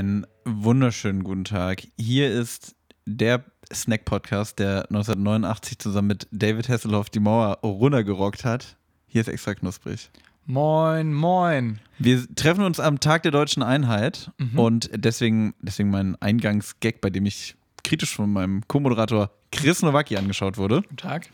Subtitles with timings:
[0.00, 1.82] Einen wunderschönen guten Tag.
[1.98, 2.74] Hier ist
[3.04, 8.78] der Snack-Podcast, der 1989 zusammen mit David Hasselhoff die Mauer runtergerockt hat.
[9.08, 10.08] Hier ist extra knusprig.
[10.46, 11.80] Moin, moin.
[11.98, 14.58] Wir treffen uns am Tag der deutschen Einheit Mhm.
[14.58, 20.56] und deswegen, deswegen mein Eingangsgag, bei dem ich kritisch von meinem Co-Moderator Chris Nowacki angeschaut
[20.56, 20.76] wurde.
[20.80, 21.28] Guten Tag.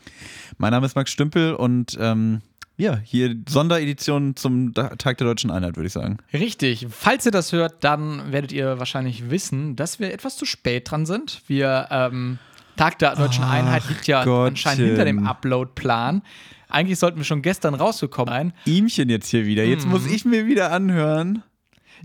[0.57, 2.41] Mein Name ist Max Stümpel und ähm,
[2.77, 6.17] ja, hier Sonderedition zum Tag der deutschen Einheit, würde ich sagen.
[6.31, 6.87] Richtig.
[6.89, 11.05] Falls ihr das hört, dann werdet ihr wahrscheinlich wissen, dass wir etwas zu spät dran
[11.05, 11.41] sind.
[11.47, 12.37] Wir, ähm,
[12.75, 14.49] Tag der deutschen Ach Einheit liegt ja Gottchen.
[14.69, 16.21] anscheinend hinter dem Upload-Plan.
[16.69, 18.53] Eigentlich sollten wir schon gestern rausgekommen sein.
[18.65, 19.63] Ihmchen jetzt hier wieder.
[19.63, 19.91] Jetzt Mhm.
[19.91, 21.41] muss ich mir wieder anhören.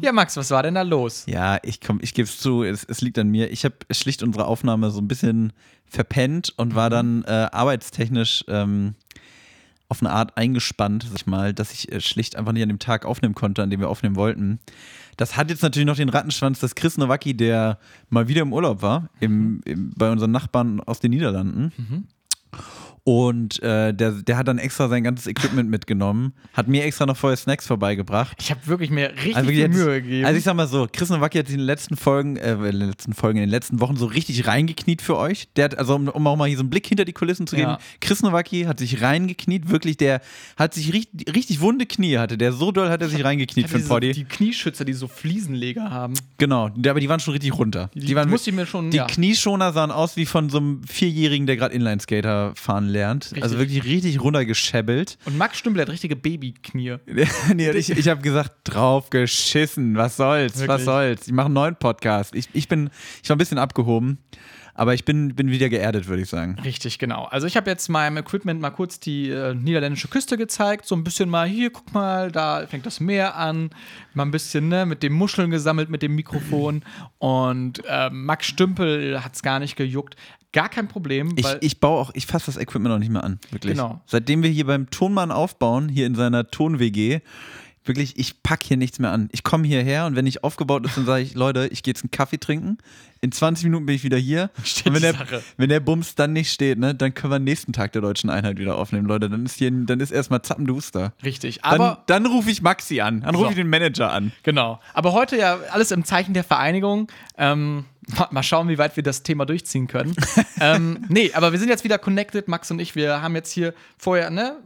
[0.00, 1.24] Ja, Max, was war denn da los?
[1.26, 3.50] Ja, ich komm, ich gebe es zu, es, es liegt an mir.
[3.50, 5.52] Ich habe schlicht unsere Aufnahme so ein bisschen
[5.84, 8.95] verpennt und war dann äh, arbeitstechnisch ähm,
[9.93, 12.79] auf eine Art eingespannt, sag ich mal, dass ich äh, schlicht einfach nicht an dem
[12.79, 14.59] Tag aufnehmen konnte, an dem wir aufnehmen wollten.
[15.18, 18.80] Das hat jetzt natürlich noch den Rattenschwanz, dass Chris Nowacki, der mal wieder im Urlaub
[18.80, 21.73] war, im, im, bei unseren Nachbarn aus den Niederlanden.
[23.04, 27.16] Und äh, der, der hat dann extra sein ganzes Equipment mitgenommen, hat mir extra noch
[27.16, 28.36] vorher Snacks vorbeigebracht.
[28.40, 30.24] Ich habe wirklich mir richtig Also, viel jetzt- Mühe gegeben.
[30.24, 32.62] also ich sag mal so, Chris Nowacki hat sich in den letzten Folgen, äh, in
[32.62, 35.48] den letzten Folgen, in den letzten Wochen so richtig reingekniet für euch.
[35.56, 37.56] Der hat, also um, um auch mal hier so einen Blick hinter die Kulissen zu
[37.56, 37.78] geben, Ja.
[38.00, 40.20] Chris Nowacki hat sich reingekniet, wirklich, der
[40.56, 43.78] hat sich richtig, richtig wunde Knie hatte, der so doll hat er sich reingekniet für
[43.78, 44.12] den Poddy.
[44.12, 46.14] die Knieschützer, die so Fliesenleger haben.
[46.38, 47.90] Genau, aber die waren schon richtig runter.
[47.95, 49.06] Die, Die waren musste ich mir schon, die ja.
[49.08, 53.24] Knieschoner sahen aus wie von so einem Vierjährigen, der gerade Inlineskater fahren lernt.
[53.26, 53.43] Richtig.
[53.43, 55.18] Also wirklich richtig runtergeschäbbelt.
[55.24, 56.98] Und Max Stümpel hat richtige Babyknie.
[57.54, 59.96] nee, ich ich habe gesagt, drauf geschissen.
[59.96, 60.54] Was soll's?
[60.54, 60.85] Was Wirklich?
[60.85, 61.26] soll's?
[61.26, 62.35] Ich mache einen neuen Podcast.
[62.35, 62.90] Ich, ich, bin,
[63.23, 64.19] ich war ein bisschen abgehoben,
[64.75, 66.59] aber ich bin, bin wieder geerdet, würde ich sagen.
[66.65, 67.25] Richtig, genau.
[67.25, 71.04] Also ich habe jetzt meinem Equipment mal kurz die äh, niederländische Küste gezeigt, so ein
[71.04, 73.70] bisschen mal hier, guck mal, da fängt das Meer an,
[74.14, 76.84] mal ein bisschen ne, mit dem Muscheln gesammelt mit dem Mikrofon
[77.19, 80.16] und äh, Max Stümpel hat es gar nicht gejuckt,
[80.52, 83.24] gar kein Problem, Ich, weil ich baue auch, ich fasse das Equipment noch nicht mehr
[83.24, 83.72] an, wirklich.
[83.74, 84.00] Genau.
[84.06, 87.20] Seitdem wir hier beim Tonmann aufbauen, hier in seiner Ton-WG,
[87.84, 89.28] wirklich, ich pack hier nichts mehr an.
[89.32, 92.04] Ich komme hierher und wenn ich aufgebaut ist, dann sage ich, Leute, ich gehe jetzt
[92.04, 92.78] einen Kaffee trinken.
[93.20, 94.50] In 20 Minuten bin ich wieder hier.
[94.64, 95.42] Steht und wenn die der, Sache.
[95.56, 98.30] wenn der Bums dann nicht steht, ne, dann können wir den nächsten Tag der deutschen
[98.30, 99.28] Einheit wieder aufnehmen, Leute.
[99.28, 101.12] Dann ist hier, dann ist erstmal zappenduster.
[101.24, 103.22] richtig, Dann, aber dann rufe ich Maxi an.
[103.22, 103.50] Dann rufe So.
[103.50, 104.30] ich den Manager an.
[104.44, 107.10] genau, aber heute ja alles im Zeichen der Vereinigung.
[107.36, 107.84] Ähm,
[108.30, 110.14] mal- schauen, wie weit wir das Thema durchziehen können.
[110.60, 112.94] ähm, nee, aber wir sind jetzt wieder connected, Max und ich.
[112.94, 114.56] Wir haben jetzt hier vorher, ne?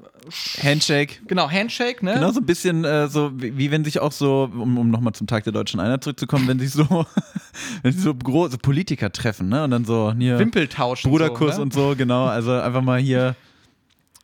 [0.62, 1.20] Handshake.
[1.26, 2.14] Genau, Handshake, ne?
[2.14, 5.12] Genau, so ein bisschen äh, so, wie, wie wenn sich auch so, um, um nochmal
[5.12, 7.06] zum Tag der deutschen Einheit zurückzukommen, wenn sich so,
[7.82, 9.64] wenn sich so große Politiker treffen, ne?
[9.64, 11.04] Und dann so hier Wimpeltausch.
[11.04, 11.62] und Bruderkuss so, ne?
[11.62, 12.26] und so, genau.
[12.26, 13.36] Also einfach mal hier.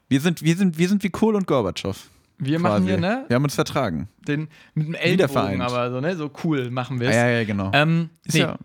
[0.08, 1.96] Wir sind, wir sind, wir sind wie Kohl und Gorbatschow.
[2.38, 2.88] Wir machen quasi.
[2.88, 3.24] hier, ne?
[3.28, 4.08] Wir haben uns vertragen.
[4.26, 4.94] Den mit dem.
[4.94, 6.16] Ellbogen, aber so, ne?
[6.16, 7.14] So cool machen wir es.
[7.14, 7.70] ja, ja, genau.
[7.72, 8.58] Ähm, Ist nee, ja-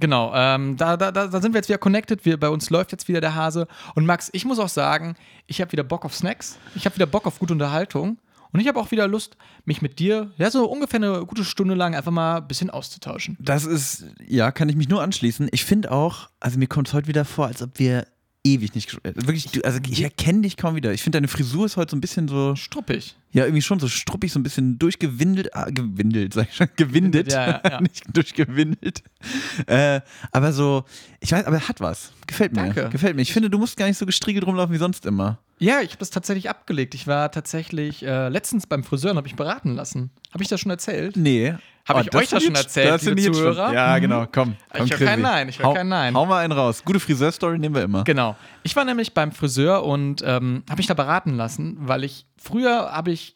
[0.00, 2.24] Genau, ähm, da, da, da, sind wir jetzt wieder connected.
[2.24, 3.66] Wir, bei uns läuft jetzt wieder der Hase.
[3.94, 5.16] Und Max, ich muss auch sagen,
[5.46, 6.58] ich habe wieder Bock auf Snacks.
[6.76, 8.18] Ich habe wieder Bock auf gute Unterhaltung.
[8.52, 11.74] Und ich habe auch wieder Lust, mich mit dir, ja, so ungefähr eine gute Stunde
[11.74, 13.36] lang einfach mal ein bisschen auszutauschen.
[13.40, 15.48] Das ist, ja, kann ich mich nur anschließen.
[15.52, 18.06] Ich finde auch, also mir kommt es heute wieder vor, als ob wir
[18.44, 20.92] ewig nicht, äh, wirklich, du, also ich erkenne dich kaum wieder.
[20.92, 23.16] Ich finde, deine Frisur ist heute so ein bisschen so, Struppig.
[23.32, 27.32] Ja, irgendwie schon so struppig, so ein bisschen durchgewindelt, ah, gewindelt, sag ich schon, gewindet,
[27.32, 27.80] Ja, ja, ja.
[27.82, 29.02] nicht durchgewindelt.
[29.66, 30.00] Äh,
[30.32, 30.84] aber so,
[31.20, 32.12] ich weiß, aber er hat was.
[32.26, 32.62] Gefällt mir.
[32.62, 32.88] Danke.
[32.90, 33.22] Gefällt mir.
[33.22, 35.38] Ich finde, du musst gar nicht so gestriegelt rumlaufen wie sonst immer.
[35.58, 36.94] Ja, ich habe das tatsächlich abgelegt.
[36.94, 40.10] Ich war tatsächlich äh, letztens beim Friseur und habe mich beraten lassen.
[40.32, 41.16] Habe ich das schon erzählt?
[41.16, 41.54] Nee.
[41.86, 43.72] Hab ich euch das schon erzählt, das liebe ich jetzt schon- Zuhörer?
[43.72, 44.00] Ja, Mhm.
[44.02, 44.56] genau, komm.
[44.72, 45.04] Ich komm, höre Chrissy.
[45.06, 46.14] kein Nein, ich höre Hau- kein Nein.
[46.14, 46.82] Hau mal einen raus.
[46.84, 48.04] Gute Friseurstory nehmen wir immer.
[48.04, 48.36] Genau.
[48.62, 52.92] Ich war nämlich beim Friseur und ähm, habe mich da beraten lassen, weil ich früher
[52.92, 53.27] habe ich,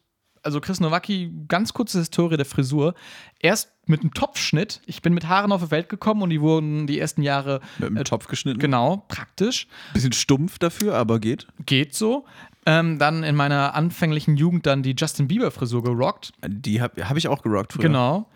[0.42, 2.94] also Chris Nowacki, ganz kurze Historie der Frisur,
[3.40, 4.80] erst mit einem Topfschnitt.
[4.86, 7.90] Ich bin mit Haaren auf die Welt gekommen und die wurden die ersten Jahre Mit
[7.90, 8.58] dem Topf geschnitten.
[8.60, 9.66] genau praktisch.
[9.94, 11.46] Bisschen stumpf dafür, aber geht.
[11.66, 12.24] Geht so.
[12.64, 16.32] Ähm, dann in meiner anfänglichen Jugend dann die Justin Bieber Frisur gerockt.
[16.46, 17.82] Die habe hab ich auch gerockt früher.
[17.82, 18.28] Genau.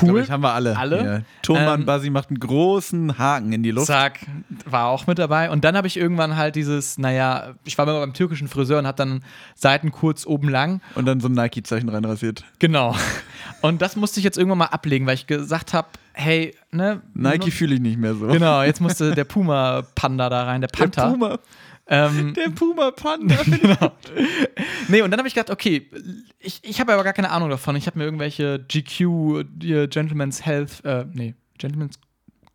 [0.00, 0.22] Cool.
[0.22, 0.76] Ich, haben wir alle.
[0.76, 1.04] Alle?
[1.04, 1.20] Ja.
[1.42, 3.86] Tonmann Ähm, Basi macht einen großen Haken in die Luft.
[3.88, 4.20] Zack,
[4.64, 5.50] war auch mit dabei.
[5.50, 8.86] Und dann habe ich irgendwann halt dieses, naja, ich war mal beim türkischen Friseur und
[8.86, 12.44] habe dann Seiten kurz oben lang Und dann so ein Nike-Zeichen reinrasiert.
[12.58, 12.94] Genau.
[13.62, 17.00] Und das musste ich jetzt irgendwann mal ablegen, weil ich gesagt habe, hey, ne?
[17.14, 18.26] Nike fühle ich nicht mehr so.
[18.26, 21.10] Genau, jetzt musste der Puma-Panda da rein, der Der Panther.
[21.10, 21.38] Puma.
[21.90, 23.36] Ähm, Der Puma-Panda.
[23.44, 23.92] genau.
[24.88, 25.90] Nee, und dann habe ich gedacht, okay,
[26.38, 27.74] ich, ich habe aber gar keine Ahnung davon.
[27.74, 31.98] Ich habe mir irgendwelche GQ, hier Gentleman's Health, äh, nee, Gentleman's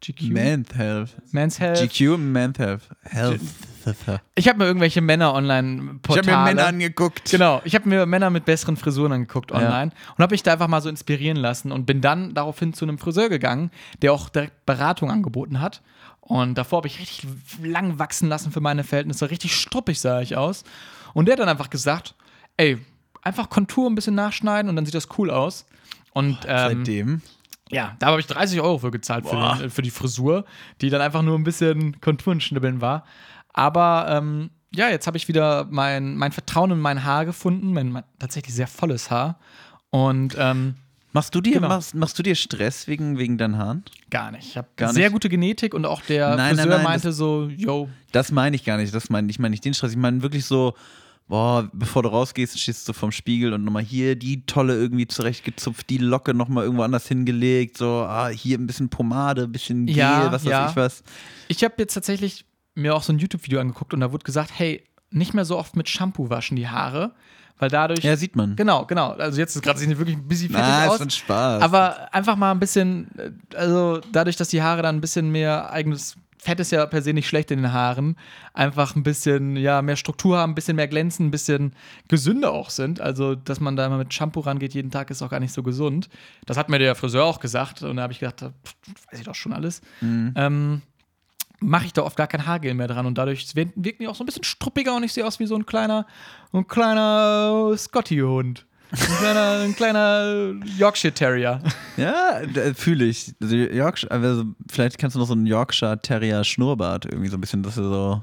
[0.02, 0.32] GQ?
[0.32, 1.10] Man's Health.
[1.32, 1.82] Man's Health.
[1.82, 2.84] GQ und Man's Health.
[3.04, 3.42] Health.
[4.36, 7.30] Ich habe mir irgendwelche Männer online Ich habe mir Männer angeguckt.
[7.30, 10.68] Genau, ich habe mir Männer mit besseren Frisuren angeguckt online und habe mich da einfach
[10.68, 13.70] mal so inspirieren lassen und bin dann daraufhin zu einem Friseur gegangen,
[14.02, 15.82] der auch direkt Beratung angeboten hat.
[16.28, 17.28] Und davor habe ich richtig
[17.62, 19.30] lang wachsen lassen für meine Verhältnisse.
[19.30, 20.64] Richtig struppig sah ich aus.
[21.14, 22.16] Und der hat dann einfach gesagt,
[22.58, 22.80] ey,
[23.22, 25.68] einfach Kontur ein bisschen nachschneiden und dann sieht das cool aus.
[26.14, 27.22] Und ähm, Seitdem.
[27.70, 30.46] ja, da habe ich 30 Euro für gezahlt für, den, für die Frisur,
[30.82, 33.06] die dann einfach nur ein bisschen Konturenschnibbeln war.
[33.54, 37.92] Aber ähm, ja, jetzt habe ich wieder mein, mein Vertrauen in mein Haar gefunden, mein,
[37.92, 39.40] mein tatsächlich sehr volles Haar.
[39.92, 40.76] Und ähm,
[41.16, 41.70] Machst du dir, Genau.
[41.70, 43.84] machst, machst du dir Stress wegen, wegen deinen Haaren?
[44.10, 44.48] gar nicht.
[44.50, 47.48] Ich habe Gar sehr gute Genetik und auch der Nein, nein, Friseur nein, meinte so,
[47.56, 48.94] yo, Das meine ich gar nicht.
[48.94, 49.92] Das meine ich meine nicht den Stress.
[49.92, 50.74] Ich meine wirklich so,
[51.30, 55.90] boah, bevor du rausgehst, stehst du vorm Spiegel und nochmal hier die Tolle irgendwie zurechtgezupft,
[55.90, 59.96] die Locke nochmal irgendwo anders hingelegt, so, ah, hier ein bisschen Pomade, ein bisschen Gel,
[59.96, 60.70] Ja, was weiß ja.
[60.70, 61.02] ich was.
[61.48, 62.44] Ich habe jetzt tatsächlich
[62.76, 65.78] mir auch so ein YouTube-Video angeguckt und da wurde gesagt, hey, nicht mehr so oft
[65.78, 67.14] mit Shampoo waschen die Haare,
[67.60, 68.04] weil dadurch.
[68.04, 68.56] Ja, sieht man.
[68.56, 69.12] Genau, genau.
[69.12, 70.96] Also jetzt ist gerade sieht wirklich ein bisschen fettig Ah, aus.
[70.96, 71.62] ist ein Spaß.
[71.64, 75.72] Aber einfach mal ein bisschen, äh, also dadurch, dass die Haare dann ein bisschen mehr
[75.72, 78.18] eigenes Fett ist ja per se nicht schlecht in den Haaren,
[78.54, 81.74] einfach ein bisschen ja, mehr Struktur haben, ein bisschen mehr glänzen, ein bisschen
[82.08, 83.02] gesünder auch sind.
[83.02, 85.64] Also, dass man da immer mit Shampoo rangeht jeden Tag, ist auch gar nicht so
[85.64, 86.08] gesund.
[86.46, 88.76] Das hat mir der Friseur auch gesagt und da habe ich gedacht, pff,
[89.12, 89.82] weiß ich doch schon alles.
[90.04, 90.84] Ähm,
[91.60, 94.16] mache ich da oft gar kein Haargel mehr dran und dadurch wirken wirken die auch
[94.16, 96.06] so ein bisschen struppiger und ich sehe aus wie so ein kleiner,
[96.54, 98.66] ein kleiner Scotty-Hund.
[98.92, 101.60] Ein kleiner, ein kleiner Yorkshire Terrier.
[101.98, 102.42] Ja,
[102.76, 103.34] fühle ich.
[103.42, 107.42] Also Yorkshire, also vielleicht kannst du noch so einen Yorkshire Terrier Schnurrbart irgendwie so ein
[107.42, 108.22] bisschen, dass er so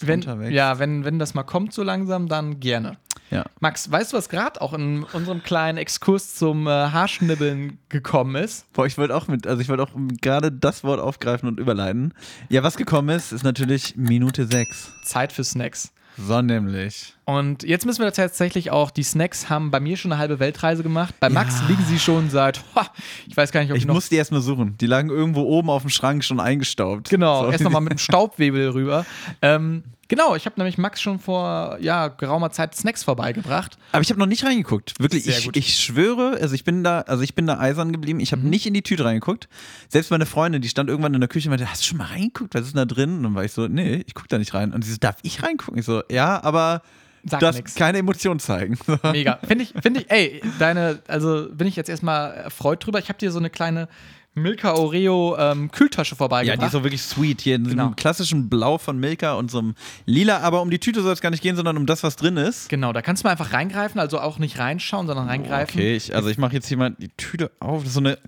[0.00, 2.96] Wenn, ja, wenn, wenn das mal kommt so langsam, dann gerne.
[3.30, 3.44] Ja.
[3.60, 8.70] Max, weißt du, was gerade auch in unserem kleinen Exkurs zum äh, Haarschnibbeln gekommen ist?
[8.72, 9.90] Boah, ich wollte auch mit, also ich wollte auch
[10.20, 12.14] gerade das Wort aufgreifen und überleiten.
[12.48, 14.92] Ja, was gekommen ist, ist natürlich Minute 6.
[15.04, 15.92] Zeit für Snacks.
[16.16, 17.14] So nämlich.
[17.26, 20.82] Und jetzt müssen wir tatsächlich auch, die Snacks haben bei mir schon eine halbe Weltreise
[20.82, 21.14] gemacht.
[21.20, 21.68] Bei Max Ja.
[21.68, 22.86] liegen sie schon seit, ha,
[23.26, 23.94] ich weiß gar nicht, ob Ich noch.
[23.94, 24.76] muss die erstmal suchen.
[24.78, 27.08] Die lagen irgendwo oben auf dem Schrank schon eingestaubt.
[27.08, 27.50] Genau, So.
[27.52, 29.06] erst nochmal mit dem Staubwebel rüber.
[29.40, 33.78] Ähm, genau, ich habe nämlich Max schon vor ja, geraumer Zeit Snacks vorbeigebracht.
[33.92, 34.92] Aber ich habe noch nicht reingeguckt.
[35.00, 38.20] Wirklich, ich, ich schwöre, also ich bin da, also ich bin da eisern geblieben.
[38.20, 38.50] Ich habe Mhm.
[38.50, 39.48] nicht in die Tüte reingeguckt.
[39.88, 42.08] Selbst meine Freundin, die stand irgendwann in der Küche und meinte, hast du schon mal
[42.08, 42.54] reingeguckt?
[42.54, 43.16] Was ist denn da drin?
[43.16, 44.74] Und dann war ich so, nee, ich gucke da nicht rein.
[44.74, 45.78] Und sie so, darf ich reingucken?
[45.78, 46.82] Ich so, ja, aber
[47.28, 47.74] Sag darfst nix.
[47.74, 48.78] keine Emotion zeigen.
[49.12, 49.38] Mega.
[49.46, 52.98] Finde ich, finde ich, ey, deine, also bin ich jetzt erstmal erfreut drüber.
[52.98, 53.88] Ich habe dir so eine kleine
[54.36, 56.60] Milka Oreo ähm, Kühltasche Ja, vorbeigebracht.
[56.60, 57.40] die ist auch wirklich sweet.
[57.40, 57.84] Hier in so Genau.
[57.86, 59.74] einem klassischen Blau von Milka und so einem
[60.06, 60.40] Lila.
[60.40, 62.68] Aber um die Tüte soll es gar nicht gehen, sondern um das, was drin ist.
[62.68, 65.78] Genau, da kannst du mal einfach reingreifen, also auch nicht reinschauen, sondern reingreifen.
[65.80, 67.80] Okay, ich, also ich mache jetzt hier mal die Tüte auf.
[67.82, 68.18] Das ist so eine.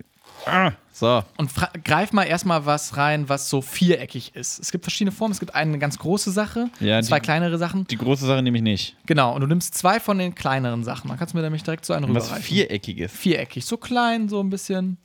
[0.47, 1.23] Ah, so.
[1.37, 1.51] Und
[1.83, 4.59] greif mal erstmal was rein, was so viereckig ist.
[4.59, 5.31] Es gibt verschiedene Formen.
[5.33, 7.85] Es gibt eine ganz große Sache, Ja, zwei die- kleinere Sachen.
[7.87, 8.95] Die große Sache nehme ich nicht.
[9.05, 11.07] Genau, und du nimmst zwei von den kleineren Sachen.
[11.09, 12.43] Dann kannst du mir nämlich direkt so einen Was rüberreichen.
[12.45, 13.11] viereckiges.
[13.11, 14.97] Viereckig, so klein, so ein bisschen.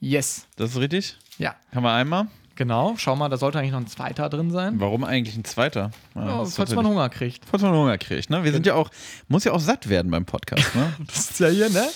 [0.00, 0.46] Yes.
[0.56, 1.16] Das ist richtig?
[1.38, 2.26] Ja, Haben wir einmal?
[2.54, 2.94] genau.
[2.96, 4.80] Schau mal, da sollte eigentlich noch ein zweiter drin sein.
[4.80, 5.90] Warum eigentlich ein zweiter?
[6.14, 7.44] Ja, Ja, falls man Hunger kriegt.
[7.50, 8.30] falls man Hunger kriegt.
[8.30, 8.42] Ne?
[8.44, 8.90] Wir sind ja auch,
[9.28, 10.74] muss ja auch satt werden beim Podcast.
[10.74, 10.92] Ne?
[11.06, 11.86] Das ist ja hier, ne?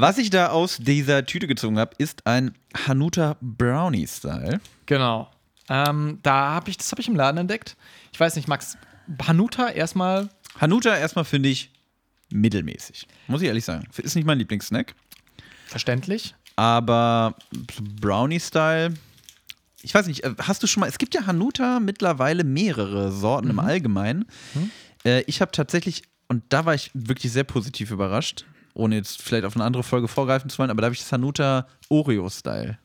[0.00, 2.54] Was ich da aus dieser Tüte gezogen habe, ist ein
[2.86, 4.60] Hanuta Brownie Style.
[4.86, 5.30] Genau.
[5.68, 7.76] Ähm, da habe ich, das habe ich im Laden entdeckt.
[8.12, 8.78] Ich weiß nicht, Max,
[9.26, 11.70] Hanuta erstmal Hanuta erstmal finde ich
[12.30, 13.06] mittelmäßig.
[13.26, 13.86] Muss ich ehrlich sagen.
[13.98, 14.94] Ist nicht mein Lieblingssnack.
[15.66, 16.34] verständlich.
[16.56, 17.34] Aber
[18.00, 18.94] Brownie-Style,
[19.82, 23.46] ich weiß nicht, äh, hast du schon mal, es gibt ja Hanuta mittlerweile mehrere Sorten
[23.48, 23.50] Mhm.
[23.52, 24.24] im Allgemeinen.
[25.04, 28.44] Äh, ich habe tatsächlich, und da war ich wirklich sehr positiv überrascht,
[28.80, 31.12] ohne jetzt vielleicht auf eine andere Folge vorgreifen zu wollen, aber da habe ich das
[31.12, 32.78] Hanuta Oreo-Style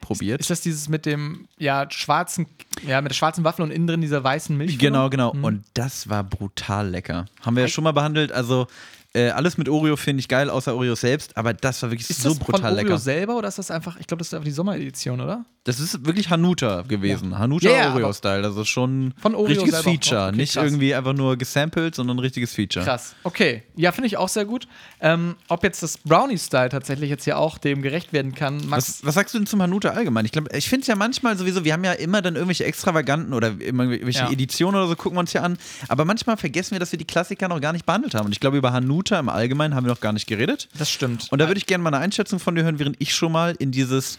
[0.00, 0.40] probiert.
[0.40, 2.46] Ist das dieses mit dem ja schwarzen,
[2.86, 4.78] ja mit der schwarzen Waffel und innen drin dieser weißen Milch?
[4.78, 5.34] Genau, genau.
[5.34, 5.44] Mhm.
[5.44, 7.26] Und das war brutal lecker.
[7.42, 8.32] Haben wir ja schon mal behandelt.
[8.32, 8.66] Also
[9.12, 11.36] äh, alles mit Oreo finde ich geil, außer Oreo selbst.
[11.36, 12.98] Aber das war wirklich Ist so das von brutal Oreo lecker.
[12.98, 15.44] selber oder ist das einfach, ich glaube, das ist einfach die Sommeredition, oder?
[15.64, 17.38] Das ist wirklich Hanuta gewesen.
[17.38, 18.44] Hanuta Ja, ja, Oreo-Style.
[18.44, 20.28] Also schon Von Oreo richtiges Feature.
[20.28, 20.64] Okay, Nicht krass.
[20.64, 22.84] irgendwie einfach nur gesampelt, sondern ein richtiges Feature.
[22.84, 23.14] Krass.
[23.24, 23.62] Okay.
[23.76, 24.66] Ja, finde ich auch sehr gut.
[25.00, 29.00] Ähm, ob jetzt das Brownie-Style tatsächlich jetzt hier auch dem gerecht werden kann, Max.
[29.00, 30.24] Was, was sagst du denn zum Hanuta allgemein?
[30.24, 33.34] Ich glaube, ich finde es ja manchmal sowieso, wir haben ja immer dann irgendwelche extravaganten
[33.34, 34.30] oder irgendwelche Ja.
[34.30, 35.58] Editionen oder so, gucken wir uns ja an.
[35.88, 38.26] Aber manchmal vergessen wir, dass wir die Klassiker noch gar nicht behandelt haben.
[38.26, 40.68] Und ich glaube, über Hanuta im Allgemeinen haben wir noch gar nicht geredet.
[40.78, 41.28] Das stimmt.
[41.30, 43.54] Und da würde ich gerne mal eine Einschätzung von dir hören, während ich schon mal
[43.58, 44.18] in dieses,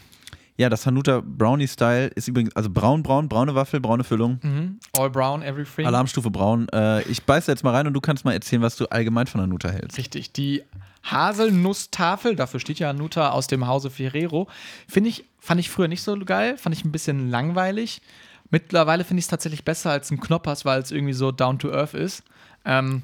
[0.57, 4.79] ja, das Hanuta Brownie Style ist übrigens, also braun, braun, braune Waffel, braune Füllung, Mhm.
[4.97, 5.85] All brown, everything.
[5.85, 6.67] Alarmstufe braun.
[6.73, 9.41] Äh, ich beiße jetzt mal rein und du kannst mal erzählen, was du allgemein von
[9.41, 9.97] Hanuta hältst.
[9.97, 10.31] Richtig.
[10.33, 10.63] Die
[11.03, 14.47] Haselnusstafel, dafür steht ja Hanuta aus dem Hause Ferrero,
[14.87, 18.01] finde ich, fand ich früher nicht so geil, fand ich ein bisschen langweilig.
[18.49, 21.71] Mittlerweile finde ich es tatsächlich besser als ein Knoppers, weil es irgendwie so down to
[21.71, 22.23] earth ist.
[22.65, 23.03] Ähm,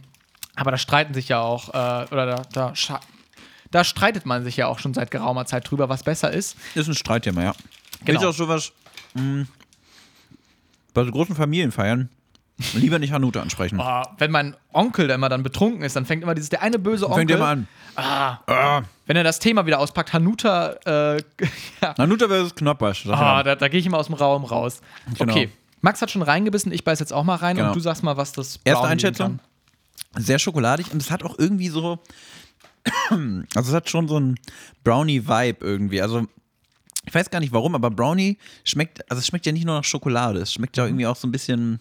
[0.57, 2.73] aber da streiten sich ja auch, äh, oder da, da,
[3.71, 6.57] da streitet man sich ja auch schon seit geraumer Zeit drüber, was besser ist.
[6.75, 7.53] Ist ein Streitthema, ja.
[8.03, 8.19] Genau.
[8.19, 8.71] Ist auch sowas,
[9.13, 9.45] mh,
[10.93, 12.09] bei so großen Familienfeiern
[12.73, 13.79] lieber nicht Hanuta ansprechen.
[13.79, 16.79] Oh, wenn mein Onkel, der immer dann betrunken ist, dann fängt immer dieses, der eine
[16.79, 17.27] böse Onkel.
[17.27, 17.67] Fängt mal an.
[17.95, 21.17] Ah, Wenn er das Thema wieder auspackt, Hanuta, äh,
[21.81, 21.95] ja.
[21.97, 23.03] Hanuta versus Knoppers.
[23.05, 24.81] sag Ah, da, da gehe ich immer aus dem Raum raus.
[25.19, 25.31] Genau.
[25.33, 25.49] Okay.
[25.81, 27.69] Max hat schon reingebissen, ich beiß jetzt auch mal rein Genau.
[27.69, 29.37] und du sagst mal, was das Erste Einschätzung?
[29.37, 29.39] kann.
[30.18, 32.00] Sehr schokoladig und es hat auch irgendwie so.
[33.56, 34.39] Also, es hat schon so einen
[34.84, 36.01] Brownie-Vibe irgendwie.
[36.01, 36.25] Also,
[37.06, 39.10] ich weiß gar nicht warum, aber Brownie schmeckt.
[39.12, 40.39] Also, es schmeckt ja nicht nur nach Schokolade.
[40.39, 41.80] Es schmeckt ja irgendwie auch so ein bisschen.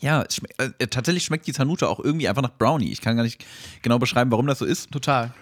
[0.00, 2.90] Ja, es schmeckt, äh, tatsächlich schmeckt die Hanuta auch irgendwie einfach nach Brownie.
[2.90, 3.44] Ich kann gar nicht
[3.82, 4.90] genau beschreiben, warum das so ist.
[4.90, 5.32] Total.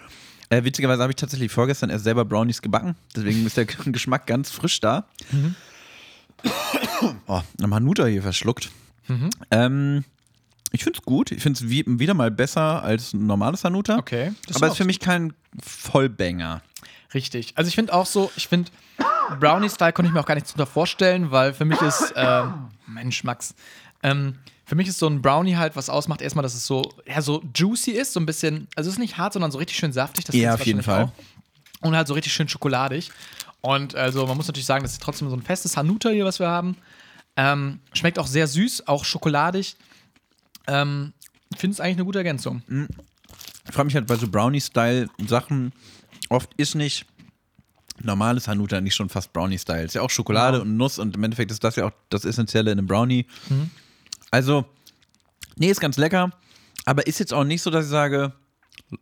[0.49, 2.95] Äh, witzigerweise habe ich tatsächlich vorgestern erst selber Brownies gebacken.
[3.15, 5.07] Deswegen ist der Geschmack ganz frisch da.
[7.27, 8.69] Oh, am Hanuta hier verschluckt.
[9.51, 10.03] Ähm,
[10.73, 11.31] ich finde es gut.
[11.31, 13.97] Ich finde es wie, wieder mal besser als ein normales Hanuta.
[13.97, 14.33] Okay.
[14.47, 16.61] Das Aber ist ist für mich kein Vollbanger.
[17.13, 17.53] Richtig.
[17.55, 18.71] Also ich finde auch so, ich finde,
[19.39, 22.43] Brownie-Style konnte ich mir auch gar nichts drunter vorstellen, weil für mich ist, äh,
[22.87, 23.53] Mensch, Max,
[24.01, 27.21] ähm, für mich ist so ein Brownie halt, was ausmacht, erstmal, dass es so, ja,
[27.21, 29.93] so juicy ist, so ein bisschen, also es ist nicht hart, sondern so richtig schön
[29.93, 30.25] saftig.
[30.25, 31.03] Das Ja, auf jeden Fall.
[31.03, 31.85] Auch.
[31.85, 33.11] Und halt so richtig schön schokoladig.
[33.61, 36.39] Und also man muss natürlich sagen, das ist trotzdem so ein festes Hanuta hier, was
[36.39, 36.77] wir haben.
[37.35, 39.75] Ähm, schmeckt auch sehr süß, auch schokoladig.
[40.67, 41.13] Ähm,
[41.53, 42.61] ich finde es eigentlich eine gute Ergänzung.
[43.67, 45.71] Ich frage mich halt bei so Brownie-Style-Sachen,
[46.29, 47.05] oft ist nicht
[48.01, 49.83] normales Hanuta nicht schon fast Brownie-Style.
[49.83, 50.69] Ist ja auch Schokolade Genau.
[50.69, 53.25] und Nuss und im Endeffekt ist das ja auch das Essentielle in einem Brownie.
[54.31, 54.65] Also,
[55.57, 56.31] nee, ist ganz lecker,
[56.85, 58.33] aber ist jetzt auch nicht so, dass ich sage,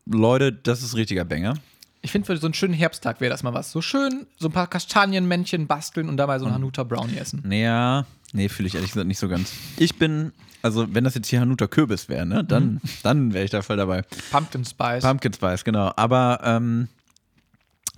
[0.05, 1.55] Leute, das ist richtiger Banger.
[2.03, 3.71] Ich finde, für so einen schönen Herbsttag wäre das mal was.
[3.71, 7.41] So schön, so ein paar Kastanienmännchen basteln und dabei so ein Hanuta Brownie essen.
[7.45, 9.51] Naja, nee, fühle ich ehrlich gesagt nicht so ganz.
[9.77, 13.51] Ich bin, also wenn das jetzt hier Hanuta Kürbis wäre, ne, dann, dann wäre ich
[13.51, 14.03] da voll dabei.
[14.31, 15.03] Pumpkin Spice.
[15.03, 15.91] Pumpkin Spice, genau.
[15.95, 16.87] Aber ähm,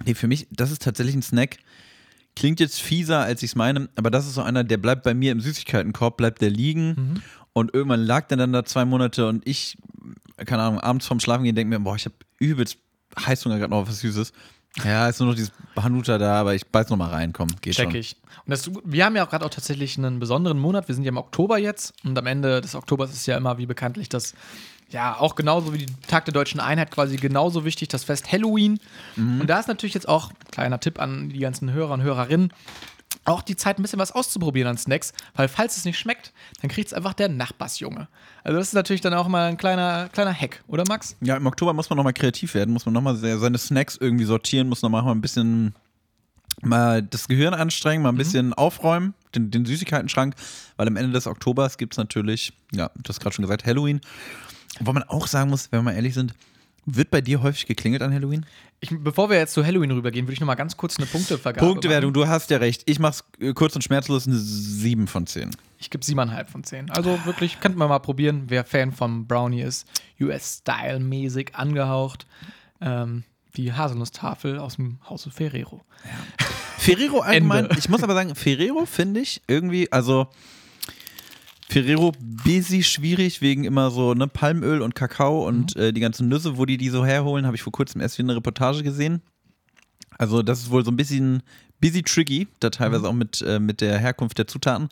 [0.06, 1.58] nee, für mich, das ist tatsächlich ein Snack.
[2.36, 5.13] Klingt jetzt fieser, als ich es meine, aber das ist so einer, der bleibt bei
[5.13, 7.22] mir im Süßigkeitenkorb, bleibt der liegen
[7.54, 9.78] und irgendwann lag der dann da zwei Monate und ich,
[10.38, 12.80] keine Ahnung, abends vorm Schlafen gehen, denke mir, boah, ich habe übelst
[13.20, 14.34] Heißhunger gerade noch auf was Süßes.
[14.84, 17.75] Ja, ist nur noch dieses Hanuta da, aber ich beiß noch mal rein, komm, geht
[17.75, 17.96] Check schon.
[17.96, 18.15] ich.
[18.46, 20.88] Und das, wir haben ja auch gerade auch tatsächlich einen besonderen Monat.
[20.88, 23.68] Wir sind ja im Oktober jetzt und am Ende des Oktobers ist ja immer wie
[23.68, 24.34] bekanntlich das,
[24.89, 28.80] ja, auch genauso wie die Tag der Deutschen Einheit quasi genauso wichtig, das Fest Halloween.
[29.15, 32.51] Und da ist natürlich jetzt auch, kleiner Tipp an die ganzen Hörer und Hörerinnen,
[33.25, 36.70] auch die Zeit, ein bisschen was auszuprobieren an Snacks, weil falls es nicht schmeckt, dann
[36.70, 38.08] kriegt es einfach der Nachbarsjunge.
[38.44, 41.15] Also das ist natürlich dann auch mal ein kleiner, kleiner Hack, oder Max?
[41.22, 43.58] Ja, im Oktober muss man noch mal kreativ werden, muss man noch mal se- seine
[43.58, 45.74] Snacks irgendwie sortieren, muss noch mal ein bisschen
[46.62, 50.36] mal das Gehirn anstrengen, mal ein bisschen aufräumen, den, den Süßigkeitenschrank,
[50.77, 54.01] weil am Ende des Oktobers gibt es natürlich, ja, du hast gerade schon gesagt, Halloween.
[54.80, 56.34] Wo man auch sagen muss, wenn wir mal ehrlich sind,
[56.86, 58.46] wird bei dir häufig geklingelt an Halloween?
[58.80, 61.66] Ich, bevor wir jetzt zu Halloween rübergehen, würde ich noch mal ganz kurz eine Punktevergabe
[61.66, 62.25] Punktewertung, machen.
[62.25, 62.84] du hast ja recht.
[62.86, 65.52] Ich mach's äh, kurz und schmerzlos eine 7 von 10.
[65.80, 66.90] Ich gebe siebeneinhalb von zehn.
[66.92, 69.88] Also wirklich, könnte man mal probieren, wer Fan vom Brownie ist.
[70.20, 72.25] US-Style-mäßig angehaucht.
[72.82, 73.24] Ähm,
[73.56, 75.82] die Haselnusstafel aus dem Hause Ferrero.
[76.78, 80.28] Ferrero allgemein, ich muss aber sagen, Ferrero finde ich irgendwie, also
[81.74, 86.56] Ferrero busy schwierig wegen immer so ne, Palmöl und Kakao und äh, die ganzen Nüsse,
[86.56, 89.24] wo die die so herholen, habe ich vor kurzem erst wieder eine Reportage gesehen.
[90.20, 91.42] Also das ist wohl so ein bisschen
[91.82, 94.89] busy tricky, da teilweise auch mit, äh, mit der Herkunft der Zutaten.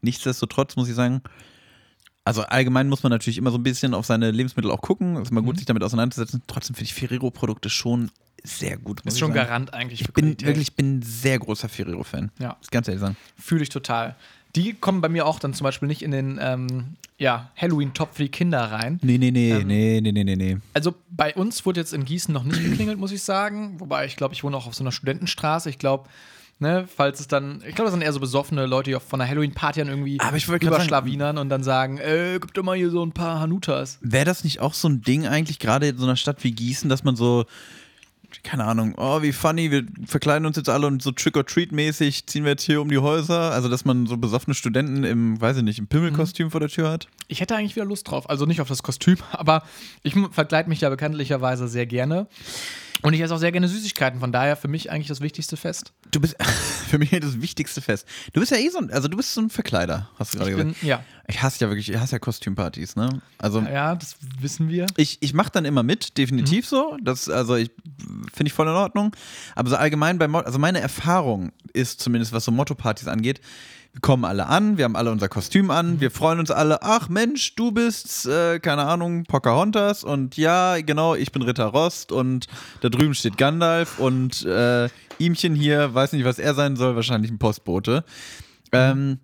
[0.00, 1.20] Nichtsdestotrotz muss ich sagen,
[2.24, 5.24] also allgemein muss man natürlich immer so ein bisschen auf seine Lebensmittel auch gucken, es
[5.24, 6.42] ist immer gut, sich damit auseinanderzusetzen.
[6.46, 8.10] Trotzdem finde ich Ferrero-Produkte schon
[8.42, 9.02] sehr gut.
[9.04, 9.48] Ist schon sagen.
[9.48, 10.48] Garant eigentlich für Ich bin Qualität.
[10.48, 12.30] wirklich ich bin ein sehr großer Ferrero-Fan.
[12.38, 12.56] Ja.
[12.62, 13.16] Ich ganz ehrlich sagen.
[13.36, 14.16] Fühle ich total.
[14.54, 18.24] Die kommen bei mir auch dann zum Beispiel nicht in den ähm, ja, Halloween-Top für
[18.24, 18.98] die Kinder rein.
[19.02, 20.58] Nee, nee, nee, Ähm, nee, nee, nee, nee, nee.
[20.74, 23.78] Also bei uns wurde jetzt in Gießen noch nicht geklingelt, muss ich sagen.
[23.78, 25.70] Wobei ich glaube, ich wohne auch auf so einer Studentenstraße.
[25.70, 26.08] Ich glaube,
[26.58, 29.20] ne, falls es dann, ich glaube, das sind eher so besoffene Leute, die auch von
[29.20, 32.90] einer Halloween-Party dann irgendwie Aber ich überschlawinern und dann sagen, äh, gib doch mal hier
[32.90, 33.98] so ein paar Hanutas.
[34.00, 36.88] Wäre das nicht auch so ein Ding eigentlich, gerade in so einer Stadt wie Gießen,
[36.88, 37.44] dass man so,
[38.42, 42.52] keine Ahnung, oh, wie funny, wir verkleiden uns jetzt alle und so Trick-or-Treat-mäßig ziehen wir
[42.52, 43.52] jetzt hier um die Häuser.
[43.52, 46.90] Also, dass man so besoffene Studenten im, weiß ich nicht, im Pimmelkostüm vor der Tür
[46.90, 47.08] hat.
[47.28, 48.28] Ich hätte eigentlich wieder Lust drauf.
[48.28, 49.62] Also nicht auf das Kostüm, aber
[50.02, 52.26] ich verkleide mich ja bekanntlicherweise sehr gerne.
[53.02, 54.20] Und ich esse auch sehr gerne Süßigkeiten.
[54.20, 55.92] Von daher für mich eigentlich das wichtigste Fest.
[56.12, 56.36] Du bist
[56.88, 58.06] für mich das wichtigste Fest.
[58.32, 60.50] Du bist ja eh so ein, also du bist so ein Verkleider, hast du gerade
[60.52, 60.80] Ich gesagt.
[60.80, 63.20] bin, ja, Ich hasse ja wirklich, ich hasse ja Kostümpartys, ne?
[63.38, 64.86] Also, ja, das wissen wir.
[64.96, 66.96] ich, ich mache dann immer mit, definitiv so.
[67.02, 67.70] Das, also ich
[68.32, 69.14] finde ich voll in Ordnung.
[69.56, 73.40] Aber so allgemein bei Motto, also meine Erfahrung ist zumindest, was so Motto-Partys angeht,
[73.92, 76.82] Wir kommen alle an, wir haben alle unser Kostüm an, wir freuen uns alle.
[76.82, 82.10] Ach Mensch, du bist, äh, keine Ahnung, Pocahontas und ja, genau, ich bin Ritter Rost
[82.10, 82.46] und
[82.80, 87.30] da drüben steht Gandalf und äh, ihmchen hier, weiß nicht, was er sein soll, wahrscheinlich
[87.30, 88.02] ein Postbote.
[88.72, 89.18] Ähm,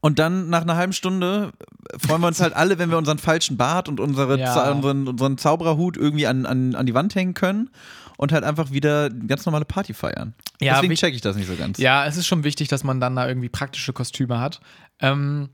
[0.00, 1.52] und dann nach einer halben Stunde
[1.96, 4.70] freuen wir uns halt alle, wenn wir unseren falschen Bart und unsere, Ja.
[4.72, 7.70] Unseren, unseren Zaubererhut irgendwie an, an, an die Wand hängen können
[8.18, 10.34] und halt einfach wieder ganz normale Party feiern.
[10.60, 11.78] Ja, Deswegen wie- check ich das nicht so ganz.
[11.78, 14.60] Ja, es ist schon wichtig, dass man dann da irgendwie praktische Kostüme hat.
[15.00, 15.48] Ähm,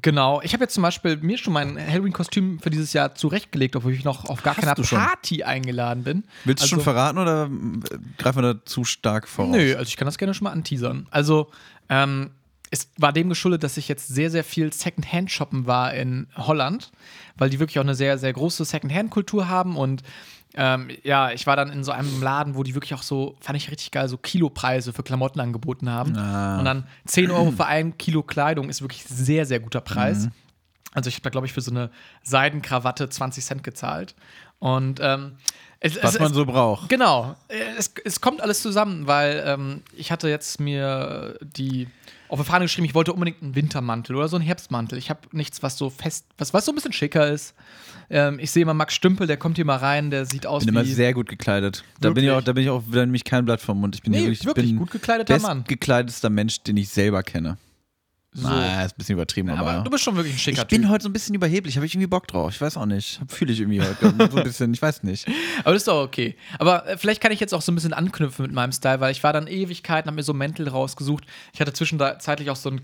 [0.00, 0.40] genau.
[0.42, 4.04] Ich habe jetzt zum Beispiel mir schon mein Halloween-Kostüm für dieses Jahr zurechtgelegt, obwohl ich
[4.04, 4.74] noch auf gar keiner?
[4.74, 6.24] Party eingeladen bin.
[6.44, 9.54] Willst du Also- schon verraten oder äh, greifen wir da zu stark voraus?
[9.54, 11.06] Nö, also ich kann das gerne schon mal anteasern.
[11.10, 11.50] Also,
[11.88, 12.30] ähm,
[12.70, 16.92] es war dem geschuldet, dass ich jetzt sehr, sehr viel Secondhand-Shoppen war in Holland,
[17.36, 20.02] weil die wirklich auch eine sehr, sehr große Secondhand-Kultur haben und
[20.54, 23.56] ähm, ja, ich war dann in so einem Laden, wo die wirklich auch so, fand
[23.56, 26.16] ich richtig geil, so Kilopreise für Klamotten angeboten haben.
[26.16, 26.58] Ah.
[26.58, 30.26] Und dann 10 Euro für ein Kilo Kleidung ist wirklich sehr, sehr guter Preis.
[30.26, 30.32] Mhm.
[30.94, 31.90] Also ich habe da, glaube ich, für so eine
[32.22, 34.14] Seidenkrawatte 20 Cent gezahlt.
[34.58, 35.32] Und ähm,
[35.80, 36.88] es, Was es, man so braucht.
[36.88, 37.36] Genau.
[37.76, 41.88] Es, es kommt alles zusammen, weil ähm, ich hatte jetzt mir die
[42.28, 44.98] auf die Fahne geschrieben, ich wollte unbedingt einen Wintermantel oder so einen Herbstmantel.
[44.98, 47.54] Ich habe nichts, was so fest, was, was so ein bisschen schicker ist.
[48.10, 50.66] Ähm, ich sehe immer Max Stümpel, der kommt hier mal rein, der sieht aus Ich
[50.66, 51.84] bin immer wie sehr gut gekleidet.
[52.00, 53.94] Da bin ich auch, da bin ich auch wieder nämlich kein Blatt vom Mund.
[53.94, 55.58] Ich bin Nee, hier wirklich, ich bin gut gekleideter Mann.
[55.60, 57.56] bestgekleidetster Mensch, den ich selber kenne.
[58.32, 58.46] So.
[58.46, 60.82] Na, ist ein bisschen übertrieben, aber, aber du bist schon wirklich ein schicker ich bin
[60.82, 60.90] Typ.
[60.90, 62.52] heute so ein bisschen überheblich, habe ich irgendwie Bock drauf.
[62.52, 63.20] Ich weiß auch nicht.
[63.26, 64.14] Fühle ich irgendwie heute.
[64.30, 65.26] so ein bisschen, ich weiß nicht.
[65.60, 66.36] Aber das ist doch okay.
[66.58, 69.12] Aber äh, vielleicht kann ich jetzt auch so ein bisschen anknüpfen mit meinem Style, weil
[69.12, 71.24] ich war dann Ewigkeiten, habe mir so Mäntel rausgesucht.
[71.54, 72.82] Ich hatte zwischenzeitlich auch so einen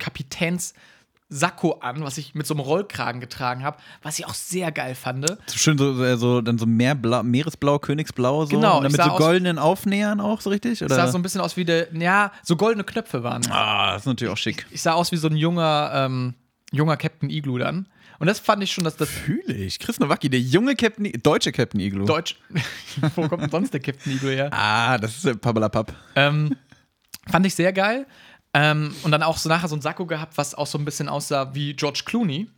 [1.30, 4.94] Kapitäns-Sakko an, was ich mit so einem Rollkragen getragen habe, was ich auch sehr geil
[4.94, 5.28] fand.
[5.46, 8.56] So schön so, so, so dann so Meerblau, Meeresblau, Königsblau so.
[8.56, 10.82] Genau, Und dann ich mit so aus- goldenen Aufnähern auch so richtig?
[10.82, 10.94] Oder?
[10.94, 13.42] sah so ein bisschen aus wie der, ja, so goldene Knöpfe waren.
[13.50, 14.66] ah, das ist natürlich auch schick.
[14.70, 16.34] Ich sah aus wie so ein junger, ähm,
[16.72, 17.88] junger Captain Igloo dann.
[18.20, 19.78] Und das fand ich schon, dass das Fühle ich.
[19.80, 22.04] Chris Nowacki, der junge Captain, deutsche Captain Igloo.
[22.06, 22.36] Deutsch.
[23.16, 24.50] Wo kommt denn sonst der Captain Igloo her?
[24.52, 25.92] ah, das ist äh, Pabalapap.
[26.14, 26.56] Ähm,
[27.28, 28.06] fand ich sehr geil.
[28.54, 31.08] Ähm, und dann auch so nachher so ein Sakko gehabt, was auch so ein bisschen
[31.08, 32.48] aussah wie George Clooney.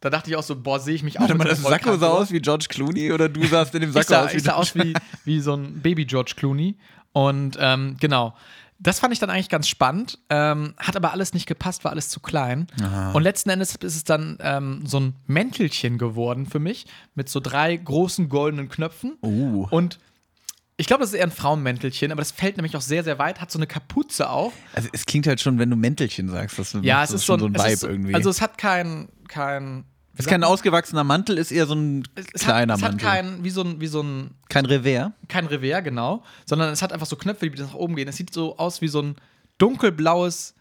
[0.00, 2.08] Da dachte ich auch so, boah, sehe ich mich auch Warte mal, das Sakko sah
[2.08, 4.74] aus wie George Clooney oder du sahst in dem Sakko aus wie ich sah aus
[4.74, 4.92] wie,
[5.24, 6.76] wie so ein Baby George Clooney.
[7.12, 8.34] Und ähm, genau.
[8.78, 10.18] Das fand ich dann eigentlich ganz spannend.
[10.28, 12.66] Ähm, hat aber alles nicht gepasst, war alles zu klein.
[13.14, 16.84] Und letzten Endes ist es dann ähm, so ein Mäntelchen geworden für mich
[17.14, 19.16] mit so drei großen goldenen Knöpfen.
[19.22, 19.68] Uh.
[19.70, 20.00] Und
[20.76, 23.40] ich glaube, das ist eher ein Frauenmäntelchen, aber das fällt nämlich auch sehr, sehr weit,
[23.40, 24.52] hat so eine Kapuze auch.
[24.74, 27.32] Also es klingt halt schon, wenn du Mäntelchen sagst, das Ja, es das ist so
[27.34, 28.14] schon ein, so ein es Vibe so- irgendwie.
[28.14, 29.84] Also es hat kein, kein
[30.14, 32.92] es ist kein ausgewachsener Mantel, ist eher so ein es, es kleiner hat, es hat
[32.92, 33.06] Mantel.
[33.08, 35.10] kein, wie so ein, wie so ein kein Revers.
[35.28, 38.08] kein Revers, genau, sondern es hat einfach so Knöpfe, die nach oben gehen.
[38.08, 39.16] Es sieht so aus wie so ein
[39.58, 40.54] dunkelblaues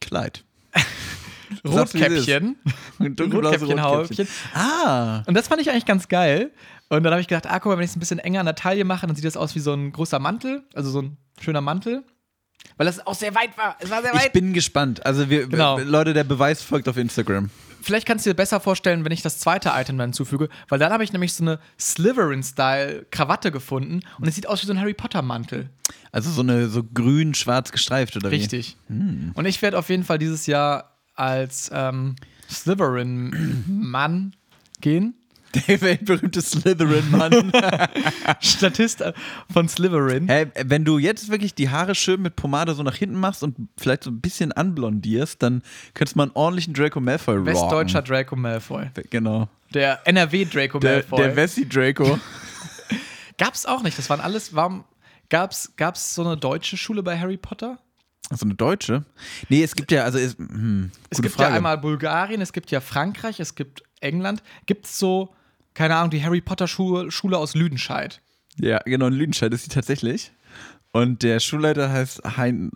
[0.00, 0.44] Kleid.
[0.72, 0.86] sagst, wie es ist.
[1.66, 2.56] Rotkäppchen.
[3.00, 4.28] Rotkäppchen-Häubchen.
[4.54, 5.22] Ah.
[5.26, 6.50] Und das fand ich eigentlich ganz geil.
[6.88, 8.46] Und dann habe ich gedacht, ah, guck mal, wenn ich es ein bisschen enger an
[8.46, 11.16] der Taille mache, dann sieht das aus wie so ein großer Mantel, also so ein
[11.40, 12.02] schöner Mantel.
[12.76, 13.76] Weil das auch sehr weit war.
[13.78, 14.32] Es war sehr Ich weit.
[14.32, 15.04] bin gespannt.
[15.06, 15.78] Also wir, Genau.
[15.78, 17.50] Leute, der Beweis folgt auf Instagram.
[17.82, 20.92] Vielleicht kannst du dir besser vorstellen, wenn ich das zweite Item dann hinzufüge, weil dann
[20.92, 24.94] habe ich nämlich so eine Slytherin-Style-Krawatte gefunden und es sieht aus wie so ein Harry
[24.94, 25.70] Potter-Mantel.
[26.12, 28.76] Also so eine so grün-schwarz gestreift oder Richtig.
[28.88, 29.30] Hm.
[29.34, 30.89] Und ich werde auf jeden Fall dieses Jahr
[31.20, 32.16] als ähm,
[32.50, 34.34] Slytherin-Mann
[34.80, 35.14] gehen.
[35.68, 37.52] Der weltberühmte Slytherin-Mann.
[38.40, 39.12] Statist äh,
[39.52, 40.28] von Slytherin.
[40.28, 43.56] Hä, wenn du jetzt wirklich die Haare schön mit Pomade so nach hinten machst und
[43.76, 45.62] vielleicht so ein bisschen anblondierst, dann
[45.94, 47.46] könntest du mal einen ordentlichen Draco Malfoy rocken.
[47.52, 48.90] Westdeutscher Draco Malfoy.
[49.10, 49.48] Genau.
[49.74, 51.18] Der NRW Draco Der, Malfoy.
[51.18, 52.18] der Wessi Draco.
[53.38, 53.98] Gab's auch nicht.
[53.98, 54.54] Das waren alles.
[54.54, 54.84] Warum
[55.30, 57.78] gab's, gab's so eine deutsche Schule bei Harry Potter?
[58.32, 59.04] So eine Deutsche?
[59.48, 61.50] Nee, es gibt ja, also es, hm, Es gibt Frage.
[61.50, 64.42] ja einmal Bulgarien, es gibt ja Frankreich, es gibt England.
[64.66, 65.34] Gibt es so,
[65.74, 68.20] keine Ahnung, die Harry Potter Schule, Schule aus Lüdenscheid?
[68.56, 70.30] Ja, genau, in Lüdenscheid ist sie tatsächlich.
[70.92, 72.70] Und der Schulleiter heißt hein,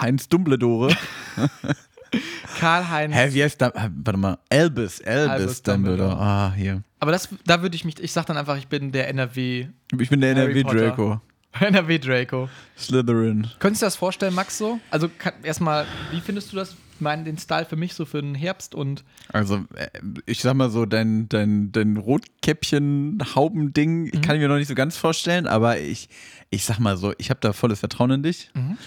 [0.00, 0.94] Heinz Dumbledore.
[2.60, 3.14] Karl-Heinz.
[3.14, 3.72] Hä, wie heißt da?
[3.74, 4.38] Warte mal.
[4.50, 6.10] Albus, Albus Dumbledore.
[6.10, 6.16] Dumbledore.
[6.20, 6.82] Ah, hier.
[7.00, 9.66] Aber das, da würde ich mich, ich sag dann einfach, ich bin der NRW,
[9.98, 10.62] Ich bin der NRW.
[10.62, 11.20] Draco.
[11.60, 12.48] NRW Draco.
[12.78, 13.48] Slytherin.
[13.58, 14.78] Könntest du dir das vorstellen, Max, so?
[14.90, 15.10] Also
[15.42, 16.76] erstmal, wie findest du das?
[17.00, 19.88] Mein, den Style für mich so für den Herbst und Also, äh,
[20.26, 24.20] ich sag mal so, dein, dein, dein Rotkäppchen-Haubending Mhm.
[24.22, 26.08] kann ich mir noch nicht so ganz vorstellen, aber ich,
[26.50, 28.48] ich sag mal so, ich habe da volles Vertrauen in dich.
[28.54, 28.78] Mhm.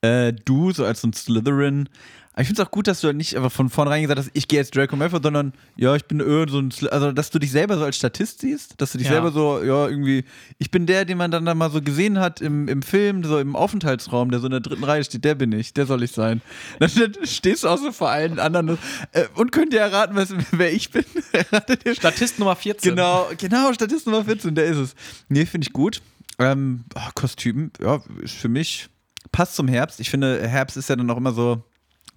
[0.00, 1.88] Äh, du, so als so ein Slytherin.
[2.32, 4.30] Aber ich finde es auch gut, dass du halt nicht einfach von vornherein gesagt hast,
[4.32, 7.30] ich gehe jetzt Draco Malfoy, sondern ja, ich bin irgend so ein, Sly also dass
[7.30, 9.14] du dich selber so als Statist siehst, dass du dich Ja.
[9.14, 10.24] selber so, ja, irgendwie,
[10.58, 13.40] ich bin der, den man dann da mal so gesehen hat im, im Film, so
[13.40, 16.12] im Aufenthaltsraum, der so in der dritten Reihe steht, der bin ich, der soll ich
[16.12, 16.40] sein.
[16.78, 18.78] Dann, dann stehst du auch so vor allen anderen
[19.10, 21.04] äh, und könnt ihr erraten, was, wer ich bin?
[21.92, 22.94] Statist Nummer 14.
[22.94, 24.94] Genau, genau, Statist Nummer 14, der ist es.
[25.28, 26.02] Nee, finde ich gut.
[26.38, 28.88] Ähm, oh, Kostüm, ja, ist für mich,
[29.32, 30.00] passt zum Herbst.
[30.00, 31.62] Ich finde, Herbst ist ja dann auch immer so,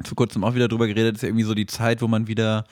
[0.04, 2.65] vor kurzem auch wieder drüber geredet, ist ja irgendwie so die Zeit, wo man wieder,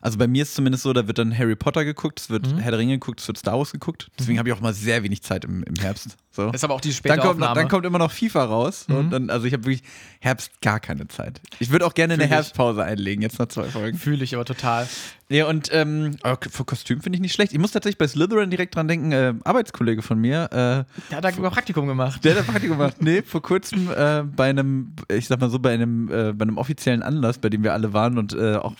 [0.00, 2.70] also bei mir ist zumindest so, da wird dann Harry Potter geguckt, es wird Herr
[2.70, 4.10] der Ringe geguckt, es wird Star Wars geguckt.
[4.18, 6.16] Deswegen habe ich auch mal sehr wenig Zeit im, im Herbst.
[6.34, 6.46] So.
[6.46, 7.60] Das ist aber auch die späte Dann kommt, Aufnahme.
[7.60, 8.86] dann kommt immer noch FIFA raus.
[8.88, 9.82] Und dann, also ich habe wirklich
[10.18, 11.42] Herbst gar keine Zeit.
[11.58, 12.34] Ich würde auch gerne Fühl eine ich.
[12.34, 13.98] Herbstpause einlegen, jetzt nach zwei Folgen.
[13.98, 14.88] Fühle ich aber total.
[15.28, 17.52] Ja, und ähm, aber für Kostüm finde ich nicht schlecht.
[17.52, 21.24] Ich muss tatsächlich bei Slytherin direkt dran denken, äh, Arbeitskollege von mir, äh, Der hat
[21.24, 22.22] da über Praktikum gemacht.
[22.24, 22.96] der hat ein Praktikum gemacht.
[23.00, 26.58] Nee, vor kurzem äh, bei einem, ich sag mal so, bei einem, äh, bei einem
[26.58, 28.74] offiziellen Anlass, bei dem wir alle waren und äh, auch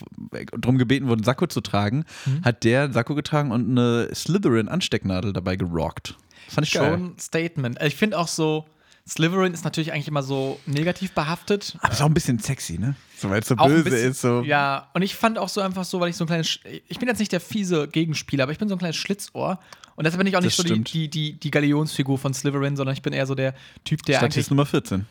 [0.58, 2.04] darum gebeten wurden, Sakko zu tragen,
[2.44, 6.16] hat der einen Sakko getragen und eine Slytherin-Anstecknadel dabei gerockt.
[6.54, 6.90] Fand ich geil.
[6.92, 7.78] Schon ein Statement.
[7.80, 8.66] Also Ich finde auch so,
[9.08, 11.76] Slytherin ist natürlich eigentlich immer so negativ behaftet.
[11.80, 12.94] Aber ist auch ein bisschen sexy, ne?
[13.18, 14.20] So, weil es so Auch böse bisschen- ist.
[14.20, 14.42] So.
[14.42, 16.98] Ja, und ich fand auch so einfach so, weil ich so ein kleines, Sch- ich
[16.98, 19.58] bin jetzt nicht der fiese Gegenspieler, aber ich bin so ein kleines Schlitzohr.
[19.96, 22.76] Und deshalb bin ich auch nicht Das so die, die, die, die Galionsfigur von Slytherin,
[22.76, 25.00] sondern ich bin eher so der Typ, der Statist Nummer 14.
[25.00, 25.06] eigentlich,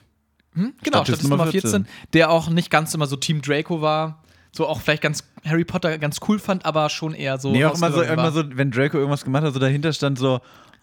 [0.54, 0.74] hm?
[0.84, 4.24] genau, Statist Statist Nummer Nummer 14, der auch nicht ganz immer so Team Draco war,
[4.54, 7.52] so auch vielleicht ganz Harry Potter ganz cool fand, aber schon eher so.
[7.52, 10.40] Nee, auch immer so, immer so, wenn Draco irgendwas gemacht hat, so dahinter stand so,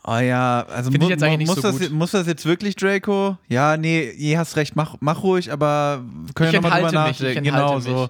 [0.08, 3.36] oh ja, also mu- muss, so das, muss das jetzt wirklich Draco?
[3.48, 7.20] Ja, nee, je hast recht, mach, mach ruhig, aber wir können ja nochmal drüber mich,
[7.20, 7.44] nachdenken.
[7.44, 8.08] Genau so.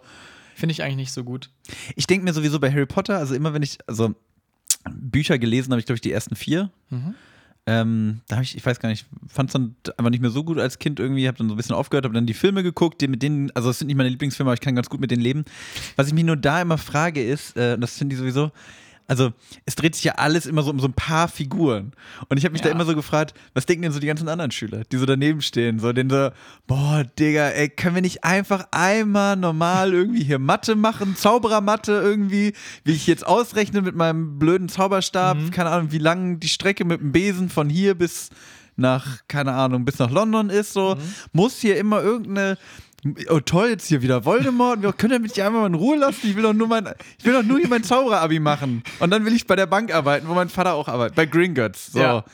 [0.54, 1.50] Finde ich eigentlich nicht so gut.
[1.94, 4.14] Ich denke mir sowieso bei Harry Potter, also immer wenn ich, also
[4.90, 6.70] Bücher gelesen habe ich, glaube ich, die ersten vier.
[6.90, 7.14] Mhm.
[7.66, 10.42] Ähm, da habe ich, ich weiß gar nicht, fand es dann einfach nicht mehr so
[10.42, 13.00] gut als Kind irgendwie, habe dann so ein bisschen aufgehört, habe dann die Filme geguckt,
[13.02, 15.10] die mit denen, also es sind nicht meine Lieblingsfilme, aber ich kann ganz gut mit
[15.10, 15.44] denen leben.
[15.96, 18.50] Was ich mich nur da immer frage ist, äh, und das finde ich sowieso,
[19.08, 19.32] also
[19.64, 21.92] es dreht sich ja alles immer so um so ein paar Figuren.
[22.28, 22.74] Und ich habe mich da Ja.
[22.74, 25.78] immer so gefragt, was denken denn so die ganzen anderen Schüler, die so daneben stehen,
[25.80, 26.30] so den so,
[26.66, 32.52] boah, Digga, ey, können wir nicht einfach einmal normal irgendwie hier Mathe machen, Zauberermathe irgendwie,
[32.84, 35.50] wie ich jetzt ausrechne mit meinem blöden Zauberstab, Mhm.
[35.50, 38.28] keine Ahnung, wie lang die Strecke mit dem Besen von hier bis
[38.76, 41.00] nach, keine Ahnung, bis nach London ist, so, Mhm.
[41.32, 42.58] muss hier immer irgendeine
[43.28, 44.82] Oh toll, jetzt hier wieder Voldemort.
[44.82, 46.20] Wir können mich einfach mal in Ruhe lassen.
[46.24, 48.82] Ich will doch nur mein, ich will doch nur hier mein Zauberer-Abi machen.
[48.98, 51.14] Und dann will ich bei der Bank arbeiten, wo mein Vater auch arbeitet.
[51.14, 51.92] Bei Gringotts.
[51.92, 52.00] So.
[52.00, 52.24] Ja.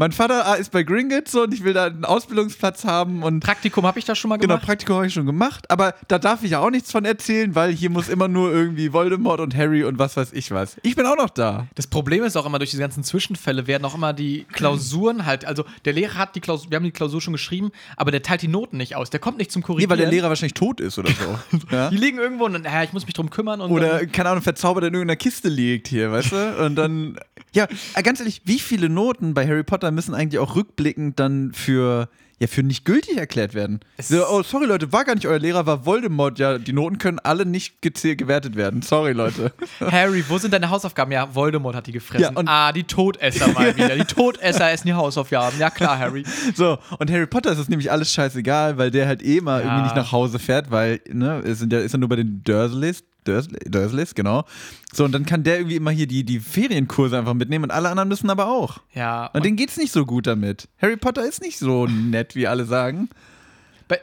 [0.00, 3.40] Mein Vater ah, ist bei Gringotts so und ich will da einen Ausbildungsplatz haben und
[3.40, 4.64] Praktikum habe ich da schon mal Genau, gemacht.
[4.66, 7.70] Praktikum habe ich schon gemacht, aber da darf ich ja auch nichts von erzählen, weil
[7.70, 10.78] hier muss immer nur irgendwie Voldemort und Harry und was weiß ich was.
[10.84, 11.66] Ich bin auch noch da.
[11.74, 15.44] Das Problem ist auch immer, durch diese ganzen Zwischenfälle werden auch immer die Klausuren halt,
[15.44, 18.40] also der Lehrer hat die Klausur, wir haben die Klausur schon geschrieben, aber der teilt
[18.40, 19.10] die Noten nicht aus.
[19.10, 19.90] Der kommt nicht zum Nee, Korrigieren.
[19.90, 21.10] weil der Lehrer wahrscheinlich tot ist oder
[21.50, 21.58] so.
[21.76, 21.90] ja?
[21.90, 24.42] Die liegen irgendwo und dann, ja, ich muss mich drum kümmern und Oder, keine Ahnung,
[24.42, 26.64] verzaubert in irgendeiner Kiste liegt hier, weißt du?
[26.64, 27.18] Und dann,
[27.52, 31.52] ja, äh, ganz ehrlich, wie viele Noten bei Harry Potter müssen eigentlich auch rückblickend dann
[31.52, 32.08] für,
[32.38, 33.80] ja, für nicht gültig erklärt werden?
[34.00, 36.38] So, oh, sorry Leute, war gar nicht euer Lehrer, war Voldemort.
[36.38, 38.82] Ja, die Noten können alle nicht gezählt, gewertet werden.
[38.82, 39.52] Sorry Leute.
[39.80, 41.12] Harry, wo sind deine Hausaufgaben?
[41.12, 42.34] Ja, Voldemort hat die gefressen.
[42.36, 43.94] Ja, ah, die Todesser mal wieder.
[43.96, 45.58] Die Todesser essen die Hausaufgaben.
[45.58, 46.24] Ja klar, Harry.
[46.54, 49.66] So, und Harry Potter ist es nämlich alles scheißegal, weil der halt eh mal Ja.
[49.66, 53.04] irgendwie nicht nach Hause fährt, weil, ne, sind ja, ist ja nur bei den Dursleys.
[53.24, 54.44] Dursley, Dursleys, genau.
[54.92, 57.88] So, und dann kann der irgendwie immer hier die, die Ferienkurse einfach mitnehmen und alle
[57.90, 58.78] anderen müssen aber auch.
[58.94, 59.26] Ja.
[59.26, 60.68] Und denen geht's nicht so gut damit.
[60.80, 63.08] Harry Potter ist nicht so nett, wie alle sagen.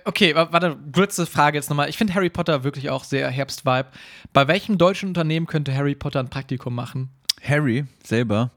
[0.03, 1.89] Okay, wa- warte, kurze Frage jetzt nochmal.
[1.89, 3.87] Ich finde Harry Potter wirklich auch sehr Herbst-Vibe.
[4.33, 7.09] Bei welchem deutschen Unternehmen könnte Harry Potter ein Praktikum machen?
[7.41, 8.51] Harry selber.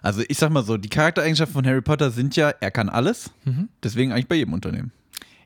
[0.00, 3.30] Also ich sag mal so, die Charaktereigenschaften von Harry Potter sind ja, er kann alles.
[3.82, 4.92] Deswegen eigentlich bei jedem Unternehmen.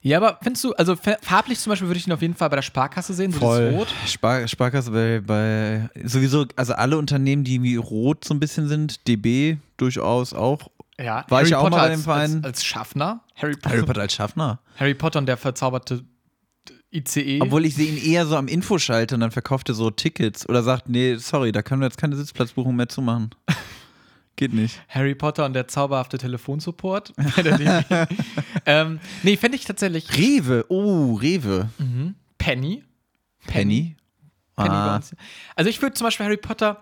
[0.05, 2.51] Ja, aber findest du, also fa- farblich zum Beispiel würde ich ihn auf jeden Fall
[2.51, 3.89] bei der Sparkasse sehen, so das Rot.
[4.07, 9.07] Spar Sparkasse bei, bei sowieso, also alle Unternehmen, die wie rot so ein bisschen sind,
[9.07, 10.71] DB durchaus auch.
[10.99, 12.35] Ja, War ich ja auch mal bei als, dem Verein.
[12.37, 13.21] Als, als Schaffner.
[13.37, 14.59] Harry, Harry Potter als Schaffner.
[14.77, 16.05] Harry Potter und der verzauberte
[16.93, 17.41] ICE.
[17.41, 20.63] Obwohl ich sehe ihn eher so am Infoschalter und dann verkauft er so Tickets oder
[20.63, 23.31] sagt, nee, sorry, da können wir jetzt keine Sitzplatzbuchung mehr zumachen.
[24.37, 24.81] Geht nicht.
[24.89, 27.13] Harry Potter und der zauberhafte Telefonsupport.
[28.67, 31.69] ähm, nee, fände ich tatsächlich Rewe, oh, Rewe.
[31.79, 32.15] Mhm.
[32.39, 32.83] Penny.
[33.47, 33.97] Penny.
[34.57, 35.15] Penny Ah, uns.
[35.57, 36.81] Also ich würde zum Beispiel Harry Potter,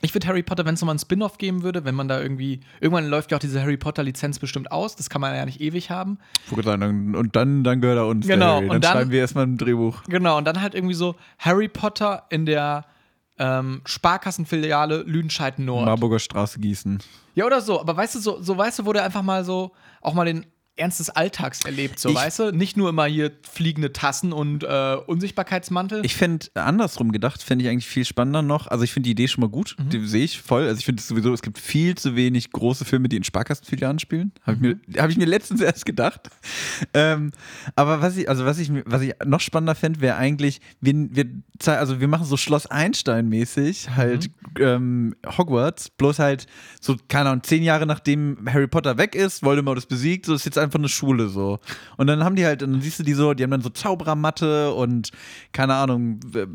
[0.00, 2.60] ich würde Harry Potter, wenn es nochmal einen Spin-off geben würde, wenn man da irgendwie,
[2.80, 5.90] irgendwann läuft ja auch diese Harry Potter-Lizenz bestimmt aus, das kann man ja nicht ewig
[5.90, 6.18] haben.
[6.50, 8.26] und dann, dann gehört er uns.
[8.26, 8.60] Genau.
[8.60, 10.04] Dann, und dann- schreiben wir erstmal ein Drehbuch.
[10.08, 12.84] Genau, und dann halt irgendwie so Harry Potter in der
[13.38, 15.86] ähm, Sparkassenfiliale Lüdenscheid Nord.
[15.86, 17.02] Marburger Straße Gießen.
[17.34, 19.72] Ja, oder so, aber weißt du, so, so weißt du, wo der einfach mal so,
[20.00, 20.46] auch mal den
[20.78, 22.52] Ernst des Alltags erlebt, so Ich- weißt du?
[22.52, 26.04] Nicht nur immer hier fliegende Tassen und äh, Unsichtbarkeitsmantel.
[26.04, 28.66] Ich fände, andersrum gedacht, fände ich eigentlich viel spannender noch.
[28.68, 29.88] Also ich finde die Idee schon mal gut, Mhm.
[29.90, 30.62] die sehe ich voll.
[30.66, 33.98] Also ich finde es sowieso, es gibt viel zu wenig große Filme, die in Sparkassenfilialen
[33.98, 34.32] spielen.
[34.42, 34.80] Habe ich, Mhm.
[34.86, 36.28] mir- hab ich mir letztens erst gedacht.
[36.94, 37.32] Ähm,
[37.76, 41.26] aber was ich, also was ich, was ich noch spannender fände, wäre eigentlich, wir, wir,
[41.66, 44.62] also wir machen so Schloss Einstein-mäßig halt Mhm.
[44.62, 46.46] ähm, Hogwarts, bloß halt
[46.80, 50.44] so, keine Ahnung, zehn Jahre nachdem Harry Potter weg ist, Voldemort ist besiegt, so ist
[50.44, 51.58] jetzt einfach eine Schule so.
[51.96, 53.70] Und dann haben die halt, und dann siehst du die so, die haben dann so
[53.70, 55.10] Zauberermatte und
[55.52, 56.46] keine Ahnung, äh,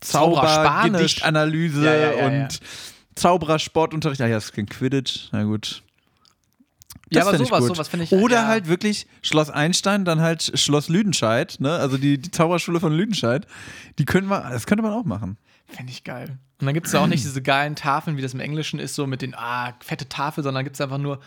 [0.00, 0.92] Zauberer Zauber, Spanisch.
[0.98, 2.48] Gedichtanalyse Ja, ja, ja, und ja.
[3.14, 4.20] Zauberer Sportunterricht.
[4.20, 5.82] Ah ja, das ist kein Quidditch, na gut.
[7.12, 8.46] Ja, aber sowas- sowas find ich- Oder ja.
[8.46, 11.72] halt wirklich Schloss Einstein, dann halt Schloss Lüdenscheid, ne?
[11.72, 13.46] Also die, die Zauberschule von Lüdenscheid.
[13.98, 15.36] Die können wir, das könnte man auch machen.
[15.66, 16.38] Fände ich geil.
[16.60, 18.94] Und dann gibt es ja auch nicht diese geilen Tafeln, wie das im Englischen ist,
[18.94, 21.18] so mit den, ah, fette Tafel, sondern gibt es einfach nur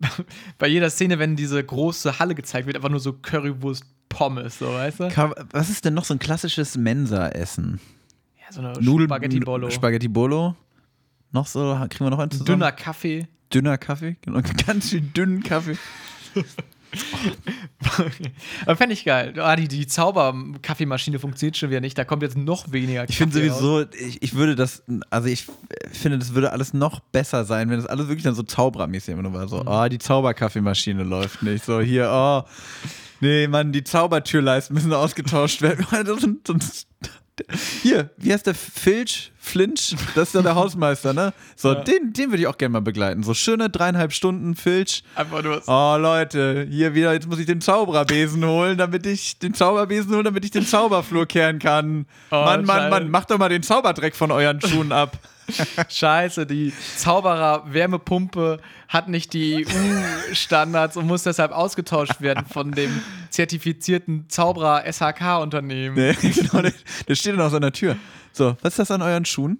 [0.58, 4.66] bei jeder Szene, wenn diese große Halle gezeigt wird, einfach nur so Currywurst Pommes, so,
[4.72, 5.34] weißt du?
[5.52, 7.78] Was ist denn noch so ein klassisches Mensa-Essen?
[8.40, 9.70] Ja, so eine Nudel- Spaghetti Bolo.
[9.70, 10.56] Spaghetti Bolo.
[11.32, 12.46] Noch so, kriegen wir noch einen zusammen?
[12.46, 13.28] Dünner Kaffee.
[13.52, 14.16] Dünner Kaffee.
[14.22, 15.76] Genau, ganz schön dünnen Kaffee.
[18.66, 19.34] Aber fände ich geil.
[19.38, 21.96] Ah, die, die Zauberkaffeemaschine funktioniert schon wieder nicht.
[21.98, 25.46] Da kommt jetzt noch weniger Ich finde Kaffee sowieso, ich, ich würde das, also ich
[25.92, 29.22] finde, das würde alles noch besser sein, wenn das alles wirklich dann so zauberermäßig immer
[29.22, 29.48] nur war.
[29.48, 31.64] So, oh, die Zauberkaffeemaschine läuft nicht.
[31.64, 32.42] So, hier, oh,
[33.20, 35.86] nee, Mann, die Zaubertürleisten müssen ausgetauscht werden.
[36.04, 36.86] Das sind- sonst-
[37.82, 39.32] Hier, wie heißt der Filch?
[39.38, 39.96] Flinch?
[40.14, 41.32] Das ist ja der Hausmeister, ne?
[41.56, 41.80] So, Ja.
[41.82, 43.22] den, den würde ich auch gerne mal begleiten.
[43.22, 45.02] So schöne dreieinhalb Stunden Filch.
[45.14, 45.62] Einfach nur.
[45.66, 50.24] Oh Leute, hier wieder, jetzt muss ich den Zaubererbesen holen, damit ich den Zauberbesen holen,
[50.24, 52.04] damit ich den Zauberflur kehren kann.
[52.30, 52.90] Oh, Mann, Mann.
[52.90, 55.18] Mann, macht doch mal den Zauberdreck von euren Schuhen ab.
[55.88, 64.26] Scheiße, die Zauberer-Wärmepumpe hat nicht die EU-Standards und muss deshalb ausgetauscht werden von dem zertifizierten
[64.28, 65.96] Zauberer-SHK-Unternehmen.
[65.96, 67.96] Nee, genau, der steht dann auf seiner Tür.
[68.32, 69.58] So, was ist das an euren Schuhen?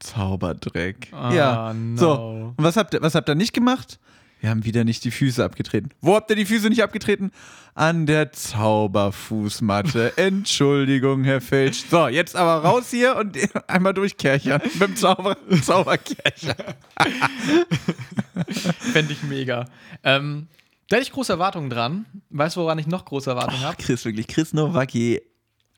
[0.00, 1.08] Zauberdreck.
[1.12, 1.72] Ah, ja.
[1.74, 1.96] no.
[1.96, 3.98] So, und was habt ihr, was habt ihr nicht gemacht?
[4.44, 5.88] Wir haben wieder nicht die Füße abgetreten.
[6.02, 7.30] Wo habt ihr die Füße nicht abgetreten?
[7.72, 10.12] An der Zauberfußmatte.
[10.18, 11.84] Entschuldigung, Herr Felsch.
[11.88, 14.60] So, jetzt aber raus hier und einmal durchkerchern.
[14.74, 16.56] Mit dem Zauber Zauberkercher.
[18.92, 19.64] Fände ich mega.
[20.02, 20.48] Ähm,
[20.90, 22.04] da hätte ich große Erwartungen dran.
[22.28, 23.82] Weißt du, woran ich noch große Erwartungen habe?
[23.82, 24.26] Chris, wirklich.
[24.26, 25.22] Chris Nowacki,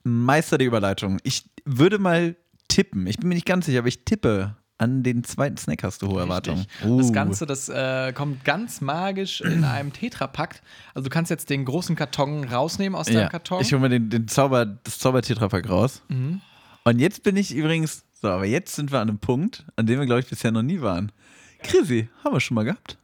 [0.03, 1.19] Meister der Überleitung.
[1.23, 2.35] Ich würde mal
[2.67, 3.07] tippen.
[3.07, 4.56] Ich bin mir nicht ganz sicher, aber ich tippe.
[4.79, 6.67] An den zweiten Snack hast du hohe Erwartungen.
[6.85, 6.99] Uh.
[6.99, 10.61] Das Ganze, das äh, kommt ganz magisch in einem Tetrapack.
[10.93, 13.29] Also du kannst jetzt den großen Karton rausnehmen aus deinem ja.
[13.29, 13.61] Karton.
[13.61, 16.03] Ich hole mir den, den Zauber, das Zauber-Tetrapack raus.
[16.09, 16.41] Mhm.
[16.83, 19.99] Und jetzt bin ich übrigens, so, aber jetzt sind wir an einem Punkt, an dem
[19.99, 21.11] wir, glaube ich, bisher noch nie waren.
[21.63, 22.97] Chrissy, haben wir schon mal gehabt?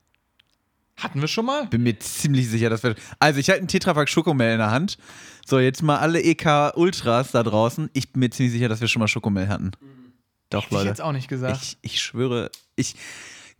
[0.96, 1.66] Hatten wir schon mal?
[1.68, 2.96] Bin mir ziemlich sicher, dass wir.
[3.20, 4.98] Also, ich halte einen Tetrapack Schokomel in der Hand.
[5.46, 7.90] So, jetzt mal alle EK Ultras da draußen.
[7.94, 9.72] Ich bin mir ziemlich sicher, dass wir schon mal Schokomel hatten.
[10.54, 10.89] Doch, Hätte ich Leute.
[10.89, 11.60] jetzt auch nicht gesagt.
[11.62, 12.96] Ich, ich schwöre, ich.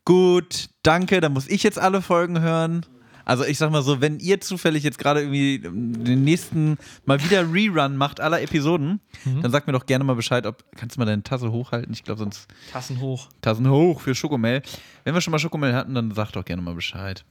[0.06, 2.86] Gut, danke, dann muss ich jetzt alle Folgen hören.
[3.25, 7.49] Also ich sag mal so, wenn ihr zufällig jetzt gerade irgendwie den nächsten mal wieder
[7.53, 9.41] Rerun macht aller Episoden, Mhm.
[9.41, 11.93] dann sagt mir doch gerne mal Bescheid, ob kannst du mal deine Tasse hochhalten?
[11.93, 13.29] Ich glaube sonst Tassen hoch.
[13.39, 14.62] Tassen hoch für Schokomel.
[15.06, 17.23] Wenn wir schon mal Schokomel hatten, dann sag doch gerne mal Bescheid.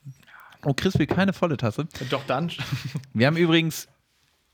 [0.64, 1.86] Oh, Chris will keine volle Tasse.
[2.08, 2.50] Doch dann.
[3.12, 3.86] Wir haben übrigens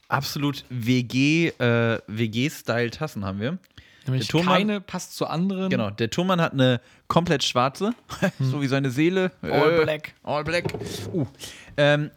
[0.09, 3.59] absolut WG äh, WG-Style Tassen haben wir.
[4.09, 5.71] Nämlich Der Thomann- keine passt zur anderen.
[5.71, 7.93] Genau, der Thomann hat eine komplett schwarze,
[8.41, 9.33] so wie seine Seele.
[9.43, 10.15] All Äh, black.
[10.25, 10.65] All black.
[11.13, 11.27] Uh.
[11.77, 12.11] Ähm,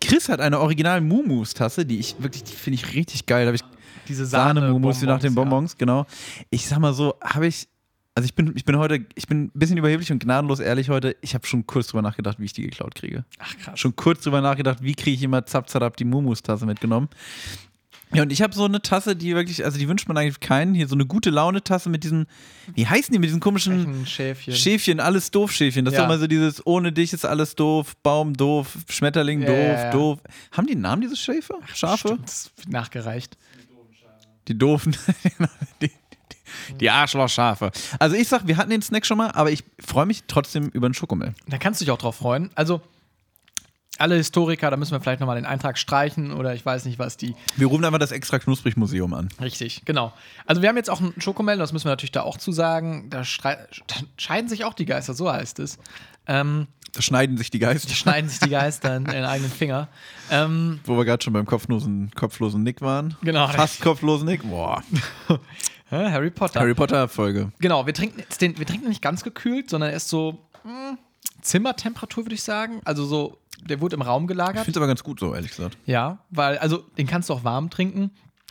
[0.00, 3.44] Chris hat eine original Mumus-Tasse, die ich wirklich, die finde ich richtig geil.
[3.44, 3.62] Da habe ich
[4.08, 4.60] Diese Sahne.
[4.60, 5.40] Sahne-Mumus, wie nach den ja.
[5.40, 6.06] Bonbons, genau.
[6.50, 7.68] Ich sag mal so, habe ich,
[8.16, 11.16] also ich bin, ich bin heute, ich bin ein bisschen überheblich und gnadenlos ehrlich heute.
[11.20, 13.24] Ich habe schon kurz drüber nachgedacht, wie ich die geklaut kriege.
[13.38, 13.78] Ach krass.
[13.78, 17.08] Schon kurz drüber nachgedacht, wie kriege ich immer zap, zap, die Mumus-Tasse mitgenommen.
[18.14, 20.74] Ja, und ich habe so eine Tasse, die wirklich, also die wünscht man eigentlich keinen.
[20.74, 22.26] Hier so eine gute Laune-Tasse mit diesen,
[22.74, 24.54] wie heißen die, mit diesen komischen Schäfchen.
[24.54, 25.84] Schäfchen, alles doof Schäfchen.
[25.84, 26.04] Das ist Ja.
[26.04, 29.90] doch mal so dieses, ohne dich ist alles doof, Baum doof, Schmetterling doof, ja, ja.
[29.90, 30.18] doof.
[30.52, 31.54] Haben die einen Namen, diese Schäfer?
[31.72, 32.08] Schafe?
[32.08, 33.36] Stimmt, das nachgereicht.
[34.48, 34.96] Die doofen.
[35.80, 37.70] die, die, die Arschlochschafe.
[37.98, 40.86] Also ich sag, wir hatten den Snack schon mal, aber ich freue mich trotzdem über
[40.86, 41.34] einen Schokomel.
[41.48, 42.50] Da kannst du dich auch drauf freuen.
[42.56, 42.82] Also,
[43.98, 47.16] alle Historiker, da müssen wir vielleicht nochmal den Eintrag streichen oder ich weiß nicht, was
[47.16, 47.34] die.
[47.56, 49.28] Wir rufen einfach das extra knusprig Museum an.
[49.40, 50.12] Richtig, genau.
[50.46, 53.10] Also, wir haben jetzt auch einen Schokomel, das müssen wir natürlich da auch zu sagen.
[53.10, 53.56] Da, da
[54.16, 55.78] scheiden sich auch die Geister, so heißt es.
[56.26, 57.90] Ähm, Da schneiden sich die Geister.
[57.94, 59.88] schneiden sich die Geister in den eigenen Finger.
[60.30, 63.16] Ähm, Wo wir gerade schon beim kopflosen, kopflosen Nick waren.
[63.22, 63.46] Genau.
[63.48, 64.42] Fast kopflosen Nick.
[64.42, 64.82] Boah.
[65.90, 66.60] Harry Potter.
[66.60, 67.52] Harry Potter Folge.
[67.60, 70.38] Genau, wir trinken den, wir trinken nicht ganz gekühlt, sondern erst so,
[71.40, 72.80] Zimmertemperatur, würde ich sagen.
[72.84, 74.64] Also so, der wurde im Raum Ich gelagert.
[74.64, 75.76] finde es aber ganz gut so, ehrlich gesagt.
[75.86, 78.10] Ja, weil, also den kannst du auch warm trinken.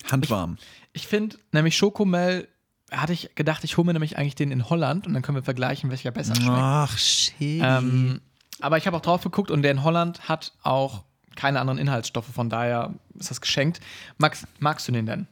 [0.09, 0.57] Handwarm.
[0.93, 2.47] Ich finde nämlich Schokomel,
[2.91, 5.43] hatte ich gedacht, ich hole mir nämlich eigentlich den in Holland und dann können wir
[5.43, 6.49] vergleichen, welcher besser schmeckt.
[6.51, 7.61] Ach, shit.
[7.63, 8.19] Ähm,
[8.59, 11.03] aber ich habe auch drauf geguckt und der in Holland hat auch
[11.35, 13.79] keine anderen Inhaltsstoffe, von daher ist das geschenkt.
[14.17, 15.27] Max, magst du den denn?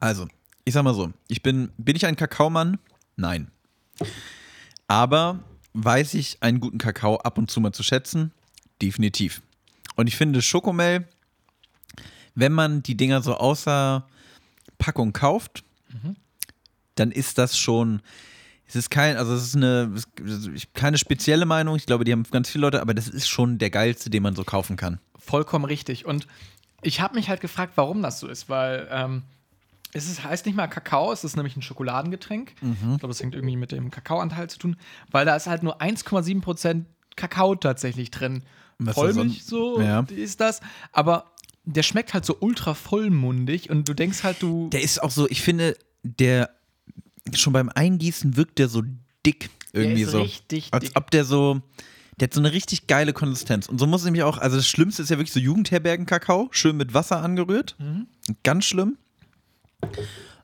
[0.00, 0.26] Also,
[0.64, 2.78] ich sag mal so, ich bin, bin ich ein Kakaomann?
[3.16, 3.50] Nein.
[4.88, 5.38] Aber
[5.72, 8.32] weiß ich einen guten Kakao ab und zu mal zu schätzen?
[8.82, 9.42] Definitiv.
[9.96, 11.06] Und ich finde Schokomel,
[12.34, 14.06] wenn man die Dinger so außer
[14.78, 15.64] Packung kauft,
[16.94, 18.02] dann ist das schon,
[18.66, 19.94] es ist kein, also es ist eine,
[20.74, 23.70] keine spezielle Meinung, ich glaube, die haben ganz viele Leute, aber das ist schon der
[23.70, 25.00] geilste, den man so kaufen kann.
[25.18, 26.06] Vollkommen richtig.
[26.06, 26.26] Und
[26.82, 29.22] ich habe mich halt gefragt, warum das so ist, weil ähm,
[29.92, 32.54] es ist, heißt nicht mal Kakao, es ist nämlich ein Schokoladengetränk.
[32.62, 34.76] Ich glaube, es hängt irgendwie mit dem Kakaoanteil zu tun,
[35.10, 36.84] weil da ist halt nur 1,7%
[37.16, 38.42] Kakao tatsächlich drin.
[38.92, 40.00] Vollmilch so- so, Ja.
[40.08, 40.60] ist das.
[40.92, 41.32] Aber
[41.64, 44.68] der schmeckt halt so ultra vollmundig und du denkst halt, du.
[44.70, 46.50] Der ist auch so, ich finde, der
[47.34, 48.82] schon beim Eingießen wirkt der so
[49.26, 50.22] dick irgendwie ist so.
[50.22, 50.92] richtig als dick.
[50.96, 51.60] ob der so,
[52.18, 53.68] der hat so eine richtig geile Konsistenz.
[53.68, 56.76] Und so muss es nämlich auch, also das Schlimmste ist ja wirklich so Jugendherbergen-Kakao, schön
[56.76, 57.76] mit Wasser angerührt.
[57.78, 58.06] Mhm.
[58.42, 58.96] Ganz schlimm.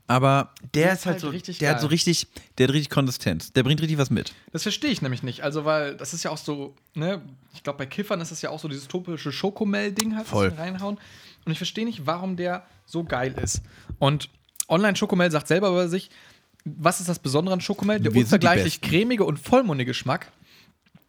[0.09, 1.83] Aber der, Der ist halt halt so, richtig der hat geil.
[1.83, 3.53] so richtig, der hat richtig Konsistenz.
[3.53, 4.33] Der bringt richtig was mit.
[4.53, 5.43] Das verstehe ich nämlich nicht.
[5.43, 7.23] Also, weil das ist ja auch so, ne,
[7.55, 10.51] ich glaube, bei Kiffern ist das ja auch so dieses topische Schokomel-Ding halt, Voll.
[10.53, 10.99] sie reinhauen.
[11.45, 13.63] Und ich verstehe nicht, warum der so geil ist.
[13.99, 14.31] Und
[14.69, 16.11] Online-Schokomel sagt selber über sich,
[16.65, 17.99] was ist das Besondere an Schokomel?
[18.01, 20.31] Der Wir unvergleichlich cremige und vollmundige Geschmack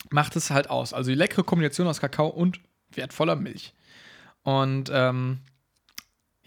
[0.09, 0.93] macht es halt aus.
[0.93, 2.59] Also die leckere Kombination aus Kakao und
[2.93, 3.73] wertvoller Milch.
[4.43, 5.39] Und ähm,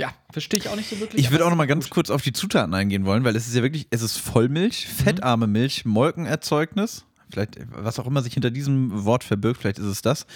[0.01, 1.23] ja, verstehe ich auch nicht so wirklich.
[1.25, 1.91] Ich würde auch noch mal ganz gut.
[1.93, 5.03] kurz auf die Zutaten eingehen wollen, weil es ist ja wirklich, es ist Vollmilch, Mhm.
[5.05, 10.01] fettarme Milch, Molkenerzeugnis, vielleicht was auch immer sich hinter diesem Wort verbirgt, vielleicht ist es
[10.03, 10.27] das.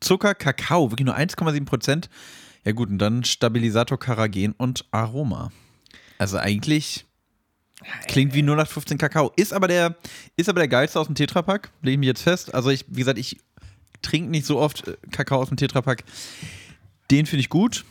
[0.00, 2.10] Zucker, Kakao, wirklich nur 1,7 Prozent.
[2.64, 5.52] Ja gut, und dann Stabilisator, Karagen und Aroma.
[6.18, 7.04] Also eigentlich
[8.08, 9.32] klingt wie 0815 Kakao.
[9.36, 9.96] Ist aber der,
[10.36, 12.54] ist aber der geilste aus dem Tetrapack, lege ich mich jetzt fest.
[12.54, 13.38] Also ich, wie gesagt, ich
[14.02, 16.04] trinke nicht so oft äh, Kakao aus dem Tetrapack.
[17.10, 17.84] Den finde ich gut.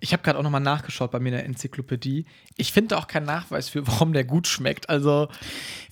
[0.00, 2.26] Ich habe gerade auch nochmal nachgeschaut bei mir in der Enzyklopädie.
[2.56, 4.88] Ich finde auch keinen Nachweis für, warum der gut schmeckt.
[4.90, 5.28] Also,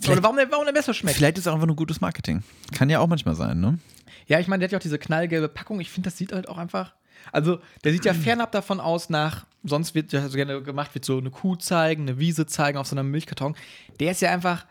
[0.01, 1.16] Vielleicht- oder warum der, warum der besser schmeckt.
[1.16, 2.42] Vielleicht ist es auch einfach nur gutes Marketing.
[2.73, 3.79] Kann ja auch manchmal sein, ne?
[4.27, 5.81] Ja, ich meine, der hat ja auch diese knallgelbe Packung.
[5.81, 6.92] Ich finde, das sieht halt auch einfach.
[7.33, 11.05] Also, der sieht ja fernab davon aus nach, sonst wird ja so gerne gemacht, wird
[11.05, 13.57] so eine Kuh zeigen, eine Wiese zeigen auf so einem Milchkarton.
[14.01, 14.66] Der ist ja einfach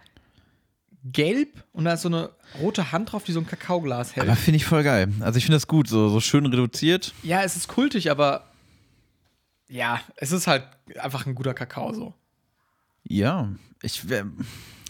[1.03, 2.29] gelb und da ist so eine
[2.61, 4.27] rote Hand drauf, die so ein Kakaoglas hält.
[4.27, 5.07] Aber finde ich voll geil.
[5.21, 7.13] Also ich finde das gut, so, so schön reduziert.
[7.23, 8.50] ja, es ist kultig, aber
[9.71, 10.63] ja, es ist halt
[10.99, 12.13] einfach ein guter Kakao so.
[13.03, 13.49] Ja,
[13.81, 14.27] ich, wär-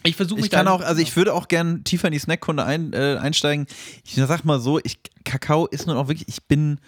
[0.03, 2.65] Ich versuche mich ich kann auch, also ich würde auch gern tiefer in die Snackkunde
[2.65, 3.67] ein, äh, einsteigen.
[4.03, 6.79] Ich sag mal so, ich, Kakao ist nun auch wirklich, ich bin,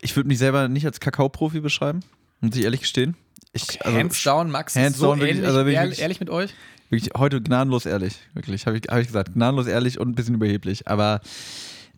[0.00, 2.00] ich würde mich selber nicht als Kakao-Profi beschreiben,
[2.40, 3.16] muss ich ehrlich gestehen.
[3.52, 6.30] Ich, also, hands down, Max, hands so down, wirklich, ähnlich, also wirklich- ehrlich, ehrlich mit
[6.30, 6.54] euch.
[6.90, 9.32] Wirklich heute gnadenlos ehrlich, wirklich, habe ich, hab ich gesagt.
[9.32, 10.88] Gnadenlos ehrlich und ein bisschen überheblich.
[10.88, 11.20] Aber